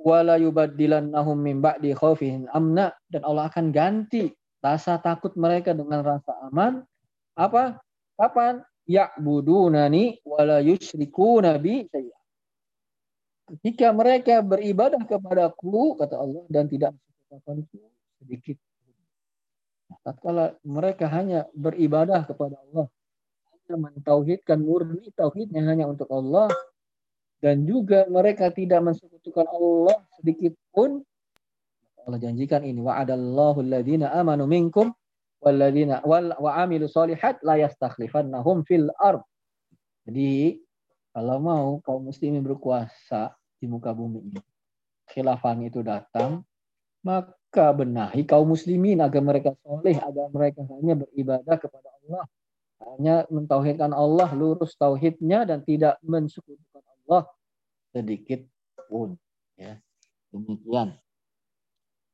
Wala 0.00 0.40
yubaddilannahum 0.40 1.36
min 1.36 1.60
ba'di 1.60 1.92
khaufihim 1.92 2.48
amna 2.50 2.90
dan 3.12 3.20
Allah 3.22 3.52
akan 3.52 3.68
ganti 3.68 4.32
rasa 4.64 4.96
takut 4.96 5.36
mereka 5.36 5.76
dengan 5.76 6.00
rasa 6.00 6.32
aman. 6.48 6.82
Apa? 7.36 7.78
Kapan 8.16 8.64
ya'budunani 8.90 10.18
wala 10.26 10.58
yusyriku 10.58 11.38
nabi 11.38 11.86
saya 11.86 12.18
ketika 13.50 13.94
mereka 13.94 14.42
beribadah 14.42 14.98
kepadaku 15.06 15.94
kata 15.98 16.18
Allah 16.18 16.42
dan 16.50 16.66
tidak 16.66 16.94
mensekutukanku 16.94 17.78
sedikit 18.18 18.58
nah, 19.86 19.98
tatkala 20.02 20.44
mereka 20.66 21.06
hanya 21.06 21.46
beribadah 21.54 22.26
kepada 22.26 22.58
Allah 22.58 22.86
hanya 23.54 23.74
mentauhidkan 23.90 24.58
murni 24.58 25.14
tauhidnya 25.14 25.62
hanya 25.66 25.86
untuk 25.86 26.10
Allah 26.10 26.50
dan 27.38 27.62
juga 27.64 28.06
mereka 28.10 28.50
tidak 28.50 28.82
mensekutukan 28.82 29.46
Allah 29.46 29.98
sedikit 30.18 30.54
pun 30.74 31.02
Allah 32.06 32.18
janjikan 32.18 32.66
ini 32.66 32.82
wa'adallahu 32.82 33.62
alladhina 33.62 34.10
amanu 34.14 34.50
minkum 34.50 34.90
walladzina 35.40 36.04
wal 36.04 36.36
wa 36.36 36.50
amilu 36.60 36.86
solihat 36.86 37.40
la 37.40 37.56
yastakhlifannahum 37.56 38.62
fil 38.68 38.92
ard. 39.00 39.24
Jadi 40.04 40.60
kalau 41.10 41.36
mau 41.42 41.66
kaum 41.82 42.06
muslimin 42.06 42.44
berkuasa 42.44 43.34
di 43.58 43.66
muka 43.66 43.90
bumi 43.90 44.30
ini, 44.30 44.40
khilafah 45.10 45.58
itu 45.60 45.82
datang, 45.82 46.46
maka 47.02 47.74
benahi 47.74 48.22
kaum 48.22 48.54
muslimin 48.54 49.02
agar 49.02 49.20
mereka 49.20 49.50
soleh, 49.66 49.98
agar 49.98 50.30
mereka 50.30 50.62
hanya 50.70 50.94
beribadah 51.02 51.56
kepada 51.58 51.88
Allah, 52.04 52.24
hanya 52.94 53.14
mentauhidkan 53.28 53.90
Allah, 53.90 54.30
lurus 54.32 54.78
tauhidnya 54.78 55.44
dan 55.44 55.60
tidak 55.66 55.98
mensekutukan 56.00 56.84
Allah 57.04 57.26
sedikit 57.90 58.46
pun. 58.86 59.18
Ya, 59.58 59.82
demikian. 60.32 60.96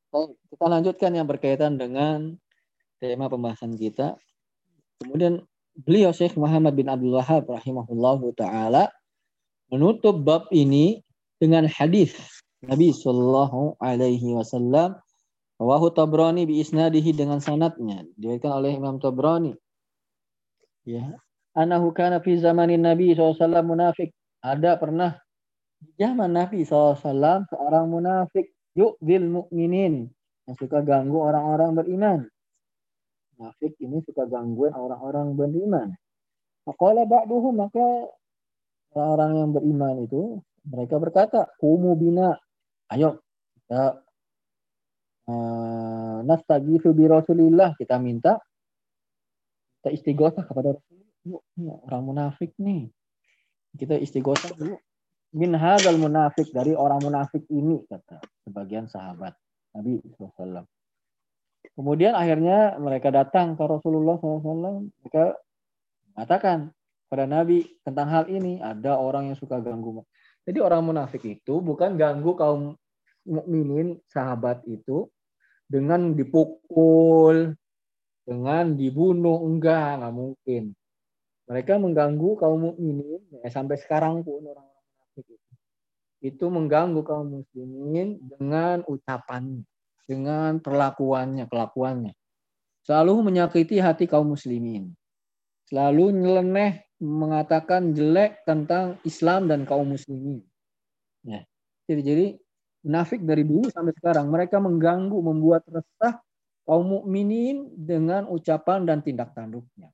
Baik, 0.07 0.39
kita 0.51 0.65
lanjutkan 0.65 1.11
yang 1.13 1.27
berkaitan 1.27 1.77
dengan 1.77 2.39
tema 2.97 3.29
pembahasan 3.29 3.77
kita. 3.77 4.17
Kemudian 5.01 5.45
beliau 5.77 6.09
Syekh 6.09 6.33
Muhammad 6.35 6.73
bin 6.73 6.89
Abdul 6.89 7.17
Wahab 7.17 7.45
rahimahullahu 7.45 8.33
taala 8.33 8.89
menutup 9.69 10.17
bab 10.25 10.49
ini 10.49 11.05
dengan 11.37 11.69
hadis 11.69 12.17
Nabi 12.65 12.89
Shallallahu 12.89 13.77
alaihi 13.77 14.33
wasallam 14.33 14.97
Rawahu 15.57 15.93
Tabrani 15.93 16.45
bi 16.45 16.61
isnadihi 16.61 17.17
dengan 17.17 17.41
sanatnya 17.41 18.05
diriwayatkan 18.17 18.51
oleh 18.53 18.77
Imam 18.77 19.01
Tabrani. 19.01 19.57
Ya, 20.85 21.17
anahu 21.57 21.93
kana 21.93 22.21
fi 22.21 22.37
zamanin 22.37 22.85
Nabi 22.85 23.17
SAW 23.17 23.41
munafik. 23.65 24.13
Ada 24.45 24.77
pernah 24.77 25.17
di 25.81 25.89
zaman 25.97 26.37
Nabi 26.37 26.61
SAW 26.61 27.49
seorang 27.49 27.85
munafik 27.89 28.53
yu'dil 28.77 29.25
mu'minin 29.25 30.05
yang 30.45 30.55
suka 30.61 30.85
ganggu 30.85 31.17
orang-orang 31.17 31.73
beriman. 31.73 32.19
Munafik 33.37 33.77
ini 33.79 34.01
suka 34.01 34.25
gangguin 34.25 34.73
orang-orang 34.73 35.37
beriman. 35.37 35.93
Faqala 36.65 37.05
ba'duhum 37.07 37.53
maka 37.63 38.11
orang-orang 38.97 39.31
yang 39.37 39.49
beriman 39.53 39.95
itu 40.03 40.41
mereka 40.67 40.99
berkata, 40.99 41.39
"Kumu 41.61 41.95
bina." 41.95 42.35
Ayo 42.91 43.19
kita 43.55 44.01
uh, 45.27 46.17
nastaghiitsu 46.25 46.91
bi 46.91 47.05
Rasulillah, 47.05 47.77
kita 47.77 48.01
minta 48.01 48.41
kita 49.79 49.93
istighosah 49.93 50.43
kepada 50.43 50.75
orang 51.87 52.03
munafik 52.03 52.51
nih. 52.59 52.91
Kita 53.77 53.95
istighosah 53.95 54.51
dulu. 54.57 54.75
Min 55.35 55.53
hadzal 55.55 55.99
munafik 55.99 56.49
dari 56.55 56.71
orang 56.73 57.03
munafik 57.03 57.43
ini 57.51 57.83
kata 57.87 58.19
sebagian 58.47 58.87
sahabat 58.87 59.35
Nabi 59.75 59.99
SAW. 60.15 60.63
Kemudian 61.77 62.17
akhirnya 62.17 62.73
mereka 62.81 63.13
datang 63.13 63.53
ke 63.53 63.61
Rasulullah 63.61 64.17
SAW. 64.17 64.89
Mereka 64.89 65.25
mengatakan 66.17 66.73
pada 67.05 67.29
Nabi 67.29 67.69
tentang 67.85 68.09
hal 68.09 68.25
ini 68.33 68.57
ada 68.57 68.97
orang 68.97 69.29
yang 69.29 69.37
suka 69.37 69.61
ganggu. 69.61 70.01
Jadi 70.41 70.57
orang 70.57 70.89
munafik 70.89 71.21
itu 71.21 71.61
bukan 71.61 71.93
ganggu 71.93 72.33
kaum 72.33 72.73
mukminin 73.29 74.01
sahabat 74.09 74.65
itu 74.65 75.05
dengan 75.69 76.17
dipukul, 76.17 77.53
dengan 78.25 78.73
dibunuh 78.73 79.45
enggak, 79.45 80.01
enggak 80.01 80.13
mungkin. 80.17 80.63
Mereka 81.45 81.77
mengganggu 81.77 82.29
kaum 82.41 82.73
mukminin 82.73 83.21
ya, 83.37 83.53
sampai 83.53 83.77
sekarang 83.77 84.25
pun 84.25 84.41
orang-orang 84.41 84.87
munafik 84.97 85.25
itu 85.29 85.53
itu 86.17 86.45
mengganggu 86.49 87.05
kaum 87.05 87.27
muslimin 87.39 88.17
dengan 88.17 88.81
ucapannya, 88.89 89.61
dengan 90.07 90.63
perlakuannya, 90.63 91.45
kelakuannya. 91.51 92.15
Selalu 92.87 93.13
menyakiti 93.27 93.83
hati 93.83 94.07
kaum 94.07 94.31
muslimin 94.31 94.95
selalu 95.67 96.15
nyeleneh 96.15 96.87
mengatakan 96.97 97.91
jelek 97.93 98.41
tentang 98.47 98.97
Islam 99.03 99.51
dan 99.51 99.67
kaum 99.67 99.93
muslimin. 99.93 100.41
Ya. 101.27 101.43
Jadi, 101.85 102.01
jadi 102.01 102.25
munafik 102.87 103.21
dari 103.21 103.43
dulu 103.43 103.67
sampai 103.69 103.93
sekarang 103.99 104.31
mereka 104.31 104.57
mengganggu, 104.63 105.19
membuat 105.19 105.67
resah 105.67 106.17
kaum 106.63 106.87
mukminin 106.87 107.67
dengan 107.75 108.25
ucapan 108.31 108.87
dan 108.87 109.03
tindak 109.03 109.35
tanduknya. 109.35 109.91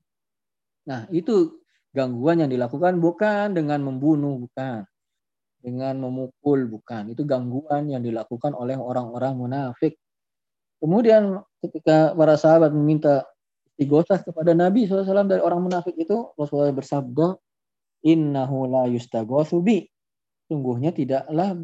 Nah, 0.87 1.09
itu 1.09 1.59
gangguan 1.91 2.45
yang 2.45 2.51
dilakukan 2.53 3.01
bukan 3.01 3.57
dengan 3.57 3.81
membunuh, 3.81 4.45
bukan 4.45 4.85
dengan 5.63 5.95
memukul, 5.95 6.67
bukan. 6.69 7.11
Itu 7.11 7.23
gangguan 7.23 7.87
yang 7.87 8.03
dilakukan 8.03 8.51
oleh 8.51 8.75
orang-orang 8.75 9.33
munafik. 9.37 9.95
Kemudian 10.83 11.39
ketika 11.63 12.11
para 12.11 12.35
sahabat 12.35 12.75
meminta 12.75 13.23
istighosah 13.79 14.19
kepada 14.19 14.51
Nabi 14.51 14.83
SAW 14.83 15.31
dari 15.31 15.39
orang 15.39 15.63
munafik 15.63 15.95
itu 15.95 16.35
Rasulullah 16.35 16.75
bersabda 16.75 17.39
innahu 18.03 18.67
la 18.67 18.91
yustaghotsu 18.91 19.63
bi. 19.63 19.87
Sungguhnya 20.51 20.91
tidaklah 20.91 21.55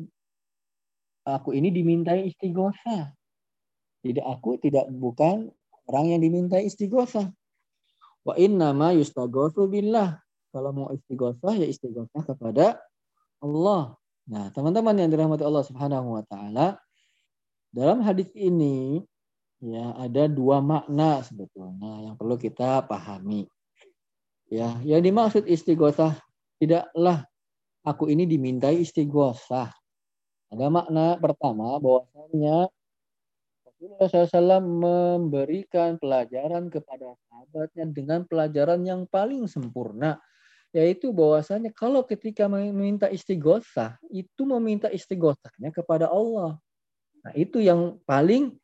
aku 1.27 1.51
ini 1.51 1.67
dimintai 1.67 2.31
istighosah. 2.31 3.11
Tidak 3.99 4.23
aku 4.23 4.55
tidak 4.63 4.87
bukan 4.87 5.51
orang 5.91 6.15
yang 6.15 6.23
dimintai 6.23 6.63
istighosah. 6.71 7.27
Wa 8.23 8.39
inna 8.39 8.71
ma 8.71 8.95
yustaghotsu 8.95 9.67
billah. 9.67 10.15
Kalau 10.55 10.71
mau 10.71 10.87
istighosah 10.95 11.59
ya 11.59 11.67
istighosah 11.67 12.23
kepada 12.23 12.79
Allah. 13.43 13.99
Nah 14.31 14.47
teman-teman 14.55 14.95
yang 14.95 15.11
dirahmati 15.11 15.43
Allah 15.43 15.67
Subhanahu 15.67 16.15
wa 16.15 16.23
taala 16.23 16.79
dalam 17.69 18.01
hadis 18.01 18.29
ini 18.33 19.05
ya 19.61 19.93
ada 19.99 20.25
dua 20.25 20.63
makna 20.63 21.21
sebetulnya 21.21 22.09
yang 22.09 22.15
perlu 22.15 22.39
kita 22.39 22.83
pahami. 22.87 23.45
Ya, 24.49 24.81
yang 24.81 25.05
dimaksud 25.05 25.45
istighosah 25.45 26.17
tidaklah 26.57 27.29
aku 27.85 28.09
ini 28.09 28.25
dimintai 28.25 28.81
istighosah. 28.81 29.69
Ada 30.49 30.65
makna 30.73 31.21
pertama 31.21 31.77
bahwasanya 31.77 32.73
Rasulullah 33.61 34.09
SAW 34.09 34.65
memberikan 34.65 36.01
pelajaran 36.01 36.73
kepada 36.73 37.13
sahabatnya 37.29 37.85
dengan 37.93 38.25
pelajaran 38.25 38.81
yang 38.81 39.05
paling 39.05 39.45
sempurna 39.45 40.17
yaitu 40.69 41.09
bahwasanya 41.09 41.73
kalau 41.73 42.05
ketika 42.05 42.45
meminta 42.45 43.09
istighosah 43.09 43.97
itu 44.13 44.41
meminta 44.45 44.89
istighosahnya 44.89 45.73
kepada 45.73 46.09
Allah. 46.09 46.61
Nah, 47.29 47.37
itu 47.37 47.61
yang 47.61 48.01
paling 48.09 48.57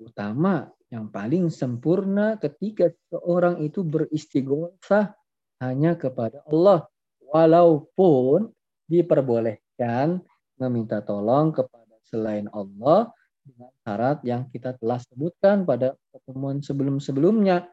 utama 0.00 0.72
yang 0.88 1.12
paling 1.12 1.52
sempurna 1.52 2.40
ketika 2.40 2.88
seorang 3.12 3.60
itu 3.60 3.84
beristighosah 3.84 5.12
hanya 5.60 6.00
kepada 6.00 6.40
Allah 6.48 6.88
walaupun 7.28 8.48
diperbolehkan 8.88 10.16
meminta 10.56 11.04
tolong 11.04 11.52
kepada 11.52 11.92
selain 12.08 12.48
Allah 12.56 13.12
dengan 13.44 13.68
syarat 13.84 14.24
yang 14.24 14.48
kita 14.48 14.80
telah 14.80 14.96
sebutkan 15.04 15.68
pada 15.68 15.92
pertemuan 16.08 16.64
sebelum-sebelumnya. 16.64 17.68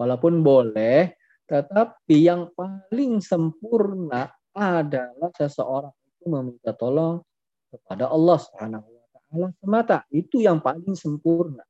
Walaupun 0.00 0.40
boleh 0.40 1.12
tetapi 1.44 2.16
yang 2.24 2.48
paling 2.56 3.20
sempurna 3.20 4.32
adalah 4.56 5.28
seseorang 5.36 5.92
itu 5.92 6.24
meminta 6.32 6.72
tolong 6.72 7.20
kepada 7.68 8.08
Allah 8.08 8.40
Subhanahu 8.40 8.95
Allah 9.36 9.52
semata. 9.60 10.02
Itu 10.08 10.40
yang 10.40 10.58
paling 10.64 10.96
sempurna. 10.96 11.62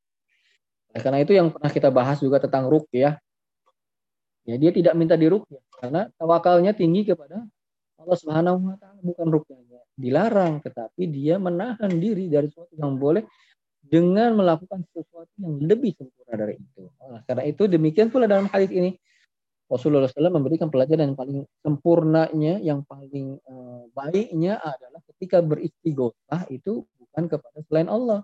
Nah, 0.95 1.01
karena 1.03 1.19
itu 1.21 1.37
yang 1.37 1.53
pernah 1.53 1.69
kita 1.69 1.91
bahas 1.93 2.23
juga 2.23 2.41
tentang 2.41 2.71
rukyah. 2.71 3.19
Ya, 4.47 4.55
dia 4.57 4.71
tidak 4.71 4.95
minta 4.95 5.19
dirukyah 5.19 5.59
karena 5.83 6.07
tawakalnya 6.15 6.71
tinggi 6.71 7.03
kepada 7.03 7.43
Allah 7.99 8.17
Subhanahu 8.17 8.71
wa 8.71 8.77
taala 8.79 9.01
bukan 9.03 9.27
rukyahnya. 9.29 9.83
Dilarang 9.99 10.63
tetapi 10.63 11.11
dia 11.11 11.37
menahan 11.43 11.91
diri 11.91 12.31
dari 12.31 12.47
sesuatu 12.47 12.79
yang 12.79 12.95
boleh 12.95 13.27
dengan 13.83 14.39
melakukan 14.39 14.87
sesuatu 14.95 15.35
yang 15.43 15.59
lebih 15.67 15.99
sempurna 15.99 16.35
dari 16.39 16.55
itu. 16.63 16.87
Nah, 17.03 17.21
karena 17.27 17.43
itu 17.45 17.67
demikian 17.67 18.09
pula 18.15 18.31
dalam 18.31 18.47
hadis 18.47 18.71
ini 18.71 18.95
Rasulullah 19.67 20.07
SAW 20.07 20.39
memberikan 20.39 20.71
pelajaran 20.71 21.11
yang 21.11 21.19
paling 21.19 21.43
sempurnanya, 21.59 22.55
yang 22.63 22.87
paling 22.87 23.43
uh, 23.51 23.91
baiknya 23.91 24.63
adalah 24.63 25.03
ketika 25.11 25.43
beristighosah 25.43 26.47
itu 26.55 26.87
bukan 27.17 27.33
kepada 27.33 27.59
selain 27.65 27.89
Allah. 27.89 28.21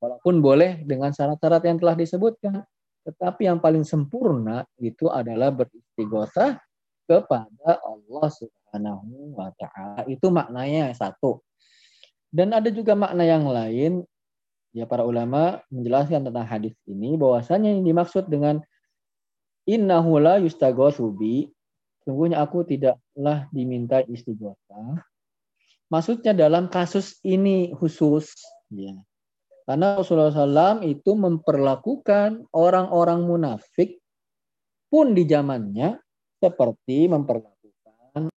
Walaupun 0.00 0.40
boleh 0.40 0.80
dengan 0.80 1.12
syarat-syarat 1.12 1.60
yang 1.68 1.76
telah 1.76 1.92
disebutkan. 1.92 2.64
Tetapi 3.04 3.44
yang 3.44 3.60
paling 3.60 3.84
sempurna 3.84 4.64
itu 4.80 5.12
adalah 5.12 5.52
beristighosah 5.52 6.56
kepada 7.04 7.84
Allah 7.84 8.26
Subhanahu 8.32 9.36
wa 9.36 9.52
taala. 9.60 10.08
Itu 10.08 10.32
maknanya 10.32 10.96
satu. 10.96 11.44
Dan 12.32 12.56
ada 12.56 12.72
juga 12.72 12.96
makna 12.96 13.28
yang 13.28 13.44
lain 13.44 14.08
ya 14.72 14.88
para 14.88 15.04
ulama 15.04 15.60
menjelaskan 15.68 16.24
tentang 16.24 16.48
hadis 16.48 16.72
ini 16.88 17.20
bahwasanya 17.20 17.76
yang 17.76 17.84
dimaksud 17.84 18.24
dengan 18.32 18.64
innahu 19.68 20.16
la 20.16 20.40
bi 20.40 21.52
sungguhnya 22.02 22.40
aku 22.42 22.66
tidaklah 22.66 23.46
diminta 23.54 24.02
istighosah 24.02 24.98
Maksudnya 25.92 26.32
dalam 26.32 26.72
kasus 26.72 27.20
ini 27.24 27.72
khusus, 27.76 28.32
ya. 28.72 28.96
Karena 29.64 29.96
Rasulullah 29.96 30.32
SAW 30.32 30.84
itu 30.84 31.16
memperlakukan 31.16 32.52
orang-orang 32.52 33.24
munafik 33.24 33.96
pun 34.92 35.16
di 35.16 35.24
zamannya 35.24 35.96
seperti 36.36 37.08
memperlakukan 37.08 38.28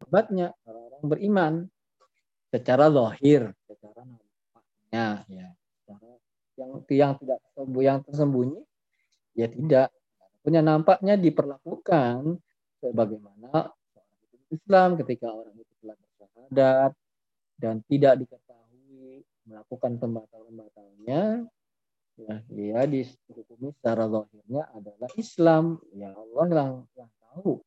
sahabatnya 0.00 0.56
orang-orang 0.64 1.04
beriman 1.04 1.52
secara 2.48 2.88
lahir, 2.88 3.52
secara 3.68 4.00
nampaknya, 4.08 5.06
ya. 5.28 5.48
yang 6.54 6.70
yang 6.88 7.12
tidak 7.20 7.38
yang 7.82 7.98
tersembunyi, 8.06 8.60
ya 9.36 9.46
tidak. 9.52 9.88
Punya 10.44 10.60
nampaknya 10.60 11.16
diperlakukan 11.16 12.36
sebagaimana 12.80 13.72
Islam 14.52 15.00
ketika 15.00 15.32
orang 15.32 15.56
bersyahadat 16.34 16.92
dan 17.62 17.78
tidak 17.86 18.14
diketahui 18.26 19.22
melakukan 19.46 19.92
pembatal-pembatalnya 20.02 21.46
ya 22.14 22.34
dia 22.46 22.80
dihukumi 22.86 23.74
secara 23.78 24.06
zahirnya 24.06 24.70
adalah 24.74 25.10
Islam. 25.18 25.78
Ya 25.94 26.14
Allah 26.14 26.46
yang, 26.50 26.74
yang 26.94 27.10
tahu. 27.18 27.62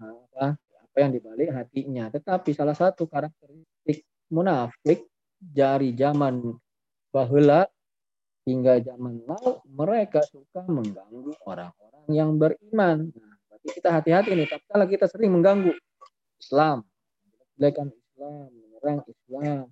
Apa 0.00 0.56
apa 0.56 0.96
yang 1.00 1.12
dibalik 1.12 1.48
hatinya. 1.52 2.08
Tetapi 2.12 2.50
salah 2.52 2.76
satu 2.76 3.08
karakteristik 3.08 4.04
munafik 4.28 5.08
dari 5.40 5.92
zaman 5.96 6.56
bahula 7.08 7.64
hingga 8.44 8.76
zaman 8.84 9.24
now 9.24 9.64
mereka 9.64 10.20
suka 10.28 10.60
mengganggu 10.68 11.32
orang-orang 11.48 12.04
yang 12.12 12.36
beriman. 12.36 13.08
Nah 13.16 13.34
berarti 13.48 13.68
kita 13.80 13.88
hati-hati 13.96 14.36
nih 14.36 14.48
kalau 14.68 14.84
kita 14.84 15.08
sering 15.08 15.32
mengganggu 15.32 15.72
Islam, 16.36 16.84
menjelekan 17.54 17.88
Islam, 17.94 18.50
menyerang 18.50 18.98
Islam. 19.06 19.64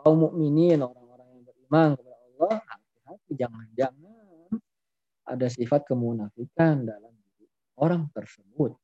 Kaum 0.00 0.16
mukminin 0.16 0.80
orang-orang 0.80 1.28
yang 1.28 1.42
beriman 1.44 1.88
kepada 1.94 2.16
Allah, 2.16 2.54
hati-hati 2.66 3.32
jangan-jangan 3.36 4.48
ada 5.24 5.46
sifat 5.48 5.80
kemunafikan 5.84 6.88
dalam 6.88 7.12
orang 7.78 8.08
tersebut. 8.16 8.74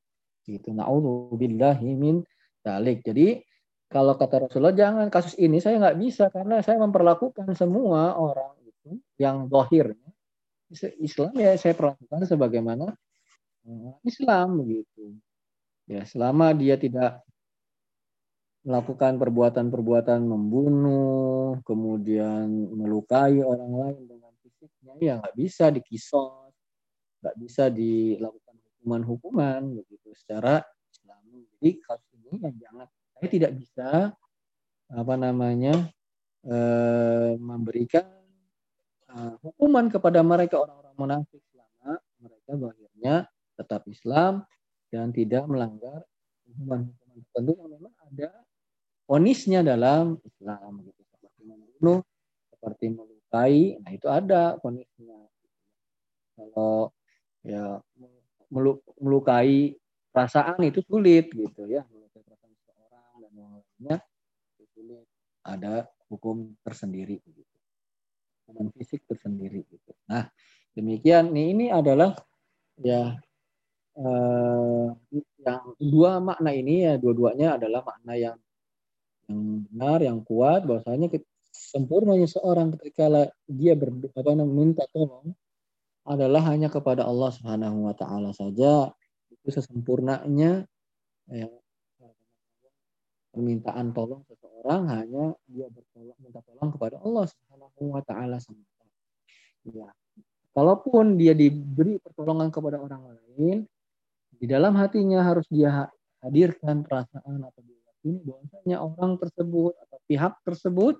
Gitu. 0.44 0.70
Na'udzubillahi 0.76 1.90
min 1.96 2.20
dalik. 2.60 3.00
Jadi 3.02 3.40
kalau 3.90 4.14
kata 4.14 4.46
Rasulullah 4.46 4.76
jangan 4.76 5.06
kasus 5.10 5.34
ini 5.40 5.58
saya 5.58 5.80
nggak 5.80 5.98
bisa 5.98 6.30
karena 6.30 6.62
saya 6.62 6.78
memperlakukan 6.78 7.50
semua 7.58 8.14
orang 8.14 8.54
itu 8.62 9.02
yang 9.18 9.50
zahirnya 9.50 10.10
Islam 11.02 11.34
ya 11.34 11.58
saya 11.58 11.74
perlakukan 11.74 12.22
sebagaimana 12.28 12.94
Islam 14.06 14.62
begitu. 14.62 15.18
Ya, 15.90 16.06
selama 16.06 16.54
dia 16.54 16.78
tidak 16.78 17.18
melakukan 18.60 19.16
perbuatan-perbuatan 19.16 20.20
membunuh, 20.20 21.56
kemudian 21.64 22.48
melukai 22.76 23.40
orang 23.40 23.72
lain 23.72 24.02
dengan 24.04 24.32
fisiknya, 24.44 24.92
ya 25.00 25.14
nggak 25.20 25.36
bisa 25.36 25.72
dikisos, 25.72 26.52
nggak 27.24 27.36
bisa 27.40 27.72
dilakukan 27.72 28.56
hukuman-hukuman 28.60 29.60
begitu 29.80 30.12
secara 30.12 30.60
Islam. 30.92 31.20
Jadi 31.56 31.70
kasus 31.80 32.20
ini 32.28 32.36
yang 32.44 32.56
jangan 32.60 32.86
saya 33.16 33.28
tidak 33.28 33.52
bisa 33.56 33.88
apa 34.90 35.14
namanya 35.14 35.74
eh, 36.44 37.32
memberikan 37.38 38.20
uh, 39.14 39.34
hukuman 39.42 39.86
kepada 39.90 40.20
mereka 40.22 40.62
orang-orang 40.62 40.94
munafik 40.98 41.42
selama 41.50 42.00
mereka 42.20 42.50
akhirnya 42.56 43.14
tetap 43.58 43.82
Islam 43.90 44.32
dan 44.90 45.14
tidak 45.14 45.44
melanggar 45.46 46.00
hukuman-hukuman 46.48 47.18
tertentu 47.28 47.52
yang 47.58 47.70
memang 47.78 47.94
ada 48.10 48.28
onisnya 49.10 49.66
dalam 49.66 50.14
Islam 50.22 50.86
gitu. 50.86 51.00
Seperti 51.10 51.40
membunuh 51.42 51.98
seperti 52.54 52.86
melukai 52.94 53.78
nah 53.82 53.90
itu 53.90 54.06
ada 54.06 54.54
onisnya 54.62 55.18
kalau 56.38 56.94
ya 57.42 57.82
melukai 59.00 59.76
perasaan 60.10 60.62
itu 60.62 60.80
sulit 60.86 61.30
gitu 61.34 61.66
ya. 61.66 61.82
Melukai 61.90 62.22
perasaan 62.22 62.52
seseorang 62.54 63.12
dan 63.26 63.32
yang 63.34 63.50
lainnya 63.58 63.96
itu 64.56 64.64
sulit. 64.74 65.06
Ada 65.46 65.86
hukum 66.10 66.54
tersendiri 66.64 67.22
gitu. 67.22 67.42
Hukuman 68.46 68.72
fisik 68.74 69.06
tersendiri 69.06 69.62
gitu. 69.68 69.92
Nah 70.10 70.30
demikian. 70.74 71.30
Nih 71.30 71.54
ini 71.54 71.66
adalah 71.70 72.16
ya 72.80 73.14
eh, 73.94 74.86
yang 75.40 75.62
dua 75.78 76.18
makna 76.18 76.50
ini 76.50 76.88
ya 76.88 76.94
dua-duanya 76.98 77.60
adalah 77.60 77.84
makna 77.86 78.14
yang 78.18 78.36
yang 79.30 79.64
benar 79.70 79.98
yang 80.02 80.18
kuat 80.26 80.66
bahwasanya 80.66 81.06
sempurnanya 81.54 82.26
seorang 82.26 82.74
ketika 82.78 83.30
dia 83.46 83.78
ber, 83.78 83.94
apa 83.94 84.30
minta 84.42 84.82
tolong 84.90 85.30
adalah 86.02 86.42
hanya 86.50 86.66
kepada 86.66 87.06
Allah 87.06 87.30
Subhanahu 87.30 87.86
wa 87.86 87.94
taala 87.94 88.34
saja 88.34 88.90
itu 89.30 89.48
sesempurnanya 89.48 90.66
ya, 91.30 91.46
permintaan 93.30 93.94
tolong 93.94 94.26
seseorang 94.26 94.90
hanya 94.90 95.38
dia 95.46 95.70
bertolong 95.70 96.18
minta 96.18 96.42
tolong 96.42 96.74
kepada 96.74 96.98
Allah 97.06 97.24
Subhanahu 97.30 97.82
wa 97.94 98.02
taala 98.02 98.36
semata. 98.42 98.84
Ya. 99.70 99.88
Kalaupun 100.50 101.14
dia 101.14 101.30
diberi 101.30 102.02
pertolongan 102.02 102.50
kepada 102.50 102.82
orang 102.82 103.06
lain, 103.06 103.62
di 104.34 104.46
dalam 104.50 104.74
hatinya 104.74 105.22
harus 105.22 105.46
dia 105.46 105.86
hadirkan 106.20 106.82
perasaan 106.82 107.38
atau 107.38 107.62
diyakini 108.00 108.18
bahwasanya 108.24 108.76
orang 108.80 109.12
tersebut 109.20 109.72
atau 109.76 109.98
pihak 110.08 110.34
tersebut 110.44 110.94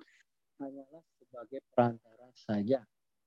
hanyalah 0.61 1.01
sebagai 1.17 1.59
perantara 1.73 2.27
saja. 2.37 2.79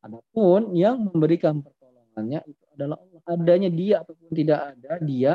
Adapun 0.05 0.77
yang 0.77 1.01
memberikan 1.11 1.65
pertolongannya 1.65 2.41
itu 2.47 2.65
adalah 2.77 2.97
Allah. 3.01 3.21
Adanya 3.25 3.71
dia 3.73 4.05
ataupun 4.05 4.31
tidak 4.37 4.61
ada 4.77 4.93
dia, 5.01 5.33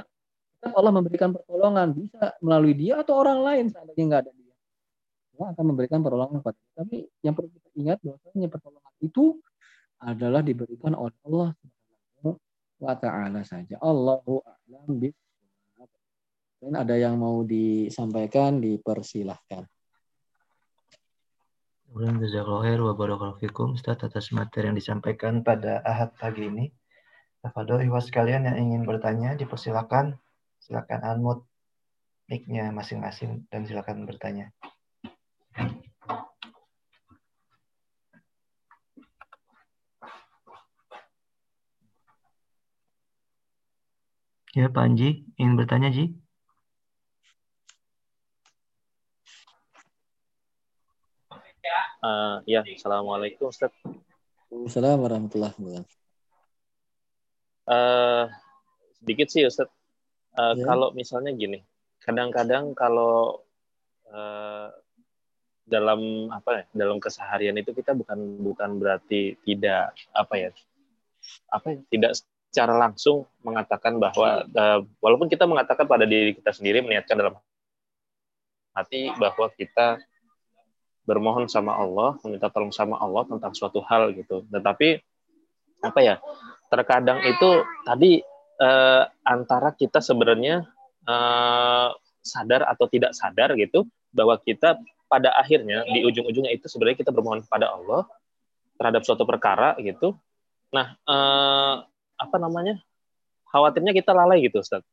Allah 0.62 0.94
memberikan 0.94 1.34
pertolongan 1.34 1.90
bisa 1.96 2.38
melalui 2.40 2.78
dia 2.78 3.02
atau 3.02 3.18
orang 3.18 3.40
lain 3.42 3.66
seandainya 3.74 4.06
nggak 4.06 4.22
ada 4.28 4.32
dia. 4.36 4.54
Allah 5.40 5.48
akan 5.56 5.66
memberikan 5.74 6.00
pertolongan 6.04 6.38
kepada 6.44 6.58
kita. 6.60 6.74
Tapi 6.86 6.98
yang 7.26 7.34
perlu 7.34 7.50
kita 7.50 7.70
ingat 7.76 7.98
bahwasanya 8.06 8.48
pertolongan 8.52 8.94
itu 9.02 9.26
adalah 10.00 10.42
diberikan 10.46 10.94
oleh 10.96 11.18
Allah 11.28 11.50
wa 12.80 12.96
ta'ala 12.96 13.42
saja. 13.44 13.76
Allahu 13.84 14.40
a'lam. 14.40 15.12
Dan 16.60 16.76
ada 16.76 16.91
yang 16.99 17.16
mau 17.16 17.47
disampaikan, 17.47 18.60
dipersilahkan. 18.60 19.64
Kemudian 21.88 22.20
jazakallahu 22.20 22.86
wa 22.86 22.93
barakallahu 22.93 23.74
Ustaz 23.74 23.97
atas 24.03 24.30
materi 24.36 24.70
yang 24.70 24.78
disampaikan 24.78 25.41
pada 25.41 25.80
Ahad 25.82 26.14
pagi 26.20 26.51
ini. 26.51 26.70
Tafadol 27.39 27.88
ikhwas 27.88 28.12
sekalian 28.12 28.43
yang 28.43 28.60
ingin 28.60 28.84
bertanya 28.84 29.39
dipersilakan. 29.39 30.20
Silakan 30.60 31.01
unmute 31.01 31.47
mic-nya 32.30 32.70
masing-masing 32.76 33.47
dan 33.47 33.64
silakan 33.66 34.03
bertanya. 34.03 34.51
Ya, 44.53 44.68
Pak 44.68 44.84
Anji, 44.84 45.24
ingin 45.39 45.55
bertanya, 45.55 45.89
Ji? 45.89 46.20
Uh, 51.99 52.39
ya, 52.47 52.61
Assalamualaikum, 52.63 53.51
Ustaz. 53.51 53.74
Assalamualaikum 54.49 55.03
warahmatullahi 55.05 55.53
wabarakatuh. 55.57 55.97
Uh, 57.70 58.24
sedikit 59.03 59.28
sih, 59.30 59.43
Ustaz. 59.45 59.70
Uh, 60.34 60.55
ya. 60.57 60.63
Kalau 60.65 60.95
misalnya 60.95 61.36
gini, 61.36 61.61
kadang-kadang 62.01 62.74
kalau 62.74 63.43
uh, 64.09 64.72
dalam 65.70 66.32
apa 66.34 66.49
ya, 66.49 66.63
dalam 66.74 66.97
keseharian 66.97 67.53
itu 67.61 67.76
kita 67.78 67.93
bukan 67.93 68.41
bukan 68.41 68.82
berarti 68.82 69.38
tidak 69.45 69.93
apa 70.15 70.34
ya, 70.38 70.49
apa 71.53 71.65
ya, 71.76 71.78
tidak 71.93 72.11
secara 72.49 72.74
langsung 72.74 73.30
mengatakan 73.45 74.01
bahwa 74.01 74.41
uh, 74.49 74.82
walaupun 74.97 75.30
kita 75.30 75.45
mengatakan 75.45 75.86
pada 75.86 76.09
diri 76.09 76.34
kita 76.34 76.49
sendiri 76.49 76.82
meniatkan 76.82 77.13
dalam 77.13 77.38
hati 78.74 79.13
bahwa 79.22 79.45
kita 79.53 80.01
bermohon 81.10 81.49
sama 81.49 81.74
Allah, 81.74 82.22
meminta 82.22 82.53
tolong 82.53 82.70
sama 82.70 83.01
Allah 83.01 83.26
tentang 83.26 83.57
suatu 83.57 83.82
hal 83.89 84.14
gitu. 84.14 84.45
Tetapi 84.53 85.01
apa 85.82 85.99
ya? 86.05 86.16
Terkadang 86.70 87.26
itu 87.26 87.66
tadi 87.82 88.22
uh, 88.62 89.03
antara 89.26 89.74
kita 89.74 89.97
sebenarnya 90.05 90.70
uh, 91.10 91.89
sadar 92.22 92.70
atau 92.70 92.86
tidak 92.86 93.18
sadar 93.18 93.57
gitu 93.57 93.89
bahwa 94.14 94.38
kita 94.38 94.78
pada 95.10 95.34
akhirnya 95.34 95.82
di 95.89 96.05
ujung-ujungnya 96.05 96.53
itu 96.53 96.70
sebenarnya 96.70 97.01
kita 97.01 97.10
bermohon 97.10 97.41
kepada 97.41 97.74
Allah 97.74 98.05
terhadap 98.78 99.01
suatu 99.01 99.26
perkara 99.26 99.74
gitu. 99.82 100.14
Nah, 100.70 100.93
uh, 101.10 101.82
apa 102.20 102.38
namanya 102.38 102.78
khawatirnya 103.49 103.95
kita 103.97 104.14
lalai 104.14 104.45
gitu 104.45 104.62
Ustaz 104.62 104.86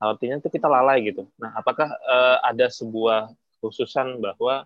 khawatirnya 0.00 0.40
itu 0.40 0.48
kita 0.48 0.66
lalai 0.66 1.04
gitu 1.04 1.28
nah 1.36 1.52
apakah 1.54 1.92
uh, 2.08 2.40
ada 2.40 2.72
sebuah 2.72 3.30
khususan 3.60 4.18
bahwa 4.18 4.64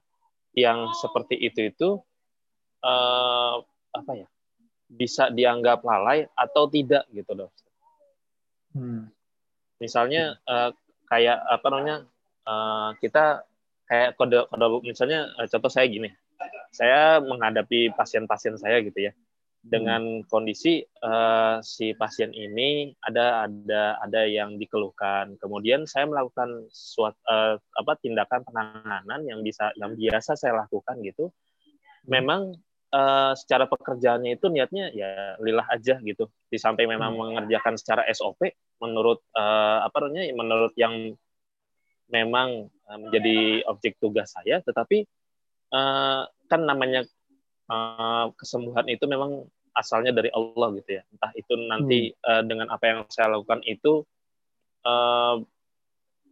yang 0.55 0.91
seperti 0.95 1.35
itu 1.39 1.61
itu 1.71 1.89
uh, 2.83 3.57
apa 3.95 4.13
ya 4.15 4.29
bisa 4.91 5.31
dianggap 5.31 5.83
lalai 5.83 6.27
atau 6.35 6.71
tidak 6.71 7.07
gitu 7.11 7.35
dok 7.35 7.53
hmm. 8.79 9.11
misalnya 9.83 10.39
uh, 10.47 10.71
kayak 11.11 11.39
apa 11.39 11.67
namanya 11.71 11.97
uh, 12.47 12.95
kita 13.03 13.43
kayak 13.91 14.17
kode 14.17 14.47
kode 14.49 14.67
misalnya 14.87 15.31
contoh 15.51 15.71
saya 15.71 15.87
gini 15.91 16.09
saya 16.75 17.23
menghadapi 17.23 17.95
pasien-pasien 17.95 18.59
saya 18.59 18.83
gitu 18.83 19.11
ya 19.11 19.13
dengan 19.65 20.21
hmm. 20.21 20.29
kondisi 20.29 20.85
uh, 21.01 21.57
si 21.65 21.97
pasien 21.97 22.37
ini 22.37 22.93
ada 23.01 23.49
ada 23.49 23.97
ada 23.97 24.21
yang 24.29 24.61
dikeluhkan. 24.61 25.41
Kemudian 25.41 25.89
saya 25.89 26.05
melakukan 26.05 26.69
suatu 26.69 27.17
uh, 27.25 27.57
apa 27.57 27.93
tindakan 27.97 28.45
penanganan 28.45 29.21
yang 29.25 29.41
bisa 29.41 29.73
yang 29.81 29.97
biasa 29.97 30.37
saya 30.37 30.61
lakukan 30.61 31.01
gitu. 31.01 31.33
Hmm. 31.33 32.09
Memang 32.13 32.41
uh, 32.93 33.33
secara 33.33 33.65
pekerjaannya 33.65 34.37
itu 34.37 34.53
niatnya 34.53 34.93
ya 34.93 35.41
lillah 35.41 35.65
aja 35.73 35.97
gitu. 36.05 36.29
Di 36.53 36.61
samping 36.61 36.85
memang 36.85 37.17
hmm. 37.17 37.21
mengerjakan 37.25 37.81
secara 37.81 38.05
SOP 38.13 38.45
menurut 38.85 39.25
uh, 39.33 39.81
apa 39.89 39.97
namanya 40.05 40.29
menurut 40.37 40.77
yang 40.77 41.17
memang 42.13 42.69
uh, 42.85 42.99
menjadi 43.01 43.65
objek 43.65 43.97
tugas 43.97 44.29
saya, 44.37 44.61
tetapi 44.61 45.09
uh, 45.73 46.29
kan 46.53 46.61
namanya 46.69 47.09
uh, 47.73 48.29
kesembuhan 48.37 48.85
itu 48.93 49.09
memang 49.09 49.49
asalnya 49.75 50.15
dari 50.15 50.31
Allah 50.31 50.71
gitu 50.79 50.91
ya. 50.97 51.03
Entah 51.11 51.33
itu 51.35 51.53
nanti 51.59 51.99
hmm. 52.15 52.23
uh, 52.23 52.43
dengan 52.47 52.67
apa 52.71 52.85
yang 52.87 52.99
saya 53.11 53.35
lakukan 53.35 53.61
itu 53.67 54.07
uh, 54.87 55.37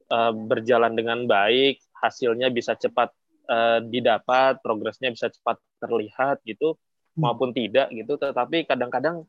uh, 0.09 0.33
berjalan 0.33 0.95
dengan 0.95 1.27
baik, 1.27 1.83
hasilnya 1.99 2.49
bisa 2.55 2.79
cepat 2.79 3.11
uh, 3.51 3.83
didapat, 3.83 4.63
progresnya 4.63 5.11
bisa 5.11 5.29
cepat 5.29 5.59
terlihat 5.83 6.41
gitu, 6.47 6.79
hmm. 6.79 7.21
maupun 7.21 7.51
tidak 7.51 7.91
gitu. 7.91 8.15
Tetapi 8.15 8.65
kadang-kadang 8.65 9.27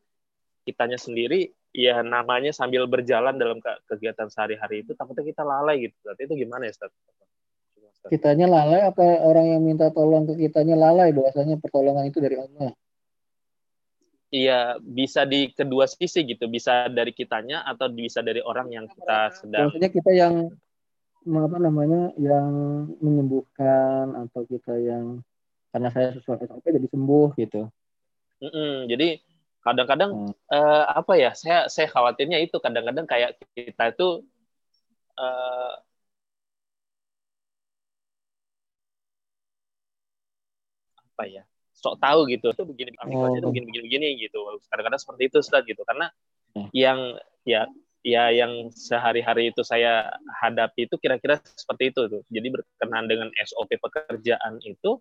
kitanya 0.64 0.96
sendiri 0.96 1.52
ya 1.74 2.06
namanya 2.06 2.54
sambil 2.54 2.86
berjalan 2.86 3.36
dalam 3.36 3.58
kegiatan 3.90 4.30
sehari-hari 4.30 4.86
itu 4.86 4.94
takutnya 4.94 5.26
kita 5.26 5.42
lalai 5.42 5.90
gitu. 5.90 5.98
Berarti 6.06 6.22
itu 6.30 6.34
gimana 6.46 6.70
ya, 6.70 6.72
Ustaz? 6.72 6.94
Kitanya 8.04 8.52
lalai 8.52 8.84
apa 8.84 9.24
orang 9.24 9.58
yang 9.58 9.62
minta 9.64 9.88
tolong 9.90 10.28
ke 10.28 10.36
kitanya 10.36 10.76
lalai 10.76 11.16
bahwasanya 11.16 11.56
pertolongan 11.58 12.12
itu 12.12 12.20
dari 12.20 12.36
Allah? 12.36 12.76
Iya, 14.34 14.82
bisa 14.82 15.30
di 15.30 15.54
kedua 15.54 15.86
sisi 15.86 16.26
gitu, 16.26 16.50
bisa 16.50 16.90
dari 16.90 17.14
kitanya 17.14 17.62
atau 17.70 17.86
bisa 17.94 18.26
dari 18.26 18.42
orang 18.42 18.74
yang 18.74 18.86
kita 18.90 19.30
sedang. 19.38 19.70
Maksudnya 19.70 19.92
kita 19.94 20.10
yang 20.10 20.50
apa 21.30 21.58
namanya, 21.62 22.10
yang 22.18 22.50
menyembuhkan 22.98 24.18
atau 24.26 24.42
kita 24.50 24.74
yang 24.82 25.22
karena 25.70 25.90
saya 25.94 26.18
sesuai 26.18 26.50
SOP 26.50 26.66
jadi 26.66 26.88
sembuh 26.90 27.30
gitu. 27.38 27.70
Mm 28.42 28.50
-mm, 28.50 28.74
jadi 28.90 29.08
kadang-kadang 29.64 30.12
hmm. 30.12 30.34
uh, 30.52 30.84
apa 30.92 31.14
ya 31.16 31.32
saya 31.38 31.72
saya 31.72 31.88
khawatirnya 31.88 32.42
itu 32.44 32.60
kadang-kadang 32.60 33.08
kayak 33.08 33.40
kita 33.56 33.96
itu 33.96 34.26
uh, 35.16 35.74
apa 41.14 41.24
ya 41.30 41.44
sok 41.84 42.00
tahu 42.00 42.26
gitu 42.32 42.56
itu 42.56 42.64
begini 42.64 42.96
oh. 43.04 43.36
itu 43.36 43.44
begini 43.52 43.66
begini 43.68 43.84
begini 43.92 44.08
gitu 44.24 44.40
kadang-kadang 44.72 45.02
seperti 45.04 45.22
itu 45.28 45.38
Ustaz 45.44 45.68
gitu 45.68 45.84
karena 45.84 46.08
hmm. 46.56 46.72
yang 46.72 47.00
ya 47.44 47.68
ya 48.04 48.32
yang 48.32 48.72
sehari-hari 48.72 49.52
itu 49.52 49.62
saya 49.68 50.08
hadapi 50.40 50.88
itu 50.88 50.96
kira-kira 50.96 51.44
seperti 51.44 51.92
itu 51.92 52.08
tuh 52.08 52.22
jadi 52.32 52.48
berkenaan 52.52 53.12
dengan 53.12 53.28
SOP 53.44 53.76
pekerjaan 53.80 54.64
itu 54.64 55.00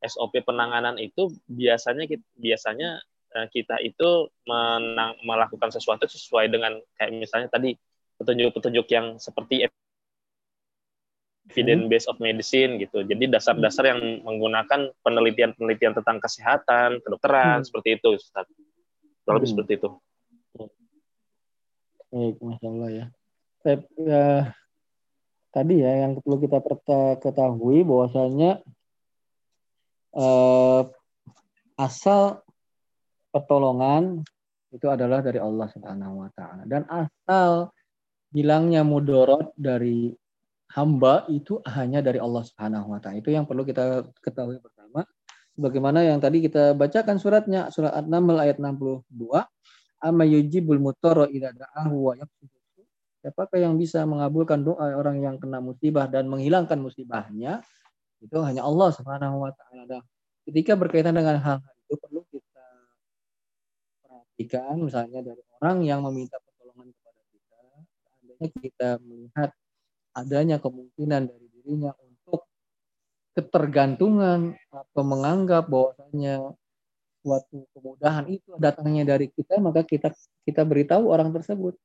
SOP 0.00 0.40
penanganan 0.44 0.96
itu 0.96 1.32
biasanya 1.48 2.08
biasanya 2.36 3.04
Eh, 3.36 3.48
kita 3.52 3.76
itu 3.84 4.32
menang, 4.48 5.12
melakukan 5.20 5.68
sesuatu 5.68 6.08
sesuai 6.08 6.48
dengan 6.48 6.80
kayak 6.96 7.20
misalnya 7.20 7.48
tadi 7.52 7.76
petunjuk-petunjuk 8.16 8.86
yang 8.88 9.20
seperti 9.20 9.68
evidence 11.50 11.84
based 11.86 12.08
of 12.10 12.18
medicine 12.18 12.78
gitu. 12.82 13.06
Jadi 13.06 13.30
dasar-dasar 13.30 13.94
yang 13.94 14.00
menggunakan 14.26 14.90
penelitian-penelitian 15.00 15.94
tentang 16.02 16.18
kesehatan, 16.18 17.00
kedokteran 17.02 17.62
hmm. 17.62 17.66
seperti 17.66 17.88
itu, 17.98 18.08
Ustaz. 18.18 18.46
Lebih 19.26 19.38
hmm. 19.46 19.52
seperti 19.54 19.72
itu. 19.78 19.90
Baik, 22.06 22.36
masya 22.38 22.66
Allah 22.70 22.90
ya. 22.90 23.06
Saya, 23.62 23.76
ya, 23.98 24.26
tadi 25.50 25.74
ya 25.82 25.92
yang 26.06 26.22
perlu 26.22 26.38
kita 26.38 26.58
ketahui 27.18 27.82
bahwasanya 27.82 28.62
eh, 30.14 30.82
asal 31.76 32.46
pertolongan 33.34 34.22
itu 34.70 34.86
adalah 34.86 35.22
dari 35.22 35.40
Allah 35.42 35.66
Subhanahu 35.70 36.24
wa 36.26 36.30
taala. 36.34 36.62
Dan 36.64 36.86
asal 36.86 37.74
hilangnya 38.30 38.84
mudorot 38.84 39.56
dari 39.56 40.12
hamba 40.74 41.28
itu 41.30 41.62
hanya 41.68 42.02
dari 42.02 42.18
Allah 42.18 42.42
Subhanahu 42.42 42.96
wa 42.96 42.98
taala. 42.98 43.22
Itu 43.22 43.30
yang 43.30 43.46
perlu 43.46 43.62
kita 43.62 44.06
ketahui 44.22 44.58
pertama. 44.58 45.06
Bagaimana 45.56 46.04
yang 46.04 46.20
tadi 46.20 46.44
kita 46.44 46.76
bacakan 46.76 47.16
suratnya 47.16 47.72
surat 47.72 47.96
An-Naml 47.96 48.36
ayat 48.36 48.60
62, 48.60 49.48
"Amma 50.04 50.24
yujibul 50.28 50.76
mutara 50.76 51.24
idza 51.32 51.52
da'ahu 51.56 51.96
wa 52.12 52.14
Siapakah 53.24 53.58
yang 53.58 53.74
bisa 53.74 54.06
mengabulkan 54.06 54.62
doa 54.62 54.94
orang 54.94 55.18
yang 55.18 55.34
kena 55.42 55.58
musibah 55.58 56.06
dan 56.06 56.30
menghilangkan 56.30 56.78
musibahnya? 56.78 57.58
Itu 58.22 58.38
hanya 58.38 58.62
Allah 58.62 58.94
Subhanahu 58.94 59.42
wa 59.42 59.50
taala. 59.50 59.98
Ketika 60.46 60.78
berkaitan 60.78 61.16
dengan 61.18 61.42
hal, 61.42 61.58
itu 61.58 61.98
perlu 61.98 62.22
ikan 64.36 64.76
misalnya 64.84 65.24
dari 65.24 65.42
orang 65.60 65.80
yang 65.84 66.00
meminta 66.04 66.36
pertolongan 66.44 66.92
kepada 66.92 67.20
kita, 67.32 67.60
seandainya 68.04 68.48
kita 68.60 68.88
melihat 69.00 69.50
adanya 70.16 70.56
kemungkinan 70.56 71.28
dari 71.28 71.46
dirinya 71.52 71.92
untuk 72.00 72.48
ketergantungan 73.36 74.56
atau 74.72 75.02
menganggap 75.04 75.68
bahwasanya 75.68 76.56
suatu 77.20 77.68
kemudahan 77.76 78.24
itu 78.32 78.56
datangnya 78.56 79.04
dari 79.18 79.28
kita, 79.28 79.60
maka 79.60 79.84
kita 79.84 80.14
kita 80.48 80.62
beritahu 80.64 81.12
orang 81.12 81.34
tersebut. 81.36 81.76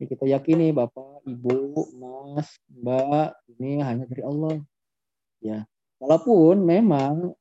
Ya, 0.00 0.04
kita 0.08 0.24
yakini 0.26 0.74
Bapak, 0.74 1.26
Ibu, 1.26 1.74
Mas, 1.98 2.56
Mbak, 2.70 3.34
ini 3.54 3.82
hanya 3.82 4.08
dari 4.08 4.22
Allah. 4.24 4.56
Ya, 5.38 5.58
walaupun 6.02 6.64
memang 6.64 7.36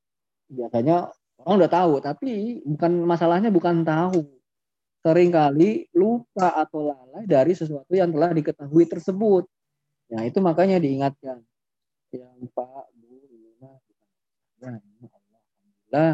biasanya 0.52 1.10
orang 1.42 1.56
udah 1.66 1.72
tahu, 1.72 1.94
tapi 2.04 2.62
bukan 2.68 2.92
masalahnya 3.08 3.50
bukan 3.54 3.86
tahu, 3.88 4.26
sering 5.08 5.32
kali 5.32 5.88
lupa 5.96 6.52
atau 6.52 6.92
lalai 6.92 7.24
dari 7.24 7.56
sesuatu 7.56 7.94
yang 7.96 8.12
telah 8.12 8.36
diketahui 8.36 8.86
tersebut. 8.90 9.48
Nah, 10.08 10.22
itu 10.24 10.40
makanya 10.40 10.78
diingatkan. 10.80 11.44
Yang 12.16 12.48
Pak, 12.56 12.86
Bu, 12.96 13.20
Lina, 13.28 13.72
ya, 14.64 14.70
Alhamdulillah, 14.80 16.12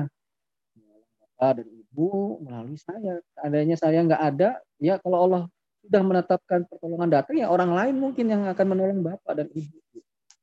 Bapak 1.22 1.52
dan 1.62 1.68
Ibu 1.70 2.10
melalui 2.42 2.78
saya. 2.82 3.22
Adanya 3.38 3.76
saya 3.78 4.02
nggak 4.02 4.24
ada, 4.34 4.50
ya 4.82 4.98
kalau 4.98 5.30
Allah 5.30 5.44
sudah 5.86 6.02
menetapkan 6.02 6.66
pertolongan 6.66 7.10
datang, 7.12 7.38
ya 7.38 7.52
orang 7.52 7.76
lain 7.76 7.96
mungkin 8.02 8.26
yang 8.32 8.44
akan 8.50 8.66
menolong 8.66 9.02
Bapak 9.06 9.34
dan 9.38 9.48
Ibu. 9.54 9.78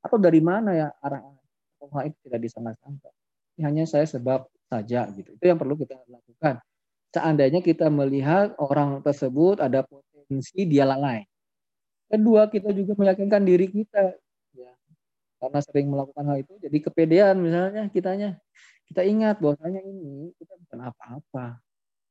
Atau 0.00 0.16
dari 0.22 0.40
mana 0.40 0.70
ya 0.72 0.88
arah 1.02 1.20
pertolongan 1.74 2.14
itu 2.14 2.18
tidak 2.30 2.40
disangka-sangka. 2.46 3.10
Hanya 3.60 3.84
saya 3.84 4.06
sebab 4.06 4.46
saja 4.70 5.10
gitu. 5.12 5.34
Itu 5.34 5.44
yang 5.50 5.58
perlu 5.58 5.74
kita 5.76 5.98
lakukan 6.06 6.62
seandainya 7.10 7.60
kita 7.60 7.90
melihat 7.90 8.54
orang 8.58 9.02
tersebut 9.02 9.58
ada 9.58 9.82
potensi 9.82 10.66
dia 10.66 10.86
lalai. 10.86 11.26
Kedua, 12.10 12.50
kita 12.50 12.74
juga 12.74 12.98
meyakinkan 12.98 13.42
diri 13.46 13.70
kita 13.70 14.18
ya. 14.58 14.72
Karena 15.38 15.58
sering 15.62 15.86
melakukan 15.94 16.26
hal 16.26 16.42
itu 16.42 16.58
jadi 16.58 16.78
kepedean 16.82 17.38
misalnya 17.38 17.86
kitanya. 17.94 18.36
Kita 18.90 19.06
ingat 19.06 19.38
bahwasanya 19.38 19.78
ini 19.86 20.34
kita 20.34 20.58
bukan 20.66 20.90
apa-apa. 20.90 21.62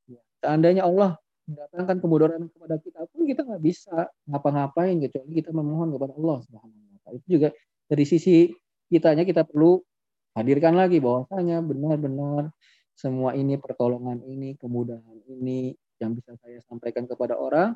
Ya. 0.07 0.23
Seandainya 0.39 0.87
Allah 0.87 1.19
mendatangkan 1.49 1.97
kemudaran 1.99 2.41
kepada 2.47 2.75
kita 2.79 2.99
pun 3.11 3.27
kita 3.27 3.41
nggak 3.43 3.63
bisa 3.65 4.07
ngapa-ngapain 4.29 4.95
kecuali 5.03 5.31
kita 5.43 5.51
memohon 5.51 5.91
kepada 5.91 6.13
Allah 6.15 6.37
Subhanahu 6.47 6.79
wa 6.79 6.99
taala. 7.03 7.15
Itu 7.19 7.27
juga 7.27 7.49
dari 7.91 8.05
sisi 8.07 8.47
kitanya 8.87 9.27
kita 9.27 9.43
perlu 9.43 9.83
hadirkan 10.39 10.79
lagi 10.79 11.03
bahwasanya 11.03 11.59
benar-benar 11.59 12.55
semua 12.95 13.35
ini 13.35 13.59
pertolongan 13.59 14.23
ini, 14.23 14.55
kemudahan 14.55 15.19
ini 15.27 15.75
yang 15.99 16.15
bisa 16.15 16.37
saya 16.39 16.63
sampaikan 16.63 17.03
kepada 17.03 17.35
orang 17.35 17.75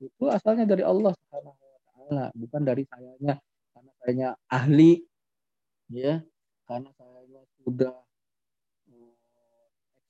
itu 0.00 0.24
asalnya 0.30 0.64
dari 0.66 0.82
Allah 0.82 1.12
Subhanahu 1.14 1.54
wa 1.54 1.80
taala, 1.86 2.24
bukan 2.34 2.62
dari 2.62 2.82
sayanya 2.86 3.34
karena 3.74 3.90
sayanya 4.02 4.28
ahli 4.50 4.92
ya, 5.90 6.22
karena 6.66 6.90
sayanya 6.98 7.40
sudah 7.62 7.94
eh, 8.90 9.14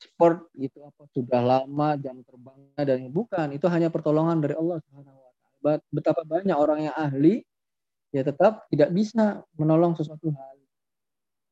ekspor 0.01 0.49
gitu 0.57 0.85
apa 0.85 1.03
sudah 1.13 1.41
lama 1.45 1.89
jam 2.01 2.21
terbangnya 2.25 2.83
dan 2.85 2.99
bukan 3.13 3.53
itu 3.53 3.67
hanya 3.69 3.89
pertolongan 3.93 4.41
dari 4.41 4.55
Allah 4.57 4.81
Subhanahu 4.85 5.19
wa 5.19 5.33
taala. 5.33 5.81
Betapa 5.89 6.23
banyak 6.29 6.57
orang 6.57 6.93
yang 6.93 6.97
ahli 6.97 7.41
ya 8.15 8.23
tetap 8.23 8.69
tidak 8.71 8.95
bisa 8.95 9.43
menolong 9.59 9.99
sesuatu 9.99 10.31
hal. 10.31 10.57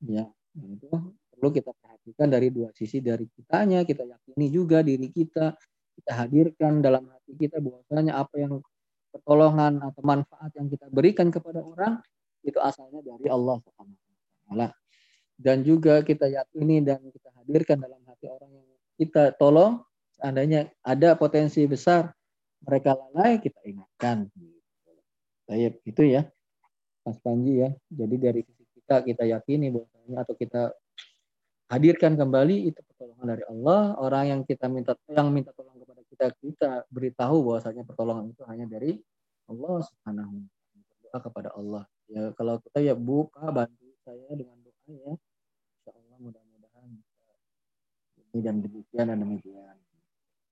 Ya, 0.02 0.26
itu 0.58 0.90
perlu 1.32 1.48
kita 1.50 1.70
perhatikan 1.74 2.30
dari 2.30 2.54
dua 2.54 2.70
sisi 2.70 3.02
dari 3.02 3.26
kitanya 3.26 3.82
kita 3.82 4.06
yakini 4.06 4.46
juga 4.50 4.82
diri 4.82 5.10
kita 5.10 5.58
kita 6.02 6.12
hadirkan 6.18 6.82
dalam 6.82 7.06
hati 7.06 7.32
kita 7.38 7.62
bahwasanya 7.62 8.18
apa 8.18 8.34
yang 8.36 8.58
pertolongan 9.14 9.78
atau 9.78 10.02
manfaat 10.02 10.50
yang 10.58 10.66
kita 10.66 10.90
berikan 10.90 11.30
kepada 11.30 11.62
orang 11.62 12.02
itu 12.42 12.58
asalnya 12.58 13.06
dari 13.06 13.30
Allah 13.30 13.62
Subhanahu 13.62 14.02
dan 15.42 15.66
juga 15.66 16.04
kita 16.06 16.30
yakini 16.30 16.84
dan 16.86 17.02
kita 17.02 17.28
hadirkan 17.42 17.82
dalam 17.82 17.98
hati 18.06 18.30
orang 18.30 18.50
yang 18.52 18.66
kita 18.94 19.34
tolong 19.34 19.82
seandainya 20.14 20.70
ada 20.86 21.18
potensi 21.18 21.66
besar 21.66 22.14
mereka 22.62 22.94
lalai 22.94 23.42
kita 23.42 23.58
ingatkan. 23.66 24.30
Baik, 25.50 25.82
itu 25.82 26.02
ya 26.06 26.30
Mas 27.02 27.18
Panji 27.18 27.58
ya. 27.58 27.74
Jadi 27.90 28.14
dari 28.22 28.40
sisi 28.46 28.64
kita 28.78 29.02
kita 29.02 29.26
yakini 29.26 29.74
bahwasanya 29.74 30.16
atau 30.22 30.34
kita 30.38 30.62
hadirkan 31.74 32.14
kembali 32.14 32.70
itu 32.70 32.78
pertolongan 32.94 33.26
dari 33.34 33.44
Allah. 33.50 33.98
Orang 33.98 34.24
yang 34.30 34.40
kita 34.46 34.70
minta 34.70 34.94
yang 35.10 35.34
minta 35.34 35.50
tolong 35.58 35.74
kita 36.22 36.38
kita 36.38 36.70
beritahu 36.86 37.42
bahwasanya 37.42 37.82
pertolongan 37.82 38.30
itu 38.30 38.46
hanya 38.46 38.70
dari 38.70 39.02
Allah 39.50 39.82
Subhanahu 39.82 40.46
berdoa 40.78 41.18
kepada 41.18 41.50
Allah. 41.58 41.82
Ya 42.06 42.30
kalau 42.38 42.62
kita 42.62 42.78
ya 42.78 42.94
Bu, 42.94 43.26
Pak 43.34 43.50
bantu 43.50 43.90
saya 44.06 44.30
dengan 44.38 44.54
doa 44.62 44.86
ya. 44.86 45.12
Insya 45.18 45.90
Allah 45.90 46.16
mudah-mudahan 46.22 46.90
ini 48.30 48.38
dan 48.38 48.56
demikian 48.62 49.04
dan 49.10 49.18
demikian. 49.18 49.74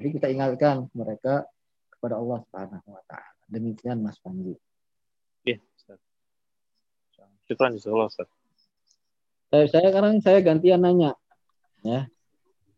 Jadi 0.03 0.09
kita 0.11 0.27
ingatkan 0.35 0.91
mereka 0.91 1.47
kepada 1.95 2.19
Allah 2.19 2.43
Subhanahu 2.43 2.89
wa 2.91 3.03
taala. 3.07 3.39
Demikian 3.47 4.03
Mas 4.03 4.19
Panji. 4.19 4.59
Iya, 5.47 5.63
Ustaz. 5.79 6.03
Syukran 7.47 7.79
Ustaz 7.79 8.27
saya, 9.51 9.67
saya 9.67 9.87
sekarang 9.91 10.23
saya 10.23 10.39
gantian 10.43 10.83
nanya 10.83 11.19
ya 11.83 12.07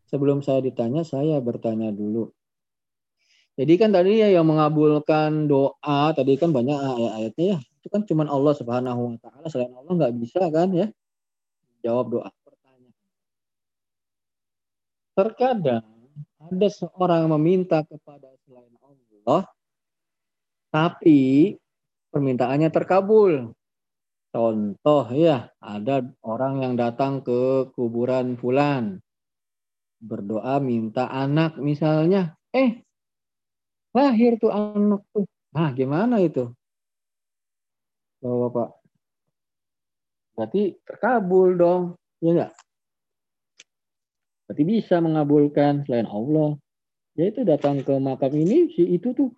sebelum 0.09 0.41
saya 0.41 0.61
ditanya 0.65 1.05
saya 1.05 1.37
bertanya 1.37 1.93
dulu 1.93 2.33
Jadi 3.53 3.73
kan 3.77 3.93
tadi 3.93 4.17
ya 4.17 4.33
yang 4.33 4.49
mengabulkan 4.49 5.45
doa 5.45 6.09
tadi 6.17 6.33
kan 6.41 6.49
banyak 6.49 6.73
ayat-ayatnya 6.73 7.45
ya. 7.53 7.57
Itu 7.81 7.87
kan 7.93 8.01
cuma 8.09 8.25
Allah 8.25 8.53
Subhanahu 8.57 9.01
wa 9.13 9.17
taala 9.21 9.45
selain 9.51 9.73
Allah 9.77 9.93
nggak 9.93 10.15
bisa 10.17 10.41
kan 10.49 10.73
ya 10.73 10.87
jawab 11.85 12.17
doa 12.17 12.29
pertanyaan. 12.41 12.95
Terkadang 15.13 15.85
ada 16.41 16.67
seorang 16.73 17.29
meminta 17.29 17.85
kepada 17.85 18.33
selain 18.47 18.73
Allah 18.81 19.45
tapi 20.73 21.53
permintaannya 22.09 22.73
terkabul. 22.73 23.53
Contoh 24.33 25.05
ya, 25.13 25.53
ada 25.61 26.01
orang 26.25 26.65
yang 26.65 26.73
datang 26.73 27.21
ke 27.21 27.69
kuburan 27.77 28.33
fulan 28.33 28.97
berdoa 30.01 30.57
minta 30.57 31.05
anak 31.05 31.61
misalnya, 31.61 32.33
eh 32.49 32.81
lahir 33.95 34.31
tuh 34.41 34.51
anak 34.53 35.01
tuh. 35.13 35.25
Nah, 35.55 35.69
gimana 35.77 36.15
itu? 36.21 36.49
Bapak, 38.23 38.69
berarti 40.33 40.61
terkabul 40.87 41.49
dong, 41.61 41.83
ya 42.23 42.29
enggak? 42.33 42.51
Berarti 44.45 44.63
bisa 44.67 44.95
mengabulkan 45.03 45.83
selain 45.87 46.07
Allah. 46.07 46.55
Ya 47.17 47.29
itu 47.31 47.41
datang 47.45 47.81
ke 47.85 47.93
makam 48.01 48.33
ini, 48.33 48.71
si 48.75 48.83
itu 48.97 49.13
tuh 49.13 49.29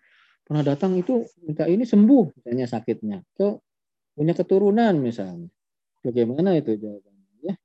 pernah 0.46 0.64
datang 0.64 0.96
itu 1.02 1.26
minta 1.46 1.66
ini 1.68 1.84
sembuh 1.84 2.26
misalnya 2.40 2.68
sakitnya. 2.70 3.18
So, 3.38 3.62
punya 4.16 4.34
keturunan 4.38 4.94
misalnya. 5.02 5.50
Bagaimana 6.06 6.56
itu 6.60 6.72
jawabannya? 6.78 7.32
Ya. 7.46 7.56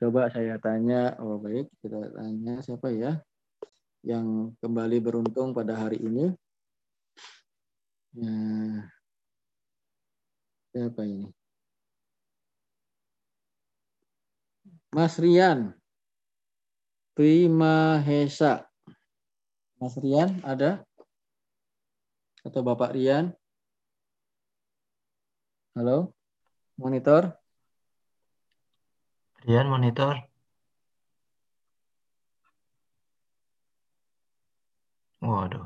Coba 0.00 0.32
saya 0.32 0.56
tanya, 0.56 1.12
oh 1.20 1.36
baik, 1.36 1.68
kita 1.84 2.08
tanya 2.16 2.64
siapa 2.64 2.88
ya 2.88 3.20
yang 4.00 4.56
kembali 4.56 4.96
beruntung 4.96 5.52
pada 5.52 5.76
hari 5.76 6.00
ini. 6.00 6.32
Nah, 8.16 8.88
siapa 10.72 11.04
ini? 11.04 11.28
Mas 14.90 15.20
Rian. 15.20 15.76
Prima 17.12 18.00
Hesa. 18.00 18.64
Mas 19.76 19.94
Rian 20.00 20.40
ada? 20.40 20.80
Atau 22.40 22.64
Bapak 22.64 22.96
Rian? 22.96 23.36
Halo? 25.76 26.16
Monitor? 26.80 27.39
Rian 29.48 29.72
monitor. 29.72 30.20
Waduh, 35.20 35.64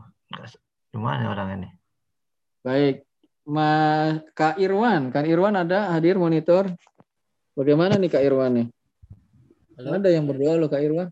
gimana 0.91 1.31
orang 1.31 1.49
ini? 1.59 1.69
Baik, 2.63 3.07
Mas 3.47 4.23
Kak 4.35 4.59
Irwan, 4.59 5.11
Kak 5.15 5.27
Irwan 5.27 5.55
ada 5.59 5.95
hadir 5.95 6.19
monitor? 6.19 6.71
Bagaimana 7.55 7.99
nih 7.99 8.11
Kak 8.11 8.23
Irwan 8.23 8.51
nih? 8.63 8.67
Halo? 9.79 9.91
Ada 9.99 10.11
yang 10.11 10.27
berdoa 10.27 10.55
loh 10.59 10.71
Kak 10.71 10.83
Irwan? 10.83 11.11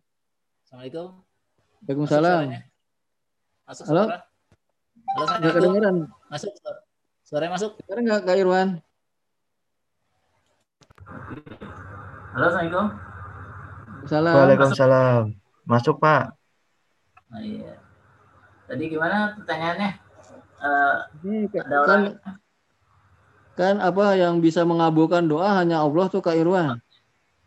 Assalamualaikum. 0.66 1.22
Waalaikumsalam. 1.82 2.42
Masuk 3.66 3.84
Halo? 3.90 4.02
Halo, 4.06 5.24
Nggak 5.38 5.54
kedengeran. 5.58 5.96
Masuk. 6.30 6.52
Suara 7.26 7.50
masuk. 7.50 7.74
Kedengeran 7.82 8.02
nggak 8.06 8.22
Kak 8.22 8.38
Irwan? 8.38 8.68
Halo, 12.32 12.48
Assalamualaikum. 12.48 12.86
Salam. 14.08 14.32
Waalaikumsalam. 14.32 15.22
Masuk, 15.68 16.00
Pak. 16.00 16.32
Oh, 17.28 17.44
iya. 17.44 17.76
Tadi 18.64 18.88
gimana 18.88 19.36
pertanyaannya? 19.36 19.90
Uh, 20.56 20.96
Ini, 21.28 21.52
ada 21.60 21.60
kan, 21.60 21.76
orang... 21.84 22.02
kan 23.52 23.74
apa 23.84 24.16
yang 24.16 24.40
bisa 24.40 24.64
mengabulkan 24.64 25.28
doa 25.28 25.60
hanya 25.60 25.84
Allah 25.84 26.08
tuh 26.08 26.24
Kak 26.24 26.32
Irwan. 26.32 26.80
Hmm. 26.80 26.80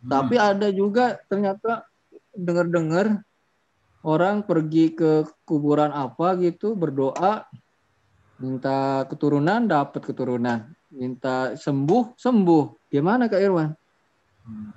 Tapi 0.05 0.37
ada 0.37 0.69
juga 0.69 1.17
ternyata 1.25 1.89
dengar-dengar 2.37 3.25
orang 4.05 4.45
pergi 4.45 4.93
ke 4.93 5.25
kuburan 5.49 5.89
apa 5.89 6.37
gitu 6.37 6.77
berdoa 6.77 7.49
minta 8.37 9.01
keturunan 9.09 9.65
dapat 9.65 10.13
keturunan 10.13 10.69
minta 10.93 11.57
sembuh 11.57 12.13
sembuh 12.13 12.91
gimana 12.93 13.25
kak 13.31 13.41
Irwan 13.41 13.71
hmm. 14.45 14.71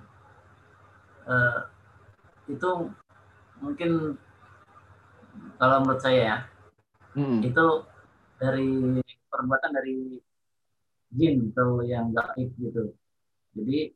uh, 1.28 1.58
itu 2.48 2.70
mungkin 3.60 4.16
kalau 5.60 5.84
menurut 5.84 6.02
saya 6.02 6.20
ya 6.20 6.38
hmm. 7.14 7.40
itu 7.44 7.66
dari 8.38 9.00
perbuatan 9.28 9.72
dari 9.74 10.18
jin 11.12 11.52
atau 11.52 11.80
yang 11.84 12.12
gaib 12.12 12.50
gitu 12.60 12.92
jadi 13.56 13.92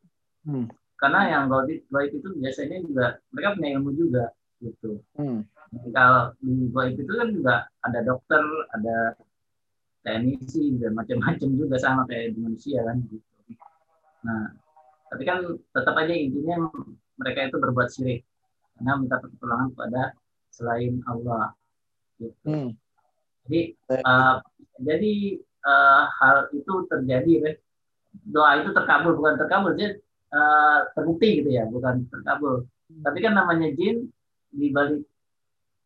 hmm. 0.49 0.66
karena 1.01 1.20
yang 1.29 1.45
gaib 1.89 2.12
itu 2.12 2.29
biasanya 2.39 2.79
juga 2.85 3.07
mereka 3.33 3.57
punya 3.57 3.70
ilmu 3.77 3.91
juga 3.97 4.25
gitu. 4.62 5.03
Hmm. 5.18 5.43
Kalau 5.91 6.33
di 6.39 6.70
goib 6.70 6.97
itu 6.97 7.12
kan 7.12 7.29
juga 7.35 7.55
ada 7.83 8.01
dokter, 8.07 8.43
ada 8.79 8.97
teknisi 10.07 10.79
dan 10.79 10.95
macam-macam 10.95 11.49
juga 11.59 11.77
sama 11.79 12.07
kayak 12.07 12.35
di 12.35 12.39
manusia 12.43 12.81
kan 12.87 12.97
gitu. 13.11 13.29
Nah, 14.23 14.55
tapi 15.12 15.28
kan 15.28 15.44
tetap 15.76 15.94
aja 16.00 16.14
intinya 16.16 16.72
mereka 17.20 17.52
itu 17.52 17.56
berbuat 17.60 17.88
syirik 17.92 18.24
karena 18.80 18.96
minta 18.96 19.20
pertolongan 19.20 19.68
kepada 19.76 20.02
selain 20.48 21.04
Allah. 21.04 21.52
Gitu. 22.16 22.32
Hmm. 22.48 22.72
Jadi 23.44 23.60
uh, 23.92 24.40
jadi 24.80 25.14
uh, 25.68 26.02
hal 26.16 26.36
itu 26.56 26.72
terjadi 26.88 27.32
kan 27.44 27.54
doa 28.32 28.50
itu 28.64 28.70
terkabul 28.72 29.12
bukan 29.20 29.36
terkabul 29.36 29.72
jadi 29.76 30.00
uh, 30.32 30.88
terbukti 30.96 31.44
gitu 31.44 31.50
ya 31.60 31.68
bukan 31.68 32.08
terkabul. 32.08 32.64
Hmm. 32.64 33.02
Tapi 33.04 33.18
kan 33.20 33.36
namanya 33.36 33.68
jin 33.76 34.08
di 34.48 34.72
balik 34.72 35.04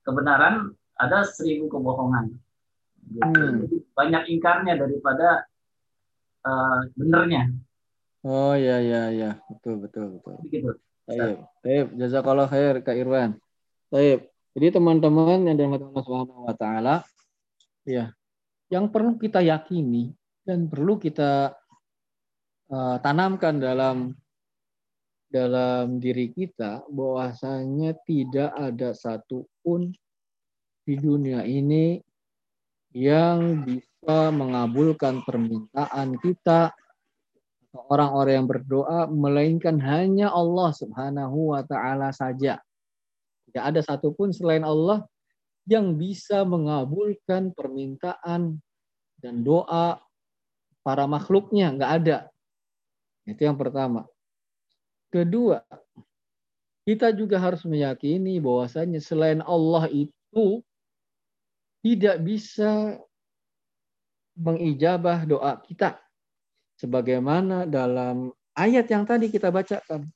kebenaran 0.06 0.70
ada 1.02 1.26
seribu 1.26 1.66
kebohongan. 1.66 2.30
Gitu. 3.10 3.26
Hmm. 3.26 3.66
Jadi 3.66 3.76
banyak 3.90 4.22
ingkarnya 4.38 4.74
daripada 4.78 5.50
uh, 6.46 6.86
benernya. 6.94 7.50
Oh 8.26 8.58
ya 8.58 8.82
ya 8.82 9.14
ya 9.14 9.30
betul 9.46 9.86
betul 9.86 10.18
betul. 10.18 10.34
Begitu. 10.42 10.74
Baik, 11.06 11.38
baik. 11.62 11.86
Jazakallah 11.94 12.50
khair 12.50 12.82
Kak 12.82 12.98
Irwan. 12.98 13.38
Baik. 13.86 14.26
Jadi 14.58 14.66
teman-teman 14.74 15.46
yang 15.46 15.54
dirahmati 15.54 15.86
Allah 15.86 16.02
Subhanahu 16.02 16.42
wa 16.50 16.54
taala 16.58 16.94
ya, 17.86 18.10
yang 18.66 18.90
perlu 18.90 19.14
kita 19.14 19.46
yakini 19.46 20.10
dan 20.42 20.66
perlu 20.66 20.98
kita 20.98 21.54
uh, 22.74 22.96
tanamkan 22.98 23.62
dalam 23.62 24.18
dalam 25.30 26.02
diri 26.02 26.34
kita 26.34 26.82
bahwasanya 26.90 27.94
tidak 28.02 28.50
ada 28.58 28.90
satupun 28.90 29.94
di 30.82 30.94
dunia 30.98 31.46
ini 31.46 32.02
yang 32.90 33.62
bisa 33.62 34.34
mengabulkan 34.34 35.22
permintaan 35.22 36.18
kita 36.18 36.74
orang-orang 37.88 38.34
yang 38.42 38.48
berdoa 38.48 39.06
melainkan 39.10 39.76
hanya 39.82 40.32
Allah 40.32 40.72
Subhanahu 40.72 41.56
wa 41.56 41.62
taala 41.64 42.10
saja. 42.10 42.60
Tidak 43.50 43.62
ada 43.62 43.80
satupun 43.84 44.32
selain 44.32 44.64
Allah 44.64 45.04
yang 45.66 45.98
bisa 45.98 46.46
mengabulkan 46.46 47.50
permintaan 47.52 48.58
dan 49.18 49.34
doa 49.42 49.98
para 50.86 51.04
makhluknya, 51.10 51.74
nggak 51.74 51.92
ada. 52.02 52.18
Itu 53.26 53.42
yang 53.42 53.58
pertama. 53.58 54.06
Kedua, 55.10 55.66
kita 56.86 57.10
juga 57.10 57.42
harus 57.42 57.66
meyakini 57.66 58.38
bahwasanya 58.38 59.02
selain 59.02 59.42
Allah 59.42 59.90
itu 59.90 60.62
tidak 61.82 62.22
bisa 62.22 63.02
mengijabah 64.38 65.26
doa 65.26 65.58
kita. 65.66 65.98
Sebagaimana 66.76 67.64
dalam 67.64 68.28
ayat 68.56 68.88
yang 68.92 69.08
tadi 69.08 69.32
kita 69.32 69.48
bacakan. 69.48 70.08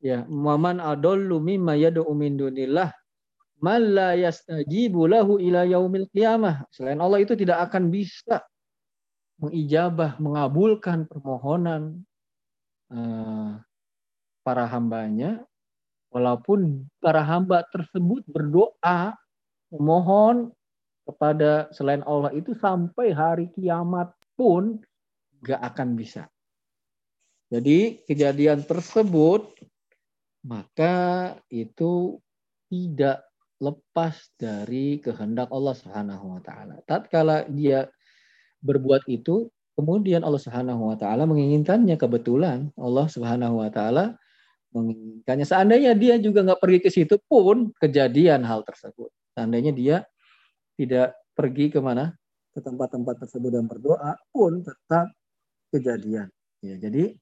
Ya, 0.00 0.24
"Waman 0.28 0.80
adallu 0.80 1.40
mimma 1.40 1.76
yad'u 1.76 2.08
min 2.16 2.40
dunillah 2.40 2.88
man 3.60 3.80
la 3.92 4.16
yastajibu 4.16 5.04
lahu 5.04 5.36
ila 5.36 5.68
yaumil 5.68 6.08
qiyamah." 6.12 6.64
Selain 6.72 6.96
Allah 7.00 7.20
itu 7.20 7.36
tidak 7.36 7.68
akan 7.68 7.92
bisa 7.92 8.40
mengijabah, 9.40 10.20
mengabulkan 10.20 11.08
permohonan 11.08 12.04
uh, 12.92 13.60
para 14.44 14.64
hambanya, 14.68 15.44
walaupun 16.12 16.84
para 17.00 17.24
hamba 17.24 17.64
tersebut 17.72 18.24
berdoa 18.28 19.16
memohon 19.70 20.50
kepada 21.06 21.70
selain 21.72 22.02
Allah 22.04 22.34
itu 22.36 22.52
sampai 22.58 23.14
hari 23.14 23.46
kiamat 23.54 24.10
pun 24.34 24.82
gak 25.44 25.60
akan 25.60 25.96
bisa. 25.96 26.28
Jadi 27.50 28.06
kejadian 28.06 28.62
tersebut 28.62 29.58
maka 30.46 31.36
itu 31.52 32.16
tidak 32.70 33.26
lepas 33.60 34.16
dari 34.40 35.02
kehendak 35.02 35.52
Allah 35.52 35.74
Subhanahu 35.76 36.38
wa 36.38 36.40
taala. 36.40 36.80
Tatkala 36.88 37.44
dia 37.50 37.90
berbuat 38.64 39.04
itu, 39.10 39.52
kemudian 39.76 40.24
Allah 40.24 40.40
Subhanahu 40.40 40.94
wa 40.94 40.96
taala 40.96 41.28
menginginkannya 41.28 42.00
kebetulan 42.00 42.72
Allah 42.80 43.06
Subhanahu 43.10 43.60
wa 43.60 43.68
taala 43.68 44.16
menginginkannya. 44.72 45.44
Seandainya 45.44 45.92
dia 45.92 46.16
juga 46.16 46.40
nggak 46.46 46.60
pergi 46.62 46.78
ke 46.80 46.88
situ 46.88 47.20
pun 47.28 47.68
kejadian 47.76 48.46
hal 48.48 48.64
tersebut. 48.64 49.12
Seandainya 49.36 49.74
dia 49.76 49.96
tidak 50.80 51.18
pergi 51.36 51.68
ke 51.68 51.82
mana 51.84 52.16
ke 52.56 52.64
tempat-tempat 52.64 53.28
tersebut 53.28 53.50
dan 53.52 53.68
berdoa 53.68 54.16
pun 54.32 54.64
tetap 54.64 55.12
kejadian. 55.70 56.28
Ya, 56.60 56.76
jadi 56.76 57.16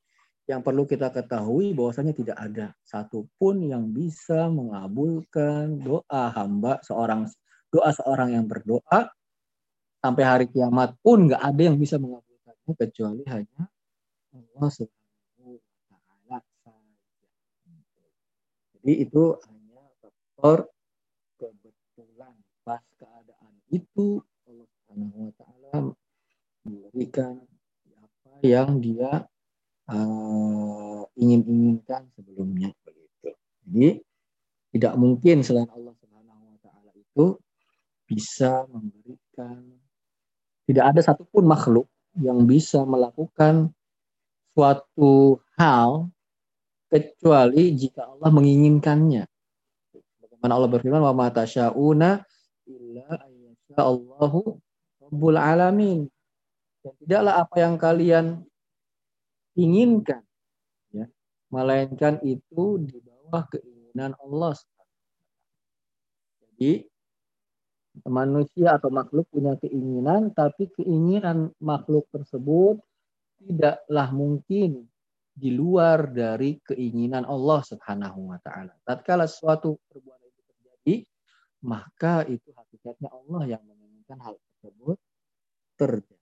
yang 0.49 0.65
perlu 0.65 0.89
kita 0.89 1.13
ketahui 1.13 1.77
bahwasanya 1.77 2.17
tidak 2.17 2.41
ada 2.41 2.73
satupun 2.81 3.69
yang 3.69 3.93
bisa 3.93 4.49
mengabulkan 4.49 5.77
doa 5.77 6.33
hamba 6.33 6.81
seorang 6.81 7.29
doa 7.69 7.93
seorang 7.93 8.33
yang 8.33 8.49
berdoa. 8.49 9.13
Sampai 10.01 10.25
hari 10.25 10.47
kiamat 10.49 10.97
pun 11.05 11.29
nggak 11.29 11.43
ada 11.43 11.63
yang 11.69 11.77
bisa 11.77 12.01
mengabulkannya 12.01 12.75
kecuali 12.81 13.23
hanya 13.29 13.69
Allah 14.33 14.69
Subhanahu 14.73 15.59
wa 15.59 16.39
taala 16.39 16.39
Jadi 18.79 18.93
itu 19.05 19.25
hanya 19.45 19.83
faktor 20.01 20.59
kebetulan. 21.37 22.35
Pas 22.65 22.81
keadaan 22.97 23.53
itu 23.69 24.23
Allah 24.49 24.67
Subhanahu 24.71 25.19
wa 25.29 25.33
taala 25.37 25.73
memberikan 26.65 27.48
yang 28.43 28.79
dia 28.79 29.27
uh, 29.91 31.03
ingin-inginkan 31.19 32.07
sebelumnya 32.15 32.71
begitu. 32.87 33.29
Jadi 33.67 33.89
tidak 34.79 34.95
mungkin 35.01 35.43
selain 35.43 35.71
Allah 35.73 35.95
Subhanahu 35.99 36.43
wa 36.55 36.59
taala 36.61 36.93
itu 36.95 37.37
bisa 38.09 38.65
memberikan 38.69 39.65
tidak 40.69 40.85
ada 40.93 41.01
satupun 41.01 41.49
makhluk 41.49 41.89
yang 42.21 42.45
bisa 42.45 42.85
melakukan 42.85 43.73
suatu 44.53 45.41
hal 45.57 46.13
kecuali 46.93 47.73
jika 47.77 48.05
Allah 48.05 48.29
menginginkannya. 48.33 49.25
Bagaimana 50.21 50.53
Allah 50.59 50.71
berfirman 50.71 51.03
wa 51.05 51.15
ma 51.17 51.29
tasyauna 51.33 52.21
illa 52.69 53.09
Allahu 53.79 54.59
rabbul 55.09 55.39
alamin. 55.39 56.05
Dan 56.89 56.97
tidaklah 57.05 57.35
apa 57.45 57.57
yang 57.61 57.75
kalian 57.77 58.27
inginkan 59.59 60.23
ya 60.95 61.05
melainkan 61.53 62.23
itu 62.25 62.81
di 62.81 62.97
bawah 63.05 63.45
keinginan 63.53 64.17
Allah 64.23 64.57
jadi 66.41 66.87
manusia 68.07 68.79
atau 68.79 68.89
makhluk 68.95 69.27
punya 69.29 69.59
keinginan 69.59 70.31
tapi 70.31 70.71
keinginan 70.71 71.51
makhluk 71.59 72.07
tersebut 72.15 72.79
tidaklah 73.43 74.09
mungkin 74.15 74.87
di 75.39 75.55
luar 75.55 76.11
dari 76.11 76.59
keinginan 76.59 77.23
Allah 77.23 77.63
Subhanahu 77.63 78.35
wa 78.35 78.39
taala. 78.43 78.75
Tatkala 78.83 79.31
suatu 79.31 79.79
perbuatan 79.87 80.27
itu 80.27 80.43
terjadi, 80.51 80.95
maka 81.63 82.27
itu 82.27 82.51
hakikatnya 82.51 83.15
Allah 83.15 83.55
yang 83.55 83.63
menginginkan 83.63 84.19
hal 84.19 84.35
tersebut 84.35 84.99
terjadi. 85.79 86.18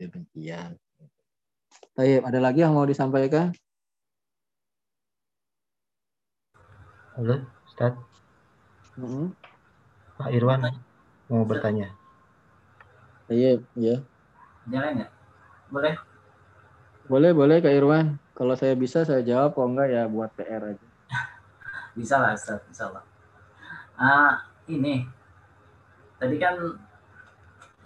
Demikian. 0.00 0.80
Baik, 1.92 2.24
ada 2.24 2.40
lagi 2.40 2.64
yang 2.64 2.72
mau 2.72 2.88
disampaikan? 2.88 3.52
Halo, 7.20 7.44
Ustaz. 7.68 7.92
Mm 8.96 9.04
-hmm. 9.04 9.26
Pak 10.16 10.32
Irwan 10.32 10.72
mau 11.28 11.44
bertanya. 11.44 11.92
Iya, 13.28 13.60
iya. 13.76 14.00
Jalan 14.72 15.04
ya? 15.04 15.08
Boleh? 15.68 15.94
Boleh, 17.04 17.30
boleh 17.36 17.56
Kak 17.60 17.76
Irwan. 17.76 18.16
Kalau 18.32 18.56
saya 18.56 18.72
bisa 18.72 19.04
saya 19.04 19.20
jawab, 19.20 19.52
kalau 19.52 19.76
enggak 19.76 19.92
ya 19.92 20.08
buat 20.08 20.32
PR 20.32 20.64
aja. 20.64 20.86
bisa 21.98 22.16
lah, 22.16 22.32
Ustaz. 22.32 22.64
Bisa 22.64 22.88
lah. 22.88 23.04
Ah, 24.00 24.48
ini. 24.64 25.04
Tadi 26.16 26.40
kan 26.40 26.56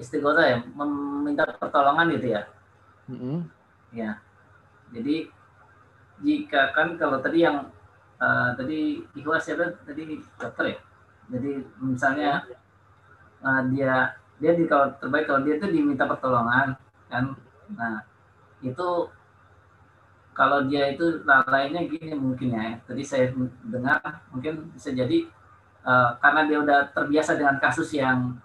istiqomah 0.00 0.46
ya, 0.46 0.58
meminta 0.74 1.46
pertolongan 1.58 2.10
gitu 2.14 2.34
ya. 2.34 2.42
Mm 3.06 3.18
-hmm 3.18 3.38
ya. 3.94 4.18
Jadi 4.90 5.30
jika 6.22 6.74
kan 6.74 6.98
kalau 6.98 7.22
tadi 7.22 7.46
yang 7.46 7.70
uh, 8.18 8.50
tadi 8.58 9.00
ikhlas 9.14 9.46
ya 9.46 9.54
tadi 9.86 10.18
dokter 10.36 10.64
ya? 10.74 10.78
Jadi 11.30 11.50
misalnya 11.80 12.44
uh, 13.40 13.62
dia 13.70 14.18
dia 14.42 14.52
di 14.58 14.66
kalau 14.66 14.92
terbaik 14.98 15.30
kalau 15.30 15.40
dia 15.46 15.56
itu 15.56 15.66
diminta 15.70 16.04
pertolongan 16.04 16.74
kan? 17.08 17.38
Nah 17.72 18.02
itu 18.60 19.08
kalau 20.34 20.66
dia 20.66 20.90
itu 20.90 21.22
lainnya 21.26 21.86
gini 21.86 22.12
mungkin 22.18 22.54
ya. 22.54 22.78
Tadi 22.84 23.02
saya 23.06 23.30
dengar 23.70 24.02
mungkin 24.34 24.74
bisa 24.74 24.90
jadi 24.90 25.30
uh, 25.86 26.18
karena 26.18 26.42
dia 26.50 26.58
udah 26.60 26.78
terbiasa 26.90 27.38
dengan 27.38 27.56
kasus 27.62 27.94
yang 27.94 28.36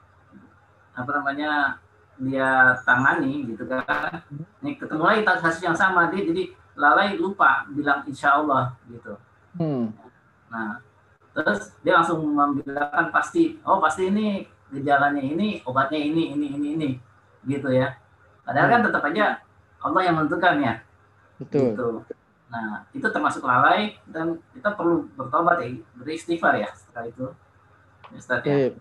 apa 0.99 1.11
namanya 1.15 1.79
dia 2.19 2.75
tangani 2.83 3.47
gitu 3.47 3.63
kan. 3.63 4.19
Nih 4.59 4.75
ketemu 4.75 5.03
lagi 5.07 5.21
kasus 5.23 5.63
yang 5.63 5.75
sama 5.75 6.11
dia 6.11 6.27
jadi 6.27 6.51
lalai 6.75 7.15
lupa 7.15 7.67
bilang 7.71 8.03
insya 8.07 8.39
Allah 8.39 8.75
gitu. 8.91 9.15
Hmm. 9.57 9.89
nah 10.49 10.77
terus 11.33 11.73
dia 11.81 11.97
langsung 11.97 12.21
membilang 12.21 13.09
pasti 13.09 13.57
oh 13.65 13.81
pasti 13.81 14.13
ini 14.13 14.45
gejalanya 14.69 15.21
ini 15.21 15.61
obatnya 15.65 15.97
ini 15.97 16.37
ini 16.37 16.47
ini 16.55 16.67
ini 16.77 16.89
gitu 17.47 17.71
ya. 17.71 17.95
Padahal 18.43 18.67
kan 18.67 18.69
hmm. 18.69 18.73
kan 18.73 18.87
tetap 18.91 19.03
aja 19.11 19.25
Allah 19.79 20.01
yang 20.03 20.15
menentukan 20.19 20.55
ya. 20.63 20.73
Betul. 21.39 21.71
Gitu. 21.71 21.87
nah 22.49 22.81
itu 22.97 23.05
termasuk 23.05 23.45
lalai 23.45 23.93
dan 24.09 24.41
kita 24.57 24.73
perlu 24.73 25.05
bertobat 25.13 25.61
ya 25.61 25.69
beristighfar 26.01 26.57
ya 26.57 26.69
setelah 26.73 27.05
itu. 27.05 27.27
Ustaz 28.09 28.41
ya. 28.41 28.73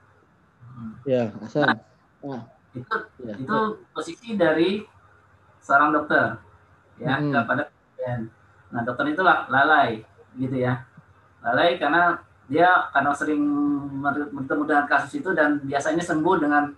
Hmm. 0.78 0.94
ya 1.04 1.22
asal 1.42 1.66
nah, 1.66 1.76
nah 2.24 2.42
itu 2.74 2.96
ya. 3.24 3.34
itu 3.38 3.58
posisi 3.94 4.34
dari 4.36 4.82
seorang 5.62 5.90
dokter 5.94 6.38
ya 6.98 7.18
hmm. 7.18 7.32
kepada 7.32 7.62
pasien. 7.70 8.20
Nah 8.70 8.80
dokter 8.84 9.06
itu 9.10 9.22
lalai 9.24 10.02
gitu 10.36 10.56
ya, 10.58 10.84
lalai 11.42 11.80
karena 11.80 12.20
dia 12.48 12.88
karena 12.92 13.12
sering 13.12 13.42
bertemu 14.32 14.62
dengan 14.64 14.84
kasus 14.88 15.20
itu 15.20 15.30
dan 15.36 15.60
biasanya 15.64 16.00
sembuh 16.00 16.36
dengan 16.40 16.72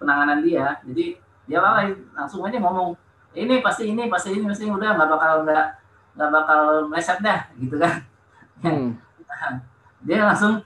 penanganan 0.00 0.40
dia, 0.40 0.80
jadi 0.86 1.16
dia 1.46 1.58
lalai 1.60 1.92
langsung 2.14 2.46
aja 2.46 2.58
ngomong 2.62 2.94
ini 3.32 3.60
pasti 3.64 3.88
ini 3.92 4.08
pasti 4.08 4.36
ini 4.36 4.44
pasti 4.44 4.68
udah 4.68 4.96
nggak 4.96 5.08
bakal 5.08 5.32
nggak 5.44 5.66
nggak 6.16 6.30
bakal 6.30 6.60
meleset 6.88 7.18
dah 7.20 7.40
gitu 7.58 7.76
kan. 7.78 7.96
Hmm. 8.62 8.94
dia 10.06 10.22
langsung 10.22 10.62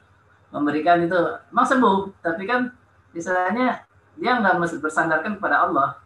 memberikan 0.53 1.01
itu, 1.01 1.17
emang 1.49 1.65
sembuh, 1.65 2.13
tapi 2.21 2.45
kan 2.45 2.69
istilahnya 3.17 3.86
dia 4.17 4.41
nggak 4.41 4.57
mesti 4.57 4.77
bersandarkan 4.81 5.37
kepada 5.37 5.69
Allah 5.69 6.01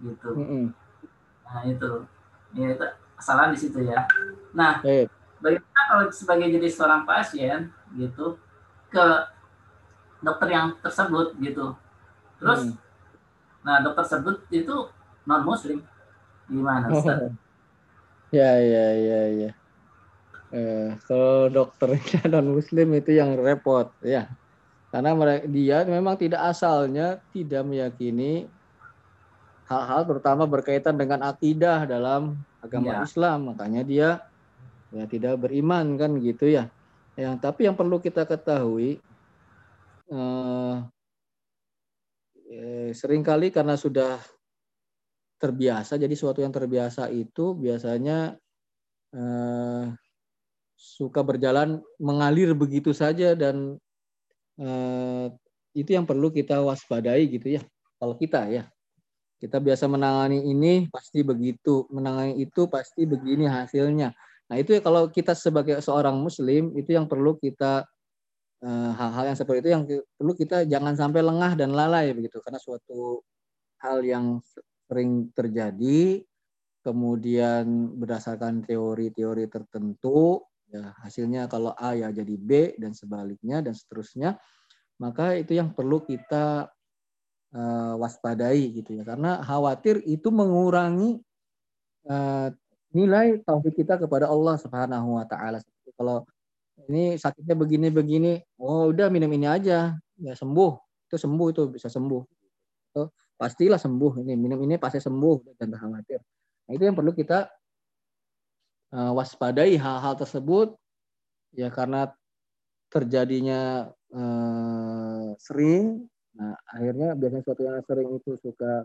gitu. 0.00 0.30
Nah 1.44 1.62
itu. 1.64 1.90
Ya 2.54 2.66
itu 2.70 2.86
kesalahan 3.18 3.50
di 3.50 3.58
situ 3.58 3.78
ya. 3.82 4.04
Nah 4.52 4.84
hey. 4.84 5.08
bagaimana 5.40 5.82
kalau 5.90 6.04
sebagai 6.12 6.46
jadi 6.52 6.68
seorang 6.70 7.02
pasien 7.08 7.72
gitu 7.96 8.38
ke 8.92 9.06
dokter 10.20 10.48
yang 10.52 10.76
tersebut 10.84 11.34
gitu. 11.40 11.74
Terus 12.38 12.70
mm. 12.70 12.76
nah 13.64 13.80
dokter 13.80 14.04
tersebut 14.04 14.36
itu 14.52 14.76
non 15.24 15.42
muslim 15.42 15.80
gimana 16.46 16.92
Ustaz? 16.92 17.32
ya 18.38 18.50
ya 18.60 18.86
ya 18.92 19.20
ya. 19.32 19.50
Eh, 20.54 20.88
kalau 21.10 21.50
dokternya 21.50 22.28
non 22.32 22.54
muslim 22.54 22.94
itu 22.94 23.16
yang 23.16 23.34
repot 23.40 23.90
ya 24.04 24.30
karena 24.94 25.10
mereka, 25.10 25.44
dia 25.50 25.82
memang 25.82 26.14
tidak 26.14 26.54
asalnya 26.54 27.18
tidak 27.34 27.66
meyakini 27.66 28.46
hal-hal 29.66 30.06
terutama 30.06 30.46
berkaitan 30.46 30.94
dengan 30.94 31.26
akidah 31.26 31.82
dalam 31.82 32.38
agama 32.62 33.02
ya. 33.02 33.02
Islam. 33.02 33.50
Makanya 33.50 33.82
dia 33.82 34.22
ya 34.94 35.02
tidak 35.10 35.42
beriman 35.42 35.98
kan 35.98 36.14
gitu 36.22 36.46
ya. 36.46 36.70
Yang 37.18 37.42
tapi 37.42 37.66
yang 37.66 37.74
perlu 37.74 37.98
kita 37.98 38.22
ketahui 38.22 39.02
eh, 40.14 40.76
eh, 42.54 42.94
sering 42.94 43.26
kali 43.26 43.50
karena 43.50 43.74
sudah 43.74 44.22
terbiasa 45.42 45.98
jadi 45.98 46.14
suatu 46.14 46.38
yang 46.38 46.54
terbiasa 46.54 47.10
itu 47.10 47.58
biasanya 47.58 48.38
eh, 49.10 49.84
suka 50.78 51.26
berjalan 51.26 51.82
mengalir 51.98 52.54
begitu 52.54 52.94
saja 52.94 53.34
dan 53.34 53.82
eh, 54.58 55.26
itu 55.74 55.90
yang 55.90 56.06
perlu 56.06 56.30
kita 56.30 56.62
waspadai 56.62 57.26
gitu 57.30 57.58
ya. 57.58 57.62
Kalau 57.98 58.14
kita 58.18 58.46
ya, 58.50 58.68
Kita 59.34 59.60
biasa 59.60 59.84
menangani 59.90 60.40
ini 60.40 60.88
pasti 60.88 61.20
begitu, 61.20 61.84
menangani 61.92 62.40
itu 62.40 62.64
pasti 62.64 63.04
begini 63.04 63.44
hasilnya. 63.44 64.14
Nah 64.48 64.56
itu 64.56 64.72
ya 64.76 64.80
kalau 64.80 65.08
kita 65.12 65.36
sebagai 65.36 65.80
seorang 65.84 66.16
muslim 66.16 66.72
itu 66.76 66.96
yang 66.96 67.04
perlu 67.04 67.36
kita 67.36 67.84
eh, 68.64 68.90
hal-hal 68.96 69.34
yang 69.34 69.38
seperti 69.38 69.58
itu 69.64 69.70
yang 69.74 69.84
perlu 70.16 70.32
kita 70.32 70.64
jangan 70.64 70.94
sampai 70.96 71.20
lengah 71.20 71.52
dan 71.60 71.76
lalai 71.76 72.12
begitu 72.16 72.40
karena 72.40 72.60
suatu 72.60 73.20
hal 73.84 74.00
yang 74.00 74.40
sering 74.88 75.28
terjadi 75.36 76.24
kemudian 76.84 77.96
berdasarkan 77.96 78.64
teori-teori 78.64 79.48
tertentu 79.48 80.44
ya 80.74 80.90
hasilnya 81.06 81.46
kalau 81.46 81.70
A 81.78 81.94
ya 81.94 82.10
jadi 82.10 82.34
B 82.34 82.74
dan 82.82 82.90
sebaliknya 82.98 83.62
dan 83.62 83.78
seterusnya 83.78 84.42
maka 84.98 85.38
itu 85.38 85.54
yang 85.54 85.70
perlu 85.70 86.02
kita 86.02 86.66
uh, 87.54 87.94
waspadai 87.98 88.74
gitu 88.82 88.98
ya 88.98 89.06
karena 89.06 89.38
khawatir 89.46 90.02
itu 90.02 90.34
mengurangi 90.34 91.22
uh, 92.10 92.50
nilai 92.94 93.42
tauhid 93.42 93.74
kita 93.74 93.98
kepada 93.98 94.30
Allah 94.30 94.54
Subhanahu 94.54 95.18
wa 95.18 95.26
taala. 95.26 95.58
Kalau 95.98 96.22
ini 96.86 97.18
sakitnya 97.18 97.58
begini-begini, 97.58 98.38
oh 98.62 98.94
udah 98.94 99.10
minum 99.10 99.30
ini 99.34 99.50
aja, 99.50 99.98
ya 99.98 100.34
sembuh. 100.34 100.72
Itu 101.10 101.16
sembuh 101.18 101.46
itu 101.50 101.62
bisa 101.74 101.90
sembuh. 101.90 102.22
Itu 102.94 103.02
pastilah 103.34 103.82
sembuh 103.82 104.22
ini, 104.22 104.38
minum 104.38 104.62
ini 104.62 104.78
pasti 104.78 105.02
sembuh 105.02 105.58
dan 105.58 105.74
khawatir. 105.74 106.22
Nah, 106.64 106.72
itu 106.72 106.82
yang 106.86 106.94
perlu 106.94 107.10
kita 107.12 107.50
waspadai 108.94 109.74
hal-hal 109.74 110.14
tersebut 110.14 110.78
ya 111.50 111.66
karena 111.70 112.14
terjadinya 112.90 113.90
uh, 114.14 115.34
sering 115.42 116.06
Nah, 116.34 116.54
akhirnya 116.66 117.14
biasanya 117.14 117.42
sesuatu 117.46 117.62
yang 117.62 117.78
sering 117.86 118.08
itu 118.18 118.30
suka 118.42 118.82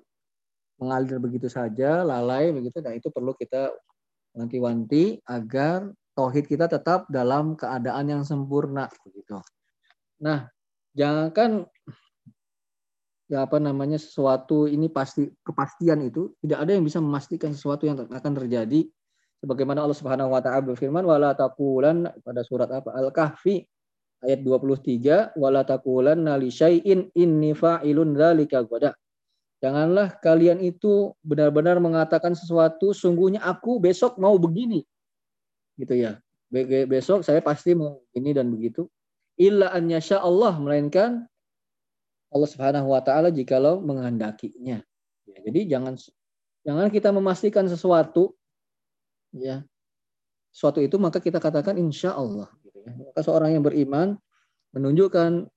mengalir 0.78 1.18
begitu 1.18 1.49
saja, 1.49 2.05
lalai 2.05 2.53
begitu. 2.53 2.78
Nah, 2.80 2.93
itu 2.93 3.10
perlu 3.10 3.34
kita 3.34 3.74
wanti-wanti 4.38 5.20
agar 5.26 5.89
tauhid 6.14 6.45
kita 6.45 6.70
tetap 6.70 7.10
dalam 7.10 7.57
keadaan 7.57 8.05
yang 8.05 8.24
sempurna 8.24 8.86
begitu. 9.01 9.41
Nah, 10.22 10.45
jangan 10.93 11.34
kan 11.34 11.51
ya 13.30 13.45
apa 13.45 13.57
namanya 13.62 13.97
sesuatu 13.97 14.66
ini 14.66 14.89
pasti 14.89 15.30
kepastian 15.45 16.01
itu 16.05 16.34
tidak 16.41 16.66
ada 16.66 16.72
yang 16.78 16.86
bisa 16.86 16.97
memastikan 17.01 17.53
sesuatu 17.53 17.86
yang 17.86 17.97
akan 18.10 18.34
terjadi 18.45 18.89
sebagaimana 19.39 19.87
Allah 19.87 19.97
Subhanahu 19.97 20.35
wa 20.35 20.41
taala 20.43 20.63
berfirman 20.63 21.03
wala 21.03 21.31
taqulan 21.35 22.11
pada 22.23 22.43
surat 22.43 22.67
apa 22.69 22.91
Al-Kahfi 22.91 23.63
ayat 24.23 24.43
23 24.43 25.39
wala 25.39 25.63
taqulanna 25.63 26.35
li 26.35 26.51
syai'in 26.51 27.07
inni 27.15 27.55
fa'ilun 27.55 28.15
dzalika 28.15 28.67
ghadan. 28.67 28.95
Janganlah 29.59 30.23
kalian 30.23 30.63
itu 30.63 31.11
benar-benar 31.19 31.83
mengatakan 31.83 32.31
sesuatu 32.31 32.95
sungguhnya 32.95 33.43
aku 33.43 33.79
besok 33.83 34.15
mau 34.15 34.39
begini. 34.39 34.87
Gitu 35.75 35.99
ya. 35.99 36.19
Besok 36.87 37.27
saya 37.27 37.43
pasti 37.43 37.75
mau 37.75 37.99
ini 38.15 38.31
dan 38.31 38.47
begitu. 38.47 38.87
Illa 39.35 39.71
an 39.75 39.91
yasha 39.91 40.19
Allah 40.19 40.55
melainkan 40.55 41.27
Allah 42.31 42.49
Subhanahu 42.49 42.87
wa 42.91 43.03
taala 43.03 43.35
jikalau 43.35 43.83
menghendakinya. 43.83 44.79
Ya, 45.27 45.37
jadi 45.43 45.75
jangan 45.75 45.99
jangan 46.63 46.87
kita 46.87 47.11
memastikan 47.11 47.67
sesuatu 47.67 48.38
ya. 49.34 49.65
Suatu 50.49 50.82
itu 50.82 50.97
maka 50.97 51.21
kita 51.21 51.38
katakan 51.38 51.77
insya 51.77 52.17
Allah. 52.17 52.49
Maka 52.86 53.21
seorang 53.21 53.53
yang 53.53 53.63
beriman 53.63 54.17
menunjukkan 54.73 55.49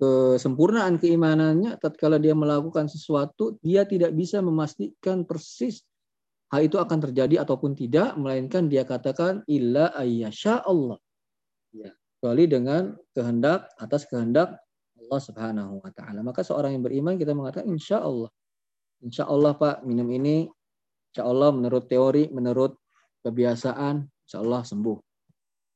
kesempurnaan 0.00 0.98
keimanannya 0.98 1.78
tatkala 1.78 2.18
dia 2.18 2.34
melakukan 2.34 2.90
sesuatu 2.90 3.54
dia 3.62 3.86
tidak 3.86 4.10
bisa 4.18 4.42
memastikan 4.42 5.22
persis 5.22 5.86
hal 6.50 6.66
itu 6.66 6.74
akan 6.74 6.98
terjadi 6.98 7.46
ataupun 7.46 7.78
tidak 7.78 8.18
melainkan 8.18 8.66
dia 8.66 8.82
katakan 8.82 9.46
illa 9.46 9.94
ayyasha 9.94 10.66
Allah 10.66 10.98
ya 11.70 11.94
kecuali 12.18 12.50
dengan 12.50 12.98
kehendak 13.14 13.70
atas 13.78 14.10
kehendak 14.10 14.58
Allah 14.98 15.20
Subhanahu 15.22 15.86
wa 15.86 15.90
taala 15.94 16.26
maka 16.26 16.42
seorang 16.42 16.74
yang 16.74 16.82
beriman 16.82 17.14
kita 17.14 17.30
mengatakan 17.30 17.70
insya 17.70 18.02
Allah 18.02 18.28
insya 19.06 19.30
Allah 19.30 19.54
Pak 19.54 19.86
minum 19.86 20.10
ini 20.10 20.50
insya 21.10 21.26
Allah 21.26 21.50
menurut 21.50 21.84
teori 21.90 22.30
menurut 22.30 22.78
kebiasaan 23.26 24.06
insya 24.06 24.38
Allah 24.40 24.62
sembuh 24.62 24.98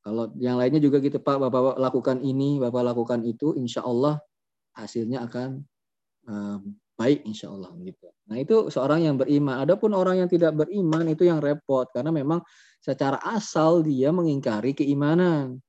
kalau 0.05 0.29
yang 0.37 0.61
lainnya 0.61 0.85
juga 0.85 1.01
gitu 1.01 1.17
Pak, 1.17 1.41
Bapak 1.49 1.81
lakukan 1.81 2.21
ini, 2.21 2.61
Bapak 2.61 2.93
lakukan 2.93 3.25
itu, 3.25 3.57
insya 3.57 3.81
Allah 3.89 4.21
hasilnya 4.77 5.25
akan 5.25 5.65
uh, 6.29 6.61
baik 7.01 7.25
insya 7.25 7.49
Allah 7.49 7.73
gitu. 7.81 8.13
Nah 8.29 8.37
itu 8.37 8.69
seorang 8.69 9.01
yang 9.09 9.17
beriman. 9.17 9.65
Adapun 9.65 9.97
orang 9.97 10.21
yang 10.21 10.29
tidak 10.29 10.53
beriman 10.61 11.09
itu 11.09 11.25
yang 11.25 11.41
repot 11.41 11.89
karena 11.89 12.13
memang 12.13 12.45
secara 12.85 13.17
asal 13.25 13.81
dia 13.81 14.13
mengingkari 14.13 14.77
keimanan. 14.77 15.65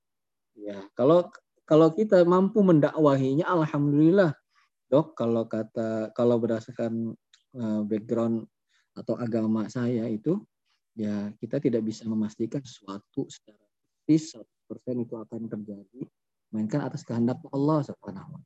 Ya 0.51 0.83
kalau 0.99 1.31
kalau 1.63 1.95
kita 1.95 2.27
mampu 2.27 2.59
mendakwahinya, 2.59 3.47
alhamdulillah 3.47 4.35
dok. 4.91 5.15
Kalau 5.15 5.47
kata 5.47 6.11
kalau 6.11 6.43
berdasarkan 6.43 7.15
uh, 7.55 7.81
background 7.87 8.51
atau 8.95 9.19
agama 9.19 9.67
saya 9.67 10.07
itu 10.07 10.39
ya 10.95 11.31
kita 11.37 11.59
tidak 11.59 11.83
bisa 11.83 12.07
memastikan 12.07 12.63
sesuatu 12.63 13.27
secara 13.27 13.65
pasti 14.05 14.37
100% 14.69 15.01
itu 15.01 15.13
akan 15.17 15.49
terjadi 15.49 16.01
mainkan 16.53 16.85
atas 16.85 17.01
kehendak 17.01 17.41
Allah 17.49 17.81
Subhanahu 17.81 18.37
wa. 18.37 18.41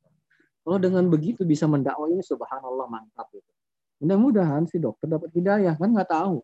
Kalau 0.60 0.78
dengan 0.80 1.04
begitu 1.12 1.44
bisa 1.44 1.68
mendakwah 1.68 2.08
ini 2.08 2.24
subhanallah 2.24 2.88
mantap 2.88 3.28
itu. 3.32 3.52
Mudah-mudahan 4.00 4.64
si 4.64 4.80
dokter 4.80 5.08
dapat 5.08 5.28
hidayah 5.36 5.76
kan 5.76 5.92
nggak 5.92 6.08
tahu. 6.08 6.40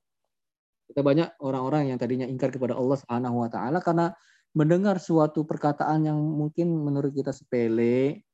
Kita 0.93 1.01
banyak 1.01 1.41
orang-orang 1.41 1.93
yang 1.93 1.99
tadinya 1.99 2.29
ingkar 2.29 2.53
kepada 2.53 2.77
Allah 2.77 2.97
Subhanahu 3.01 3.43
wa 3.45 3.49
taala 3.49 3.81
karena 3.81 4.13
mendengar 4.53 5.01
suatu 5.01 5.49
perkataan 5.49 6.07
yang 6.07 6.17
mungkin 6.17 6.71
menurut 6.77 7.13
kita 7.13 7.33
sepele, 7.33 8.25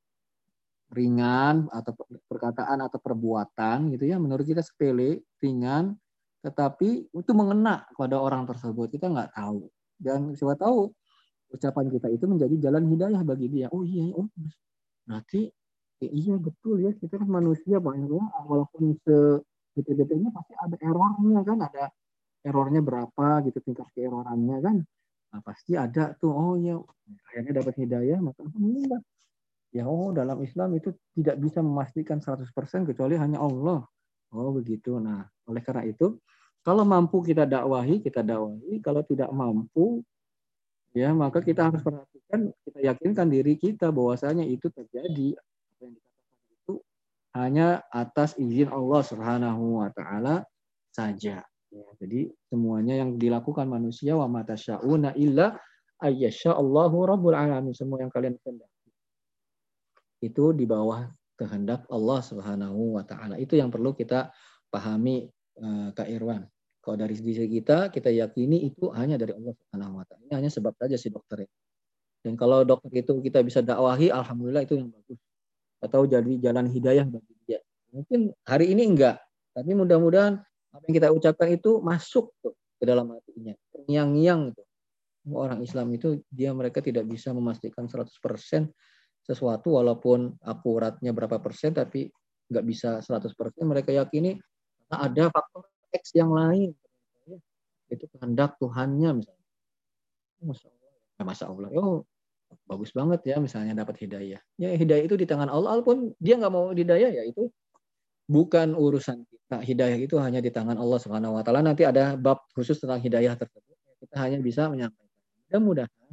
ringan 0.93 1.67
atau 1.73 1.93
perkataan 2.29 2.85
atau 2.85 3.01
perbuatan 3.01 3.97
gitu 3.97 4.05
ya 4.13 4.21
menurut 4.21 4.45
kita 4.45 4.61
sepele, 4.61 5.25
ringan 5.41 5.97
tetapi 6.43 7.15
itu 7.15 7.31
mengena 7.33 7.87
kepada 7.95 8.19
orang 8.19 8.45
tersebut 8.45 8.91
kita 8.91 9.07
nggak 9.09 9.31
tahu. 9.33 9.71
Dan 9.95 10.35
siapa 10.35 10.59
tahu 10.59 10.91
ucapan 11.55 11.87
kita 11.87 12.09
itu 12.11 12.25
menjadi 12.27 12.55
jalan 12.69 12.85
hidayah 12.91 13.23
bagi 13.23 13.47
dia. 13.47 13.67
Oh 13.71 13.87
iya, 13.87 14.11
oh 14.13 14.27
berarti 15.07 15.51
ya 16.03 16.11
iya 16.11 16.35
betul 16.35 16.83
ya 16.83 16.91
kita 16.99 17.15
kan 17.23 17.31
manusia 17.31 17.79
banyak 17.79 18.11
ya 18.11 18.25
walaupun 18.43 18.99
sedetik-detiknya 19.07 20.35
pasti 20.35 20.53
ada 20.59 20.77
errornya 20.83 21.41
kan 21.47 21.59
ada 21.63 21.85
errornya 22.43 22.83
berapa 22.83 23.27
gitu 23.47 23.59
tingkat 23.63 23.87
keerorannya 23.95 24.59
kan. 24.59 24.77
Nah, 25.33 25.41
pasti 25.47 25.79
ada 25.79 26.13
tuh 26.19 26.33
oh 26.35 26.55
ya 26.59 26.77
akhirnya 27.31 27.63
dapat 27.63 27.75
hidayah 27.81 28.19
maka 28.21 28.43
alhamdulillah 28.43 29.01
ya 29.73 29.89
oh 29.89 30.13
dalam 30.13 30.39
Islam 30.45 30.77
itu 30.77 30.93
tidak 31.17 31.41
bisa 31.41 31.65
memastikan 31.65 32.21
100% 32.21 32.53
kecuali 32.93 33.17
hanya 33.17 33.41
Allah 33.41 33.83
oh 34.33 34.51
begitu 34.53 35.01
nah 35.01 35.25
oleh 35.49 35.65
karena 35.65 35.89
itu 35.89 36.21
kalau 36.63 36.87
mampu 36.87 37.19
kita 37.27 37.43
dakwahi, 37.43 37.99
kita 37.99 38.23
dakwahi. 38.23 38.79
Kalau 38.79 39.03
tidak 39.03 39.31
mampu, 39.35 39.99
ya 40.95 41.11
maka 41.11 41.43
kita 41.43 41.67
harus 41.67 41.83
perhatikan, 41.83 42.55
kita 42.63 42.79
yakinkan 42.79 43.27
diri 43.27 43.59
kita 43.59 43.91
bahwasanya 43.91 44.47
itu 44.47 44.71
terjadi. 44.71 45.35
Apa 45.35 45.81
yang 45.83 45.93
dikatakan 45.99 46.39
itu 46.55 46.75
hanya 47.35 47.69
atas 47.91 48.39
izin 48.39 48.71
Allah 48.71 49.03
Subhanahu 49.03 49.83
wa 49.83 49.91
taala 49.91 50.47
saja. 50.95 51.43
Ya, 51.73 51.87
jadi 51.99 52.31
semuanya 52.47 53.03
yang 53.03 53.19
dilakukan 53.19 53.67
manusia 53.67 54.15
wa 54.15 54.31
mata 54.31 54.55
syauna 54.55 55.19
illa 55.19 55.59
ayyasha 55.99 56.55
Allahu 56.55 57.11
rabbul 57.11 57.35
alamin. 57.35 57.75
Semua 57.75 58.07
yang 58.07 58.13
kalian 58.15 58.39
kehendaki. 58.39 58.72
Itu 60.23 60.55
di 60.55 60.65
bawah 60.65 61.11
kehendak 61.35 61.83
Allah 61.91 62.21
Subhanahu 62.23 62.97
wa 62.97 63.03
taala. 63.03 63.35
Itu 63.43 63.59
yang 63.59 63.75
perlu 63.75 63.91
kita 63.93 64.31
pahami 64.71 65.27
uh, 65.59 65.91
Kak 65.91 66.07
Irwan. 66.07 66.47
Kalau 66.83 66.99
dari 66.99 67.15
diri 67.15 67.47
kita, 67.47 67.91
kita 67.95 68.11
yakini 68.11 68.71
itu 68.71 68.91
hanya 68.95 69.19
dari 69.19 69.35
Allah 69.35 69.55
Subhanahu 69.55 69.99
wa 69.99 70.05
taala. 70.07 70.23
Ini 70.31 70.35
hanya 70.39 70.51
sebab 70.51 70.79
saja 70.79 70.95
si 70.95 71.11
dokter 71.11 71.47
itu. 71.47 71.57
Dan 72.23 72.39
kalau 72.39 72.63
dokter 72.63 73.03
itu 73.03 73.19
kita 73.19 73.43
bisa 73.43 73.59
dakwahi, 73.67 74.15
alhamdulillah 74.15 74.63
itu 74.63 74.79
yang 74.79 74.95
bagus. 74.95 75.19
Atau 75.83 76.07
jadi 76.07 76.39
jalan 76.39 76.71
hidayah 76.71 77.07
bagi 77.07 77.35
dia. 77.47 77.59
Mungkin 77.91 78.31
hari 78.47 78.71
ini 78.71 78.95
enggak, 78.95 79.19
tapi 79.51 79.75
mudah-mudahan 79.75 80.39
apa 80.73 80.83
yang 80.89 80.95
kita 80.97 81.09
ucapkan 81.11 81.49
itu 81.51 81.83
masuk 81.83 82.31
tuh 82.39 82.55
ke 82.79 82.85
dalam 82.87 83.11
hatinya. 83.11 83.55
Yang-yang 83.91 84.55
itu. 84.55 84.63
Orang 85.31 85.63
Islam 85.63 85.87
itu 85.95 86.19
dia 86.35 86.51
mereka 86.51 86.83
tidak 86.83 87.07
bisa 87.07 87.31
memastikan 87.31 87.87
100% 87.87 88.11
sesuatu 89.23 89.79
walaupun 89.79 90.35
akuratnya 90.43 91.15
berapa 91.15 91.39
persen 91.39 91.71
tapi 91.75 92.11
nggak 92.51 92.65
bisa 92.67 92.99
100% 93.01 93.33
mereka 93.65 93.95
yakini 93.95 94.37
ada 94.93 95.33
faktor 95.33 95.65
X 95.93 96.17
yang 96.17 96.33
lain. 96.33 96.73
Itu 97.89 98.09
kehendak 98.17 98.57
Tuhannya 98.57 99.21
misalnya. 99.21 99.49
Masya 100.43 100.69
Allah. 100.69 100.91
Ya, 101.21 101.23
Masya 101.25 101.45
Allah. 101.49 101.69
Oh, 101.77 101.99
bagus 102.69 102.91
banget 102.93 103.21
ya 103.29 103.37
misalnya 103.39 103.77
dapat 103.77 104.01
hidayah. 104.01 104.41
Ya 104.57 104.69
hidayah 104.73 105.05
itu 105.05 105.17
di 105.17 105.29
tangan 105.29 105.53
Allah. 105.53 105.81
Walaupun 105.81 106.17
dia 106.17 106.41
nggak 106.41 106.53
mau 106.53 106.73
hidayah 106.73 107.11
ya 107.13 107.23
itu 107.29 107.53
bukan 108.29 108.73
urusan 108.73 109.25
kita. 109.29 109.61
hidayah 109.61 110.01
itu 110.01 110.17
hanya 110.17 110.41
di 110.41 110.49
tangan 110.49 110.81
Allah 110.81 110.97
Subhanahu 110.97 111.37
wa 111.37 111.45
taala. 111.45 111.61
Nanti 111.61 111.85
ada 111.85 112.17
bab 112.17 112.41
khusus 112.57 112.81
tentang 112.81 113.05
hidayah 113.05 113.37
tersebut. 113.37 113.77
Kita 114.01 114.17
hanya 114.25 114.41
bisa 114.41 114.67
menyampaikan. 114.73 115.13
Mudah-mudahan 115.53 116.13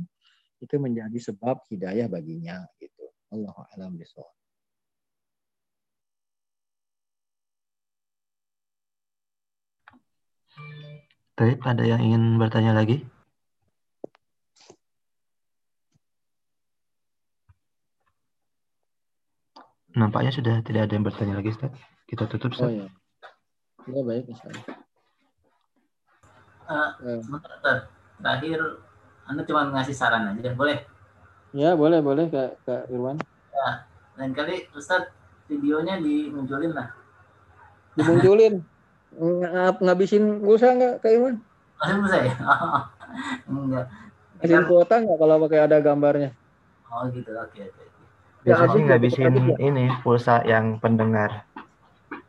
itu 0.60 0.76
menjadi 0.76 1.20
sebab 1.32 1.64
hidayah 1.72 2.12
baginya 2.12 2.68
gitu. 2.84 2.99
Allah 3.30 3.56
alam 3.78 3.94
bisawab. 3.94 4.34
Baik, 11.40 11.64
ada 11.64 11.84
yang 11.88 12.02
ingin 12.04 12.36
bertanya 12.36 12.76
lagi? 12.76 13.08
Nampaknya 19.96 20.32
sudah 20.36 20.56
tidak 20.68 20.90
ada 20.90 20.94
yang 21.00 21.06
bertanya 21.08 21.40
lagi, 21.40 21.56
Ustaz. 21.56 21.72
Kita 22.12 22.28
tutup, 22.28 22.52
Ustaz. 22.52 22.68
Oh, 22.68 22.72
iya. 22.76 22.88
Ya, 23.88 24.02
baik, 24.04 24.28
misalnya. 24.28 24.64
Uh, 26.68 27.18
sebentar, 27.24 27.88
Terakhir, 28.20 28.60
Anda 29.26 29.42
cuma 29.48 29.72
ngasih 29.72 29.96
saran 29.96 30.36
aja, 30.36 30.52
boleh? 30.54 30.84
Ya, 31.50 31.74
boleh, 31.74 32.00
boleh, 32.02 32.30
Kak, 32.30 32.62
Kak 32.66 32.82
Irwan. 32.93 33.18
Ya, 33.50 33.89
lain 34.22 34.32
kali, 34.38 34.70
Ustaz, 34.78 35.10
videonya 35.50 35.97
dimunculin 35.97 36.78
lah. 36.78 36.93
Dimunculin? 37.97 38.62
ngabisin 39.82 40.45
pulsa 40.45 40.78
nggak 40.78 41.02
Kak 41.02 41.12
Iman? 41.12 41.36
Pulsa 41.80 42.18
ya? 42.22 42.34
enggak. 43.50 43.86
Ngabisin 44.39 44.64
kuota 44.70 44.95
nggak 45.02 45.18
kalau 45.18 45.36
pakai 45.47 45.60
ada 45.66 45.78
gambarnya? 45.82 46.30
Oh 46.89 47.06
gitu, 47.10 47.30
oke 47.34 47.54
okay, 47.54 47.70
oke. 47.70 47.82
Okay. 47.82 47.88
Biasanya 48.45 48.70
sih 48.72 48.82
ngabisin 48.86 49.34
ini 49.60 49.86
pulsa 50.06 50.45
yang 50.45 50.80
pendengar. 50.80 51.43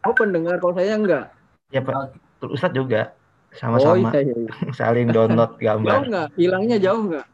Oh 0.08 0.16
pendengar, 0.16 0.56
kalau 0.58 0.74
saya 0.74 0.96
enggak? 0.96 1.24
Ya 1.70 1.84
Pak, 1.84 1.94
okay. 1.94 2.48
Ustadz 2.50 2.76
juga 2.76 3.12
sama-sama 3.54 4.10
oh, 4.10 4.14
iya, 4.14 4.20
iya. 4.24 4.34
iya. 4.34 4.72
saling 4.78 5.12
download 5.12 5.54
gambar. 5.60 5.92
Jauh 5.92 6.04
nggak? 6.08 6.28
Hilangnya 6.34 6.76
jauh 6.80 7.02
nggak? 7.06 7.26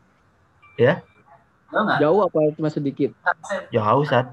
Ya? 0.76 1.00
Jauh 1.76 1.84
nggak? 1.84 1.98
Jauh 2.00 2.20
apa 2.24 2.38
cuma 2.56 2.68
sedikit? 2.72 3.10
Jauh, 3.68 4.00
Ustadz. 4.00 4.32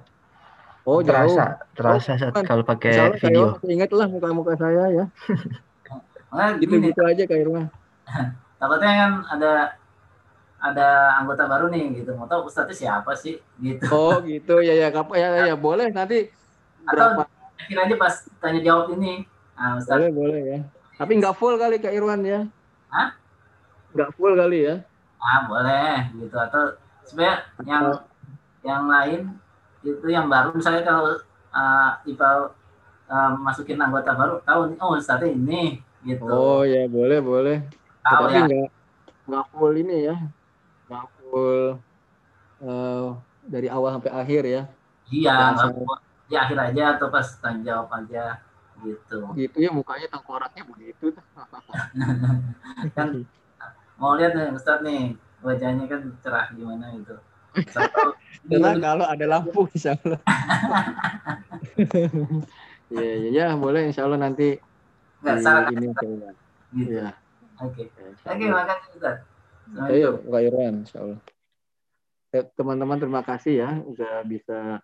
Oh, 0.84 1.00
terasa, 1.00 1.60
jauh. 1.60 1.76
terasa 1.76 2.12
oh, 2.16 2.20
saat 2.20 2.44
kalau 2.44 2.64
pakai 2.64 3.20
video. 3.20 3.60
Ingatlah 3.68 4.08
muka-muka 4.08 4.56
saya 4.56 4.84
ya. 4.91 5.06
nah, 6.32 6.56
gitu-gitu 6.60 7.02
aja 7.04 7.24
kayak 7.28 7.44
rumah. 7.48 7.68
Takutnya 8.60 8.91
kan 8.96 9.12
ada 9.28 9.52
ada 10.64 10.88
anggota 11.20 11.48
baru 11.48 11.68
nih 11.68 12.04
gitu. 12.04 12.16
Mau 12.16 12.28
tahu 12.28 12.48
Ustadznya 12.48 12.76
siapa 12.76 13.12
sih 13.16 13.39
gitu. 13.60 13.88
Oh, 13.91 14.20
gitu. 14.32 14.64
Ya 14.64 14.76
ya 14.76 14.88
apa 14.91 15.12
ya, 15.16 15.28
ya 15.36 15.44
ya 15.52 15.56
boleh 15.60 15.91
nanti 15.91 16.32
berapa 16.84 17.28
Atau 17.28 17.80
aja 17.80 17.96
pas 17.96 18.14
tanya 18.44 18.60
jawab 18.64 18.96
ini. 18.96 19.24
Nah, 19.56 19.80
Ustadz. 19.80 20.00
Boleh, 20.00 20.12
boleh 20.12 20.41
ya. 20.44 20.60
Tapi 21.00 21.12
nggak 21.20 21.36
full 21.36 21.56
kali 21.56 21.80
Kak 21.80 21.96
Irwan 21.96 22.24
ya. 22.28 22.44
Hah? 22.91 23.16
Nggak 23.96 24.12
full 24.20 24.36
kali 24.36 24.68
ya. 24.68 24.76
Ah, 25.24 25.48
boleh 25.48 26.12
gitu 26.20 26.36
atau 26.36 26.76
sebenarnya 27.08 27.38
yang 27.68 27.86
yang 28.64 28.84
lain 28.88 29.22
itu 29.84 30.08
yang 30.08 30.32
baru 30.32 30.56
misalnya 30.56 30.84
kalau 30.88 31.20
uh, 31.51 31.91
Iqbal 32.08 32.56
uh, 33.12 33.32
masukin 33.39 33.80
anggota 33.80 34.16
baru 34.16 34.39
tahu 34.47 34.74
oh 34.80 34.95
saat 34.99 35.24
ini 35.28 35.84
gitu. 36.08 36.24
Oh 36.28 36.64
ya 36.64 36.88
boleh 36.88 37.20
boleh. 37.20 37.58
Tahu 38.04 38.24
tapi 38.28 38.36
ya. 38.36 38.43
nggak 38.47 38.68
nggak 39.28 39.45
full 39.51 39.74
ini 39.76 39.97
ya. 40.08 40.16
Nggak 40.88 41.06
full 41.20 41.62
uh, 42.64 43.08
dari 43.43 43.68
awal 43.68 43.99
sampai 43.99 44.12
akhir 44.12 44.43
ya. 44.47 44.62
Iya 45.12 45.36
di 46.24 46.36
akhir 46.39 46.58
aja 46.58 46.84
atau 46.97 47.12
pas 47.12 47.28
tanya 47.43 47.62
jawab 47.62 47.91
aja 47.91 48.39
gitu. 48.82 49.20
Gitu 49.36 49.58
ya 49.60 49.70
mukanya 49.70 50.08
tengkoraknya 50.08 50.64
begitu. 50.64 51.12
Kan 52.95 53.28
mau 53.99 54.16
lihat 54.16 54.34
nih 54.36 54.56
Ustadz 54.56 54.84
nih 54.84 55.16
wajahnya 55.44 55.86
kan 55.86 56.02
cerah 56.24 56.48
gimana 56.56 56.96
gitu 56.96 57.16
karena 58.50 58.74
kalau 58.82 59.06
ada 59.06 59.26
lampu 59.30 59.70
insya 59.78 59.94
Allah. 60.02 60.20
Iya, 62.94 63.14
iya, 63.26 63.30
ya, 63.34 63.58
boleh 63.58 63.89
insya 63.89 64.06
Allah 64.06 64.22
nanti 64.22 64.54
Nggak, 65.26 65.38
salah 65.41 65.66
ini. 65.74 65.89
Gitu. 65.89 66.08
Ya. 66.94 67.10
Oke. 67.58 67.89
Oke, 68.22 68.46
makasih 68.54 68.89
Ustaz. 68.94 69.18
Ayo, 69.89 70.22
Pak 70.22 70.41
Irwan, 70.46 70.86
insya 70.86 70.98
Allah. 71.02 71.20
Teman-teman 72.54 73.02
terima 73.02 73.22
kasih 73.26 73.54
ya 73.66 73.70
sudah 73.82 74.22
bisa 74.30 74.78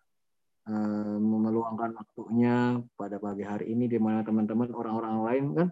uh, 0.70 1.18
meluangkan 1.22 1.97
waktunya 1.97 2.82
pada 2.97 3.22
pagi 3.22 3.45
hari 3.45 3.74
ini 3.74 3.86
di 3.86 4.01
mana 4.01 4.26
teman-teman 4.26 4.70
orang-orang 4.74 5.18
lain 5.26 5.45
kan 5.53 5.70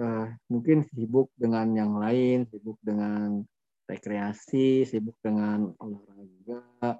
uh, 0.00 0.26
mungkin 0.48 0.84
sibuk 0.88 1.32
dengan 1.36 1.68
yang 1.72 1.92
lain, 1.96 2.48
sibuk 2.48 2.80
dengan 2.84 3.44
rekreasi, 3.86 4.82
sibuk 4.82 5.16
dengan 5.22 5.70
olahraga, 5.78 6.98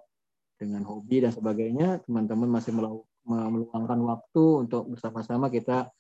dengan 0.56 0.82
hobi 0.88 1.26
dan 1.26 1.34
sebagainya, 1.34 2.00
teman-teman 2.06 2.48
masih 2.48 2.72
meluangkan 3.26 4.00
waktu 4.06 4.44
untuk 4.66 4.88
bersama-sama 4.94 5.50
kita 5.52 5.90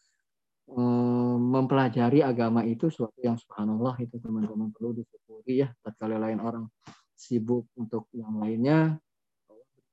mempelajari 1.36 2.26
agama 2.26 2.66
itu 2.66 2.90
suatu 2.90 3.22
yang 3.22 3.38
subhanallah 3.38 3.94
itu 4.02 4.18
teman-teman 4.18 4.74
perlu 4.74 4.98
disyukuri 4.98 5.62
ya 5.62 5.70
tatkala 5.78 6.18
lain 6.18 6.42
orang 6.42 6.66
sibuk 7.14 7.70
untuk 7.78 8.10
yang 8.10 8.34
lainnya 8.42 8.98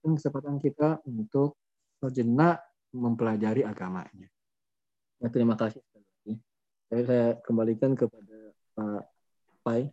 kesempatan 0.01 0.57
kita 0.57 0.97
untuk 1.05 1.61
sejenak 2.01 2.59
mempelajari 2.89 3.61
agamanya. 3.61 4.27
Ya, 5.21 5.29
terima 5.29 5.53
kasih 5.55 5.79
sekali 5.79 6.03
saya 7.01 7.39
kembalikan 7.41 7.97
kepada 7.97 8.53
Pak 8.77 9.03
Pai. 9.65 9.89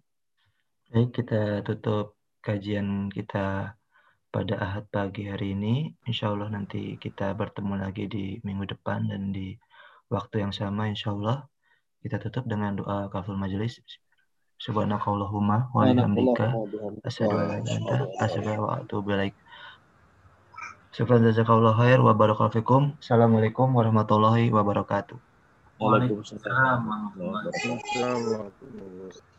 Baik, 0.91 1.23
kita 1.23 1.63
tutup 1.63 2.19
kajian 2.43 3.15
kita 3.15 3.79
pada 4.35 4.55
Ahad 4.59 4.91
pagi 4.91 5.31
hari 5.31 5.55
ini. 5.55 5.95
Insya 6.03 6.35
Allah 6.35 6.51
nanti 6.51 6.99
kita 6.99 7.31
bertemu 7.39 7.79
lagi 7.79 8.11
di 8.11 8.43
minggu 8.43 8.67
depan 8.75 9.07
dan 9.07 9.31
di 9.31 9.55
waktu 10.11 10.43
yang 10.43 10.51
sama 10.51 10.91
insya 10.91 11.15
Allah. 11.15 11.47
Kita 12.03 12.19
tutup 12.19 12.43
dengan 12.51 12.75
doa 12.75 13.07
kaful 13.07 13.39
majelis. 13.39 13.79
Subhanakallahumma 14.59 15.71
wa 15.71 15.87
bihamdika 15.87 16.59
asyhadu 17.07 17.39
an 17.39 17.63
la 17.63 18.27
ilaha 18.27 18.59
wa 18.59 18.83
atubu 18.83 19.15
ilaik. 19.15 19.39
Syukran 20.91 21.23
jazakallahu 21.23 21.79
khair 21.79 22.03
wa 22.03 22.19
barakallahu 22.19 22.59
fikum. 22.59 22.99
Assalamualaikum 22.99 23.71
warahmatullahi 23.79 24.51
wabarakatuh. 24.51 25.15
Waalaikumsalam 25.79 26.83
warahmatullahi 26.83 28.27
wabarakatuh. 28.27 29.30